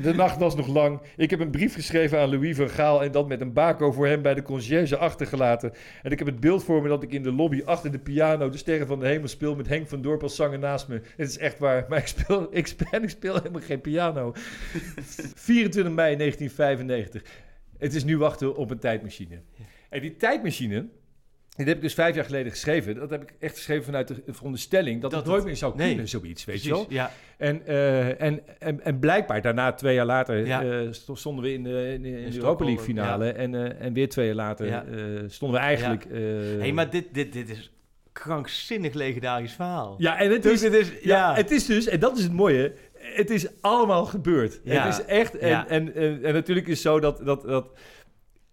[0.01, 1.01] De nacht was nog lang.
[1.15, 4.07] Ik heb een brief geschreven aan Louis van Gaal en dat met een bako voor
[4.07, 5.73] hem bij de conciërge achtergelaten.
[6.03, 8.49] En ik heb het beeld voor me dat ik in de lobby achter de piano
[8.49, 11.01] de Sterren van de Hemel speel met Henk van Dorp als zanger naast me.
[11.15, 14.34] Het is echt waar, maar ik speel, ik speel, ik speel helemaal geen piano.
[15.36, 17.23] 24 mei 1995.
[17.80, 19.39] Het is nu wachten op een tijdmachine.
[19.89, 20.86] En die tijdmachine,
[21.55, 22.95] die heb ik dus vijf jaar geleden geschreven.
[22.95, 25.75] Dat heb ik echt geschreven vanuit de veronderstelling dat, Dat het nooit het- meer zou
[25.75, 25.88] nee.
[25.88, 26.86] kunnen, zoiets, weet je wel.
[26.89, 27.11] ja.
[27.38, 30.63] En, eh, en, en, en blijkbaar daarna, twee jaar later, Ja.
[30.63, 33.25] eh, sto- stonden we in de, in de, in de Europa League finale.
[33.25, 33.32] ja.
[33.34, 34.84] En, eh, en weer twee jaar later
[35.27, 36.05] stonden we eigenlijk...
[36.59, 37.71] hey, maar dit, dit, dit is
[38.11, 39.95] krankzinnig legendarisch verhaal.
[39.97, 40.97] ja, en het Dus is, dit is, ja.
[41.30, 41.36] ja.
[41.36, 42.73] het is dus, en dat is het mooie,
[43.14, 44.62] het is allemaal gebeurd.
[44.64, 44.86] Ja.
[44.86, 45.68] Het is echt, en, Ja.
[45.68, 47.68] en, en, en natuurlijk is het zo dat, dat, dat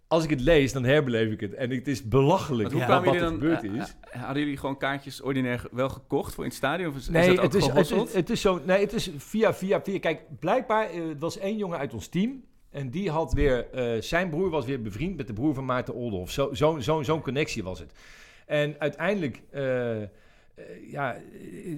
[0.08, 1.54] als ik het lees, dan herbeleef ik het.
[1.54, 2.86] En het is belachelijk hoe Ja.
[2.86, 3.82] wat, kwamen wat er jullie gebeurd dan...
[3.82, 3.96] is.
[4.00, 6.88] eh, eh, hadden jullie gewoon kaartjes ordinair wel gekocht voor in het stadion?
[6.90, 8.60] Of is, is Nee, dat ook het is, het, is, het is zo.
[8.64, 9.98] Nee, het is via, via, via.
[9.98, 12.44] Kijk, blijkbaar eh, was één jongen uit ons team.
[12.70, 13.66] En die had weer.
[14.00, 16.30] zijn broer was weer bevriend met de broer van Maarten Oldenhof.
[16.30, 17.92] Zo, zo, zo, zo'n connectie was het.
[18.46, 19.42] En uiteindelijk.
[20.56, 21.16] Eh, ja,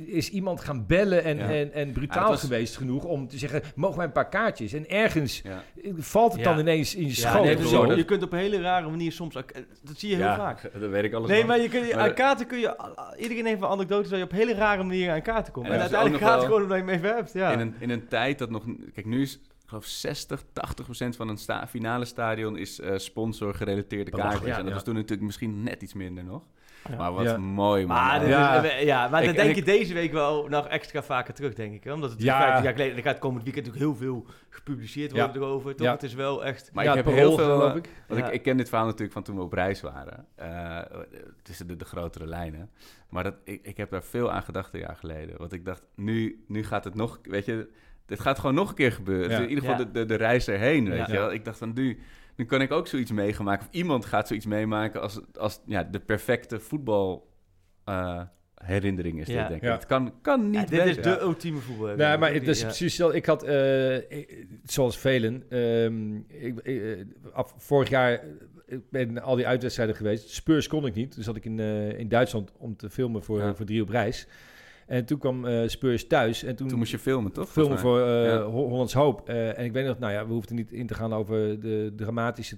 [0.07, 1.49] is iemand gaan bellen en, Ja.
[1.51, 4.29] en, en brutaal Ja, dat was- geweest genoeg om te zeggen: mogen wij een paar
[4.29, 4.73] kaartjes?
[4.73, 5.63] En ergens Ja.
[5.97, 6.51] valt het Ja.
[6.51, 7.45] dan ineens in je Ja, schoot.
[7.45, 7.93] nee, of dus zo.
[7.95, 9.35] je, kunt op een hele rare manier soms...
[9.35, 9.43] eh,
[9.83, 10.63] Dat zie je heel Ja, vaak.
[10.81, 11.47] dat weet ik alles Nee, van.
[11.49, 12.77] maar je kun, je- Maar aan kaarten kun je...
[13.19, 15.67] Iedereen heeft een anekdote dat je op hele rare manieren aan kaarten komt.
[15.69, 17.33] En uiteindelijk gaat het gewoon omdat je hem even hebt.
[17.33, 17.51] Ja.
[17.53, 18.65] In, een, in een tijd dat nog...
[18.95, 19.41] Kijk, nu is...
[19.69, 24.41] Ik geloof 60, 80 procent van een sta, finale stadion is eh sponsor gerelateerde kaartjes.
[24.47, 24.73] ja, en dat ja.
[24.75, 26.43] was toen natuurlijk misschien net iets minder nog.
[26.91, 26.97] Ja.
[26.97, 27.37] Maar wat Ja.
[27.37, 27.97] mooi, man.
[27.97, 28.63] Maar, dit Ja.
[28.63, 31.55] is- ja, maar Ik- dan en denk je deze week wel nog extra vaker terug,
[31.55, 31.85] denk ik.
[31.85, 31.93] Hè?
[31.93, 32.35] Omdat het Ja.
[32.35, 32.41] ja.
[32.41, 32.97] 15 jaar geleden...
[32.97, 35.37] Er gaat komend weekend natuurlijk heel veel gepubliceerd worden Ja.
[35.47, 35.75] erover.
[35.75, 35.87] Toch?
[35.87, 35.93] Ja.
[35.93, 36.71] Het is wel echt...
[36.73, 37.45] Maar Ja, ik heb heel veel...
[37.45, 37.89] geloof eh, ik.
[38.09, 38.27] Want Ja.
[38.27, 40.27] ik, ik ken dit verhaal natuurlijk van toen we op reis waren.
[40.35, 40.81] eh,
[41.43, 42.71] tussen de, de grotere lijnen.
[43.09, 45.39] Maar dat, ik, ik heb daar veel aan gedacht een jaar geleden.
[45.39, 47.19] Want ik dacht, nu, nu gaat het nog...
[47.23, 47.69] Weet je,
[48.09, 49.31] dit gaat gewoon nog een keer gebeuren.
[49.31, 49.37] Ja.
[49.43, 49.85] In ieder geval Ja.
[49.85, 51.07] de, de, de reis erheen, weet Ja.
[51.07, 51.33] je wel.
[51.33, 51.99] Ik dacht van, nu,
[52.37, 53.67] nu kan ik ook zoiets meegemaken.
[53.67, 57.29] Of iemand gaat zoiets meemaken als, als ja, de perfecte voetbal...
[57.85, 58.21] eh,
[58.65, 59.49] herinnering is dit, Ja.
[59.49, 59.69] denk ik.
[59.69, 59.75] Ja.
[59.75, 61.87] Het kan, kan niet Ja, dit is de ultieme voetbal.
[61.97, 62.67] Nee, maar het is Ja.
[62.67, 63.09] precies zo.
[63.11, 68.21] Ik had, eh, ik- zoals velen, ehm, ik, ik, eh, af, vorig jaar
[68.67, 70.29] ik ben al die uitwedstrijden geweest.
[70.29, 71.15] Spurs kon ik niet.
[71.15, 73.55] Dus zat ik in, eh, in Duitsland om te filmen voor, Ja.
[73.55, 74.27] voor drie op reis.
[74.89, 76.43] En toen kwam eh, Spurs thuis.
[76.43, 77.49] En toen, Toen moest je filmen, toch?
[77.49, 78.43] filmen voor eh, Ja.
[78.43, 79.29] Hollands Hoop.
[79.29, 81.93] Eh, en ik weet nog, nou ja, we hoefden niet in te gaan over de
[81.97, 82.57] dramatische,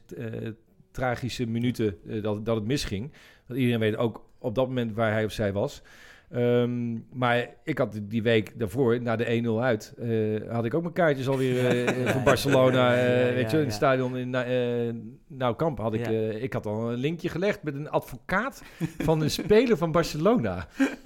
[0.91, 3.13] tragische minuten dat, dat het misging.
[3.47, 5.83] Want iedereen weet ook op dat moment waar hij of zij was.
[6.31, 10.09] Ehm, maar ik had die week daarvoor, na de 1-0 uit, eh,
[10.53, 12.95] had ik ook mijn kaartjes alweer eh, voor Barcelona.
[12.95, 13.65] eh, Ja, ja, weet je, in ja.
[13.69, 14.95] het stadion in uh,
[15.27, 16.11] Nou Kamp had ik, Ja.
[16.11, 18.63] eh, ik had al een linkje gelegd met een advocaat
[18.99, 20.67] van een speler van Barcelona.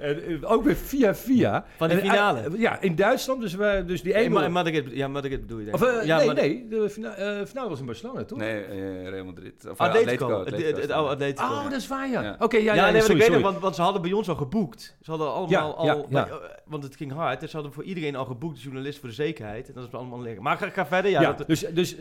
[0.00, 1.64] En, ook weer via via.
[1.76, 2.42] Van En, eh, finale?
[2.58, 3.40] ja, in Duitsland.
[3.40, 6.04] Dus, we, dus die Nee, 1 Ma- Madrid, ja, Madrid bedoel je denk Of, ik.
[6.04, 6.66] ja, nee, maar- nee.
[6.68, 8.38] De fina eh, finale was in Barcelona, toch?
[8.38, 9.66] Nee, eh, Real Madrid.
[9.70, 10.44] Of, Atletico.
[10.44, 10.90] Het.
[10.90, 11.44] Atletico.
[11.44, 12.22] Oh, dat is waar, ja.
[12.22, 12.36] Ja.
[12.38, 13.42] Oké, ja, Ja, ja, nee, maar sorry, ik weet sorry.
[13.42, 14.65] nog, want, want ze hadden bij ons al geboekt.
[14.74, 16.06] Ze hadden allemaal Ja, al...
[16.10, 16.34] ja, eh,
[16.66, 17.40] want het ging hard.
[17.40, 19.68] Dus ze hadden voor iedereen al geboekt, de journalist voor de zekerheid.
[19.68, 20.42] En dat is allemaal liggen.
[20.42, 21.10] Maar ga, ga verder.
[21.10, 22.00] Ja, dat- dus, dus eh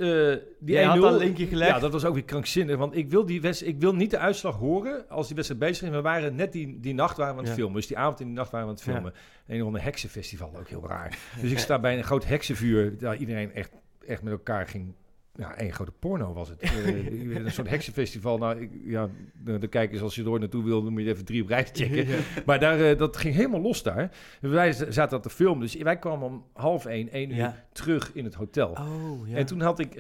[0.60, 1.00] die Jij had 1-0...
[1.02, 1.72] al een linkje gelegd.
[1.72, 2.78] Ja, dat was ook weer krankzinnig.
[2.78, 5.88] Want ik wil, die wedst- ik wil niet de uitslag horen als die wedstrijd bezig
[5.88, 5.94] is.
[5.96, 7.76] We waren net die, die nacht waren we aan het filmen.
[7.76, 9.14] Dus die avond en die nacht waren we aan het filmen.
[9.48, 11.18] Een of ander heksenfestival, ook heel raar.
[11.42, 12.98] Dus ik sta bij een groot heksenvuur.
[12.98, 13.72] Daar iedereen echt,
[14.08, 14.94] echt met elkaar ging...
[15.38, 16.62] Ja, één grote porno was het.
[16.86, 18.38] Eh, een soort heksenfestival.
[18.38, 19.10] Nou, ik, ja,
[19.44, 21.48] de, de kijkers, als je er ooit naartoe wil, dan moet je even drie op
[21.48, 22.08] rij checken.
[22.46, 24.12] Maar daar, eh, dat ging helemaal los daar.
[24.42, 25.60] Wij zaten dat te filmen.
[25.62, 27.66] Dus wij kwamen om half één, één uur Ja.
[27.72, 28.70] terug in het hotel.
[28.70, 29.36] Oh, ja.
[29.38, 29.94] En toen had ik,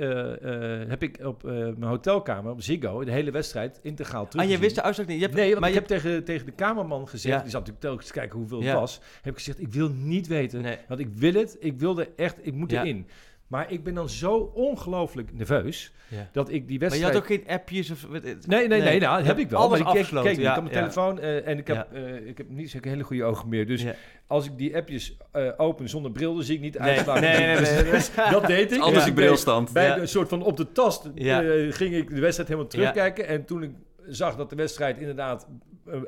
[0.87, 4.45] heb ik op mijn hotelkamer, op Ziggo, de hele wedstrijd integraal terug.
[4.45, 5.15] Ah, je wist de uitslag niet.
[5.17, 7.59] Je hebt, Nee, want maar ik je heb tegen, tegen de kamerman gezegd, die zat
[7.59, 10.77] natuurlijk telkens te kijken hoeveel het was, heb ik gezegd, ik wil niet weten, Nee.
[10.87, 13.07] want ik wil het, ik wilde echt, ik moet erin.
[13.47, 16.29] Maar ik ben dan zo ongelooflijk nerveus, Ja.
[16.31, 17.13] dat ik die Maar je wedstrijd...
[17.13, 18.07] had ook geen appjes of...
[18.09, 19.59] Nee, nee, nee, nou, dat heb ik wel.
[19.59, 20.29] Alles maar ik keek, afgesloten.
[20.29, 20.79] keek niet ja, op mijn ja.
[20.81, 21.97] telefoon eh, en ik heb, Ja.
[21.99, 23.67] eh, ik heb niet zo'n hele goede ogen meer.
[23.67, 23.93] Dus Ja.
[24.27, 27.19] als ik die appjes eh, open zonder bril, dan zie ik niet de Nee, nee,
[27.21, 28.29] nee, nee, Dus nee.
[28.39, 28.81] dat deed ik.
[28.81, 29.71] Anders ik brilstand.
[29.73, 29.97] bij Ja.
[29.97, 31.39] een soort van op de tast Ja.
[31.69, 33.27] ging ik de wedstrijd helemaal terugkijken.
[33.27, 33.71] En toen ik
[34.07, 35.47] zag dat de wedstrijd inderdaad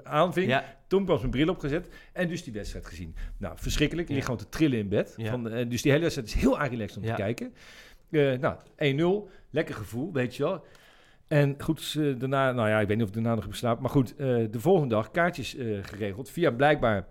[0.04, 0.76] aanving, Ja.
[0.88, 3.16] toen was mijn bril opgezet en dus die wedstrijd gezien.
[3.38, 4.08] Nou, verschrikkelijk.
[4.10, 4.30] Ik lig Ja.
[4.32, 5.14] gewoon te trillen in bed.
[5.18, 5.30] Ja.
[5.32, 7.54] Van, eh, dus die hele wedstrijd is heel relaxed om te kijken.
[8.12, 9.30] Eh, nou, 1-0.
[9.50, 10.66] Lekker gevoel, weet je wel.
[11.28, 13.82] En goed, eh, daarna, nou ja, ik weet niet of ik daarna nog heb geslapen.
[13.82, 16.30] Maar goed, eh, de volgende dag kaartjes eh, geregeld.
[16.30, 17.08] Via blijkbaar,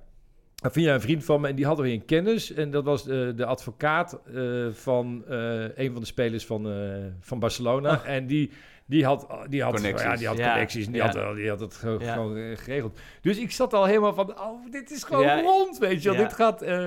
[0.62, 1.48] eh, via een vriend van me.
[1.48, 2.52] En die hadden we in kennis.
[2.52, 7.04] En dat was eh, de advocaat eh, van eh, een van de spelers van, eh,
[7.20, 8.04] van Barcelona.
[8.04, 8.50] En die,
[8.86, 10.06] die had, die had, Connecties.
[10.06, 10.86] Ja, die had Ja, connecties.
[10.86, 11.18] En die, ja.
[11.18, 12.12] had, die had het ge- Ja.
[12.12, 12.98] gewoon geregeld.
[13.20, 15.40] Dus ik zat al helemaal van, oh, dit is gewoon Ja.
[15.40, 16.18] rond, weet je wel.
[16.18, 16.24] Ja.
[16.24, 16.62] Dit gaat...
[16.62, 16.78] eh,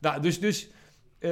[0.00, 0.40] nou, dus...
[0.40, 0.70] dus
[1.18, 1.30] eh,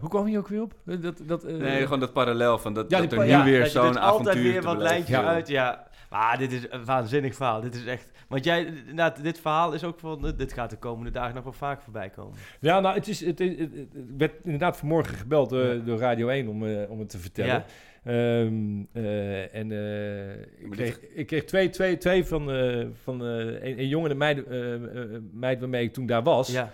[0.00, 0.74] hoe kwam je ook weer op?
[0.84, 3.66] Dat, dat, eh, Nee, gewoon dat parallel van dat, Ja, dat er nu ja, weer
[3.66, 5.86] zo'n altijd avontuur weer te wat lijntje uit, ja.
[6.10, 7.60] Maar dit is een waanzinnig verhaal.
[7.60, 8.12] Dit is echt...
[8.28, 10.32] Want jij, inderdaad, dit verhaal is ook van...
[10.36, 12.38] Dit gaat de komende dagen nog wel vaak voorbij komen.
[12.60, 13.88] Ja, nou, het, is, het, het, het- het
[14.18, 15.74] werd inderdaad vanmorgen gebeld door, Ja.
[15.84, 17.54] door Radio 1 om, om het te vertellen.
[17.54, 17.64] Ja.
[18.04, 23.78] Ehm, eh, en eh, ik, kreeg, ik kreeg twee, twee, twee van, eh, van een,
[23.78, 24.44] een jongen en meid,
[25.32, 26.52] meid waarmee ik toen daar was.
[26.52, 26.72] Ja.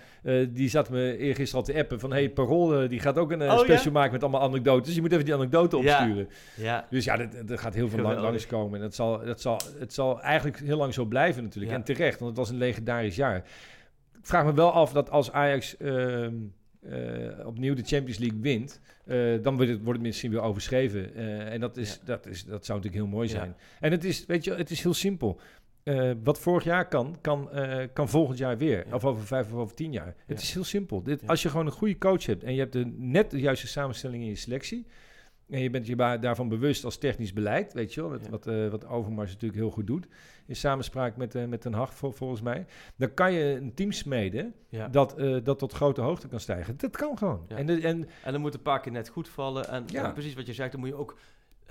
[0.49, 2.11] Die zat me eergisteren al te appen van...
[2.11, 3.91] hey, Parool die gaat ook een Oh, special ja?
[3.91, 4.95] maken met allemaal anekdotes.
[4.95, 6.29] Je moet even die anekdote opsturen.
[6.55, 6.87] Ja.
[6.89, 8.75] Dus ja, dat- dat gaat heel veel lang, langskomen.
[8.75, 11.73] En dat zal, dat zal, het zal eigenlijk heel lang zo blijven natuurlijk.
[11.73, 13.35] En terecht, want het was een legendarisch jaar.
[14.17, 16.33] Ik vraag me wel af dat als Ajax ehm,
[16.81, 18.79] eh, opnieuw de Champions League wint...
[19.05, 21.15] eh, dan wordt het, wordt het misschien weer overschreven.
[21.15, 21.99] Eh, en dat, is, Ja.
[22.05, 23.33] dat, is, dat zou natuurlijk heel mooi Ja.
[23.33, 23.55] zijn.
[23.79, 25.39] En het is, weet je, het is heel simpel.
[26.23, 27.49] Wat vorig jaar kan, kan,
[27.93, 28.87] kan volgend jaar weer.
[28.87, 28.93] Ja.
[28.93, 30.15] Of over vijf of over tien jaar.
[30.25, 31.03] Het is heel simpel.
[31.03, 31.27] Dit.
[31.27, 34.23] Als je gewoon een goede coach hebt en je hebt de, net de juiste samenstelling
[34.23, 34.85] in je selectie.
[35.49, 38.85] En je bent je daarvan bewust als technisch beleid, weet je wel, wat, wat, wat
[38.85, 40.07] Overmars natuurlijk heel goed doet.
[40.51, 42.65] In samenspraak met, eh met Den Haag vol- volgens mij.
[42.95, 44.87] Dan kan je een team smeden Ja.
[44.87, 46.77] dat, eh, dat tot grote hoogte kan stijgen.
[46.77, 47.45] Dat kan gewoon.
[47.47, 47.55] Ja.
[47.55, 49.67] En, de, en En dan moet een paar keer net goed vallen.
[49.69, 50.01] En Ja.
[50.01, 51.17] ja, precies wat je zegt, dan moet je ook...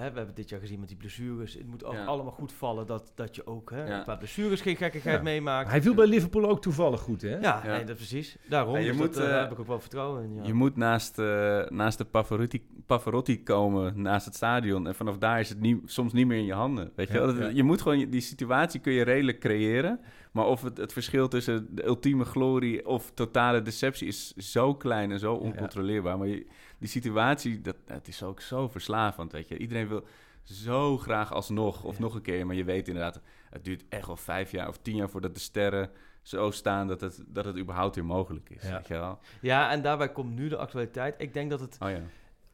[0.01, 1.55] Hè, we hebben dit jaar gezien met die blessures.
[1.55, 2.05] Het moet ook Ja.
[2.05, 4.03] allemaal goed vallen dat, dat je ook hè, Ja.
[4.03, 5.23] qua blessures geen gekkigheid Ja.
[5.23, 5.71] meemaakt.
[5.71, 7.29] hij viel bij Liverpool ook toevallig goed, hè?
[7.39, 7.73] Ja, Ja.
[7.77, 8.37] Nee, dat precies.
[8.49, 8.77] Daarom.
[8.79, 10.35] Je dus moet, dat, eh, eh, daar heb ik ook wel vertrouwen in.
[10.35, 10.43] Ja.
[10.45, 14.87] Je moet naast, eh, naast de Pavarotti, Pavarotti komen, naast het stadion.
[14.87, 16.93] En vanaf daar is het niet, soms niet meer in je handen.
[16.95, 17.35] Weet je, Ja, wel?
[17.39, 20.01] Dat- je moet gewoon, die situatie kun je redelijk creëren.
[20.33, 25.11] Maar of het, het verschil tussen de ultieme glorie of totale deceptie is zo klein
[25.13, 26.19] en zo oncontroleerbaar.
[26.19, 26.47] Maar je-
[26.81, 29.59] die situatie, dat, het is ook zo verslavend, weet je.
[29.59, 30.05] Iedereen wil
[30.45, 32.01] zo graag alsnog of Ja.
[32.03, 32.47] nog een keer.
[32.47, 33.21] Maar je weet inderdaad,
[33.51, 35.91] het duurt echt wel vijf jaar of tien jaar voordat de sterren
[36.23, 38.63] zo staan dat het, dat het überhaupt weer mogelijk is.
[38.63, 38.77] Ja.
[38.77, 39.19] Weet je wel?
[39.41, 41.15] ja, en daarbij komt nu de actualiteit.
[41.19, 42.01] Ik denk dat het Oh ja.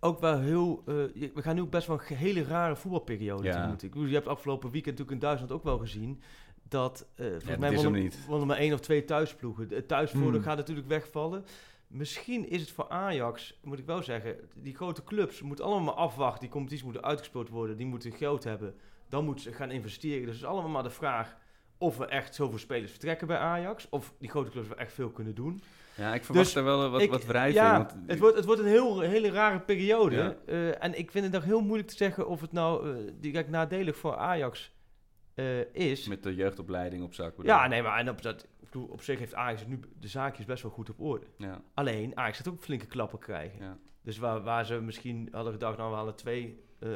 [0.00, 0.82] ook wel heel...
[0.86, 0.94] eh,
[1.34, 3.52] we gaan nu ook best wel een hele rare voetbalperiode Ja.
[3.52, 3.82] tegemoet.
[3.82, 6.20] Ik bedoel, je hebt afgelopen weekend natuurlijk in Duitsland ook wel gezien...
[6.68, 9.66] dat eh volgens mij wonnen maar één of twee thuisploegen.
[9.70, 10.42] Het thuisvoordeel Hmm.
[10.42, 11.44] gaat natuurlijk wegvallen.
[11.88, 14.36] Misschien is het voor Ajax, moet ik wel zeggen...
[14.54, 16.40] die grote clubs moeten allemaal maar afwachten.
[16.40, 17.76] Die competities moeten uitgespeeld worden.
[17.76, 18.74] Die moeten geld hebben.
[19.08, 20.20] Dan moeten ze gaan investeren.
[20.26, 21.36] Dus het is allemaal maar de vraag...
[21.78, 23.86] of we echt zoveel spelers vertrekken bij Ajax.
[23.90, 25.60] Of die grote clubs wel echt veel kunnen doen.
[25.96, 27.64] Ja, ik verwacht Dus er wel wat, Ik- wat wrijving.
[27.64, 30.16] Ja, want- het wordt, het wordt een heel, hele rare periode.
[30.16, 30.36] Ja.
[30.46, 33.48] Eh, en ik vind het nog heel moeilijk te zeggen of het nou die, kijk,
[33.48, 34.74] nadelig voor Ajax
[35.34, 36.08] eh, is.
[36.08, 37.36] Met de jeugdopleiding op zak.
[37.36, 38.46] bedoel ja, nee, maar en op, dat,
[38.80, 41.26] bedoel, op zich heeft Ajax nu de zaakjes best wel goed op orde.
[41.38, 43.58] Ja, Alleen, Ajax gaat ook flinke klappen krijgen.
[43.60, 43.78] ja.
[44.02, 46.88] Dus waar, waar ze misschien hadden gedacht, nou we halen twee eh,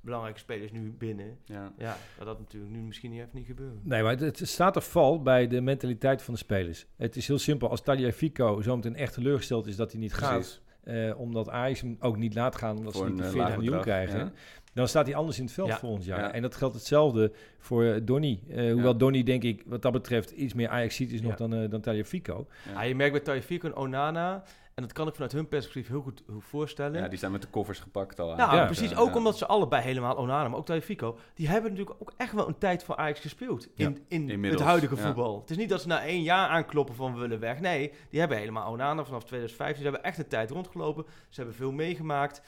[0.00, 1.38] belangrijke spelers nu binnen.
[1.44, 1.72] Ja.
[1.78, 3.80] Ja, dat natuurlijk nu misschien niet even niet gebeuren.
[3.82, 6.86] Nee, maar het, het staat of valt bij de mentaliteit van de spelers.
[6.96, 7.70] Het is heel simpel.
[7.70, 10.28] Als Tagliafico zometeen echt teleurgesteld is dat hij niet Precies.
[10.28, 10.60] gaat...
[10.94, 13.48] eh, omdat Ajax hem ook niet laat gaan omdat Voor ze niet de eh, 40
[13.48, 14.32] laag miljoen bedrag, krijgen...
[14.76, 15.78] dan staat hij anders in het veld Ja.
[15.78, 16.18] volgend jaar.
[16.20, 16.32] Ja.
[16.32, 18.40] En dat geldt hetzelfde voor eh, Donny.
[18.48, 18.98] Eh, hoewel Ja.
[18.98, 20.30] Donny, denk ik, wat dat betreft...
[20.30, 22.46] iets meer ajax is nog dan, eh dan Tagliafico.
[22.72, 22.82] Ja.
[22.82, 24.42] je merkt bij Tagliafico en Onana,
[24.74, 27.00] en dat kan ik vanuit hun perspectief heel goed voorstellen.
[27.02, 28.34] Ja, die zijn met de koffers gepakt al.
[28.34, 28.64] Nou, Ja.
[28.64, 28.96] precies.
[28.96, 29.14] Ook ja.
[29.16, 32.58] omdat ze allebei helemaal Onana, maar ook Tagliafico, die hebben natuurlijk ook echt wel een
[32.58, 35.02] tijd voor Ajax gespeeld in, in Inmiddels, het huidige ja.
[35.02, 35.40] voetbal.
[35.40, 37.60] Het is niet dat ze na één jaar aankloppen van we willen weg.
[37.60, 39.76] Nee, die hebben helemaal Onana vanaf 2015.
[39.84, 41.04] Ze hebben echt een tijd rondgelopen.
[41.28, 42.42] Ze hebben veel meegemaakt.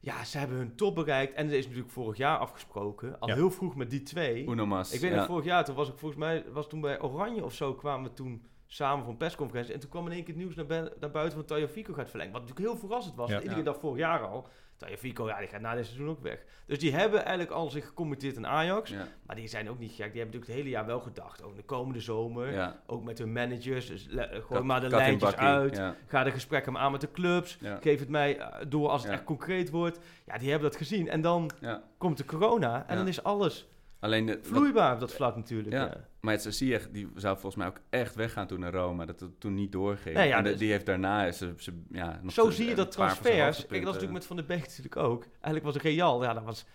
[0.00, 1.34] Ja, ze hebben hun top bereikt.
[1.34, 3.34] En er is natuurlijk vorig jaar afgesproken, al Ja.
[3.34, 4.46] heel vroeg met die twee.
[4.48, 4.92] Unomas.
[4.92, 5.16] Ik weet ja.
[5.16, 8.08] nog, vorig jaar, toen was ik volgens mij, was toen bij Oranje of zo, kwamen
[8.10, 9.74] we toen samen voor een persconferentie.
[9.74, 12.10] En toen kwam in één keer het nieuws naar, bui- naar buiten van Tagliafico gaat
[12.10, 12.32] verlengen.
[12.32, 13.30] Wat natuurlijk heel verrassend was.
[13.30, 13.40] Ja.
[13.42, 16.44] Iedereen dacht vorig jaar al, Tagliafico, ja, die gaat na dit seizoen ook weg.
[16.66, 18.90] Dus die hebben eigenlijk al zich gecommitteerd aan Ajax.
[18.90, 19.06] Ja.
[19.26, 20.12] Maar die zijn ook niet gek.
[20.12, 21.42] Die hebben natuurlijk het hele jaar wel gedacht.
[21.42, 22.52] Ook de komende zomer.
[22.52, 22.80] Ja.
[22.86, 23.86] Ook met hun managers.
[23.86, 25.76] Dus le- gooi maar de lijntjes uit.
[25.76, 25.94] Ja.
[26.06, 27.58] Ga de gesprekken maar aan met de clubs.
[27.80, 29.98] Geef het mij eh, door als het echt concreet wordt.
[30.26, 31.08] Ja, die hebben dat gezien.
[31.08, 31.50] En dan
[31.98, 32.84] komt de corona.
[32.88, 33.68] En dan is alles
[34.06, 35.72] Alleen de, vloeibaar op dat vlak natuurlijk.
[35.72, 35.84] Ja.
[35.84, 36.08] Ja.
[36.20, 39.06] Maar het Ziyech, die zou volgens mij ook echt weggaan toen naar Rome.
[39.06, 40.14] Dat het toen niet doorging.
[40.14, 41.32] Nee, ja, en de- dus- die heeft daarna...
[41.32, 43.26] Ze, ze, ja, nog Zo zie je dat transfers.
[43.56, 45.24] Kijk, dat was natuurlijk met Van de Beek natuurlijk ook.
[45.40, 46.66] Eigenlijk was Real, ja, dat was...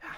[0.00, 0.14] Ja,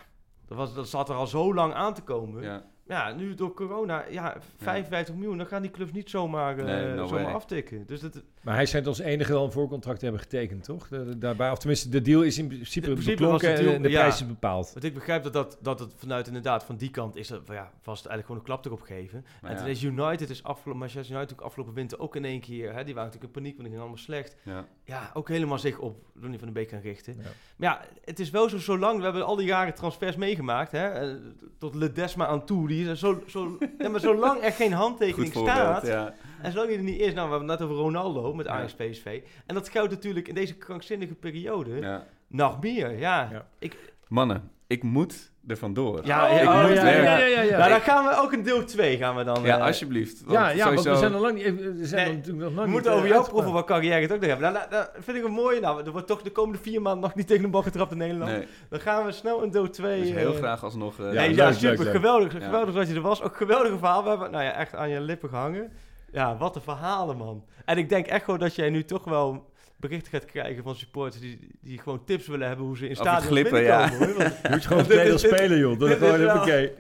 [0.47, 2.43] dat, was, dat zat er al zo lang aan te komen.
[2.43, 3.13] Ja, Ja.
[3.13, 7.07] nu door corona, ja, 55 miljoen, dan gaan die clubs niet zomaar, eh, Nee, no
[7.07, 7.87] zomaar aftikken.
[7.87, 10.89] Dus dat, Maar hij schijnt als enige wel een voorcontract te hebben getekend, toch?
[10.89, 13.83] De- de- daarbij, of tenminste, de deal is in principe, principe beklonken de deal- en
[13.83, 13.99] de ja.
[14.01, 14.73] prijs is bepaald.
[14.73, 17.71] Want ik begrijp dat, dat, dat het vanuit inderdaad van die kant is, dat, ja,
[17.85, 19.25] was het eigenlijk gewoon een klap erop geven.
[19.41, 19.63] Maar en ja.
[19.63, 22.85] toen is United, is afgelopen, Manchester United ook afgelopen winter ook in één keer, hè,
[22.85, 24.37] die waren natuurlijk in paniek, want die gingen allemaal slecht.
[24.43, 24.65] Ja.
[24.85, 27.15] Ja, ook helemaal zich op Ronnie van de Beek gaan richten.
[27.17, 27.23] Ja.
[27.57, 30.89] Maar ja, het is wel zo, zolang, we hebben al die jaren transfers meegemaakt, hè,
[30.89, 31.15] eh,
[31.59, 35.86] tot Ledesma aan toe, die is zo, zo, ja, maar zolang er geen handtekening staat,
[35.86, 36.15] ja.
[36.43, 38.53] en zolang die er niet is, nou, we hebben het net over Ronaldo met Ja.
[38.53, 42.07] Ajax PSV, en dat geldt natuurlijk in deze krankzinnige periode ja.
[42.27, 43.28] nog meer, ja.
[43.32, 43.47] Ja.
[43.59, 43.77] Ik,
[44.09, 46.01] Mannen, ik moet er vandoor.
[46.05, 47.02] Ja, Oh, ja, ik oh, moet ja, werken.
[47.02, 47.56] ja, ja, ja.
[47.59, 49.43] nou, dan gaan we ook een deel 2 gaan we dan.
[49.43, 50.20] Ja, eh, alsjeblieft.
[50.24, 52.52] Want Ja, ja want we zijn, al lang, niet- we zijn Nee, er natuurlijk nog
[52.55, 53.43] lang we moeten eh, over jouw uitgepraat.
[53.44, 54.52] proeven wat carrière het ook nog hebben.
[54.52, 55.60] Nou, nou, dat vind ik een mooie.
[55.60, 57.98] Nou, er wordt toch de komende vier maanden nog niet tegen de bal getrapt in
[57.98, 58.30] Nederland.
[58.30, 60.01] Nee, Dan gaan we snel een deel 2.
[60.01, 60.98] dus heel graag alsnog...
[61.01, 61.84] eh, Ja, ja, leuk, super.
[61.84, 61.94] leuk.
[61.94, 62.40] Geweldig, Ja.
[62.44, 63.22] geweldig dat je er was.
[63.22, 64.02] Ook een geweldige verhaal.
[64.02, 65.72] We hebben nou ja, echt aan je lippen gehangen.
[66.12, 67.44] Ja, wat een verhalen, man.
[67.64, 71.20] En ik denk echt gewoon dat jij nu toch wel berichten gaat krijgen van supporters
[71.23, 73.89] die, die gewoon tips willen hebben hoe ze in Over stadions glippen, ja.
[73.90, 73.98] hoor.
[73.98, 74.16] Want
[74.51, 75.78] Moet je gewoon dit- spelen, joh.
[75.78, 76.70] Dat is gewoon wel- oké.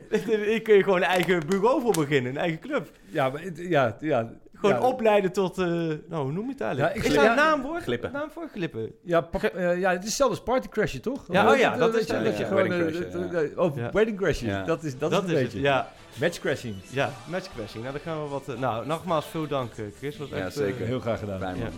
[0.44, 2.90] Hier kun je gewoon een eigen bureau voor beginnen, een eigen club.
[3.06, 4.32] Ja, maar ja, ja.
[4.54, 6.94] Gewoon ja, opleiden tot, eh, nou, hoe noem je het eigenlijk?
[6.94, 7.80] Ja, ik is daar een naam voor?
[7.80, 8.12] glippen.
[8.12, 8.90] Naam voor glippen.
[9.04, 11.24] Ja, pap- eh, ja, het is zelfs Party Crasher, toch?
[11.28, 12.48] Ja, oh ja, dat is- je- ja, dat ja, je ja.
[12.48, 12.68] gewoon...
[12.68, 13.90] Wedding eh, Crasher, eh, Of Ja.
[13.92, 14.64] Wedding Crasher, Ja.
[14.64, 15.60] dat is, dat Dat is is een het, beetje.
[15.66, 15.92] ja.
[16.20, 16.76] Match crashing.
[16.90, 17.82] Ja, match crashing.
[17.84, 18.48] Nou, dan gaan we wat...
[18.48, 20.16] eh, nou, nogmaals veel dank, eh, Chris.
[20.16, 20.86] Was Ja, echt, eh, zeker.
[20.86, 21.38] Heel graag gedaan.
[21.40, 21.66] Fijn, man.
[21.66, 21.72] Ja.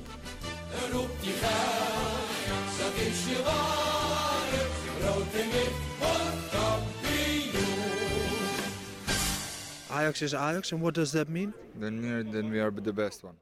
[0.93, 4.67] Roep je geld, dat is je ware.
[5.15, 7.65] Rood en wit wordt kampioen.
[9.91, 11.55] Ajax is Ajax, and what does that mean?
[11.81, 13.35] Then we are, then we are the best one.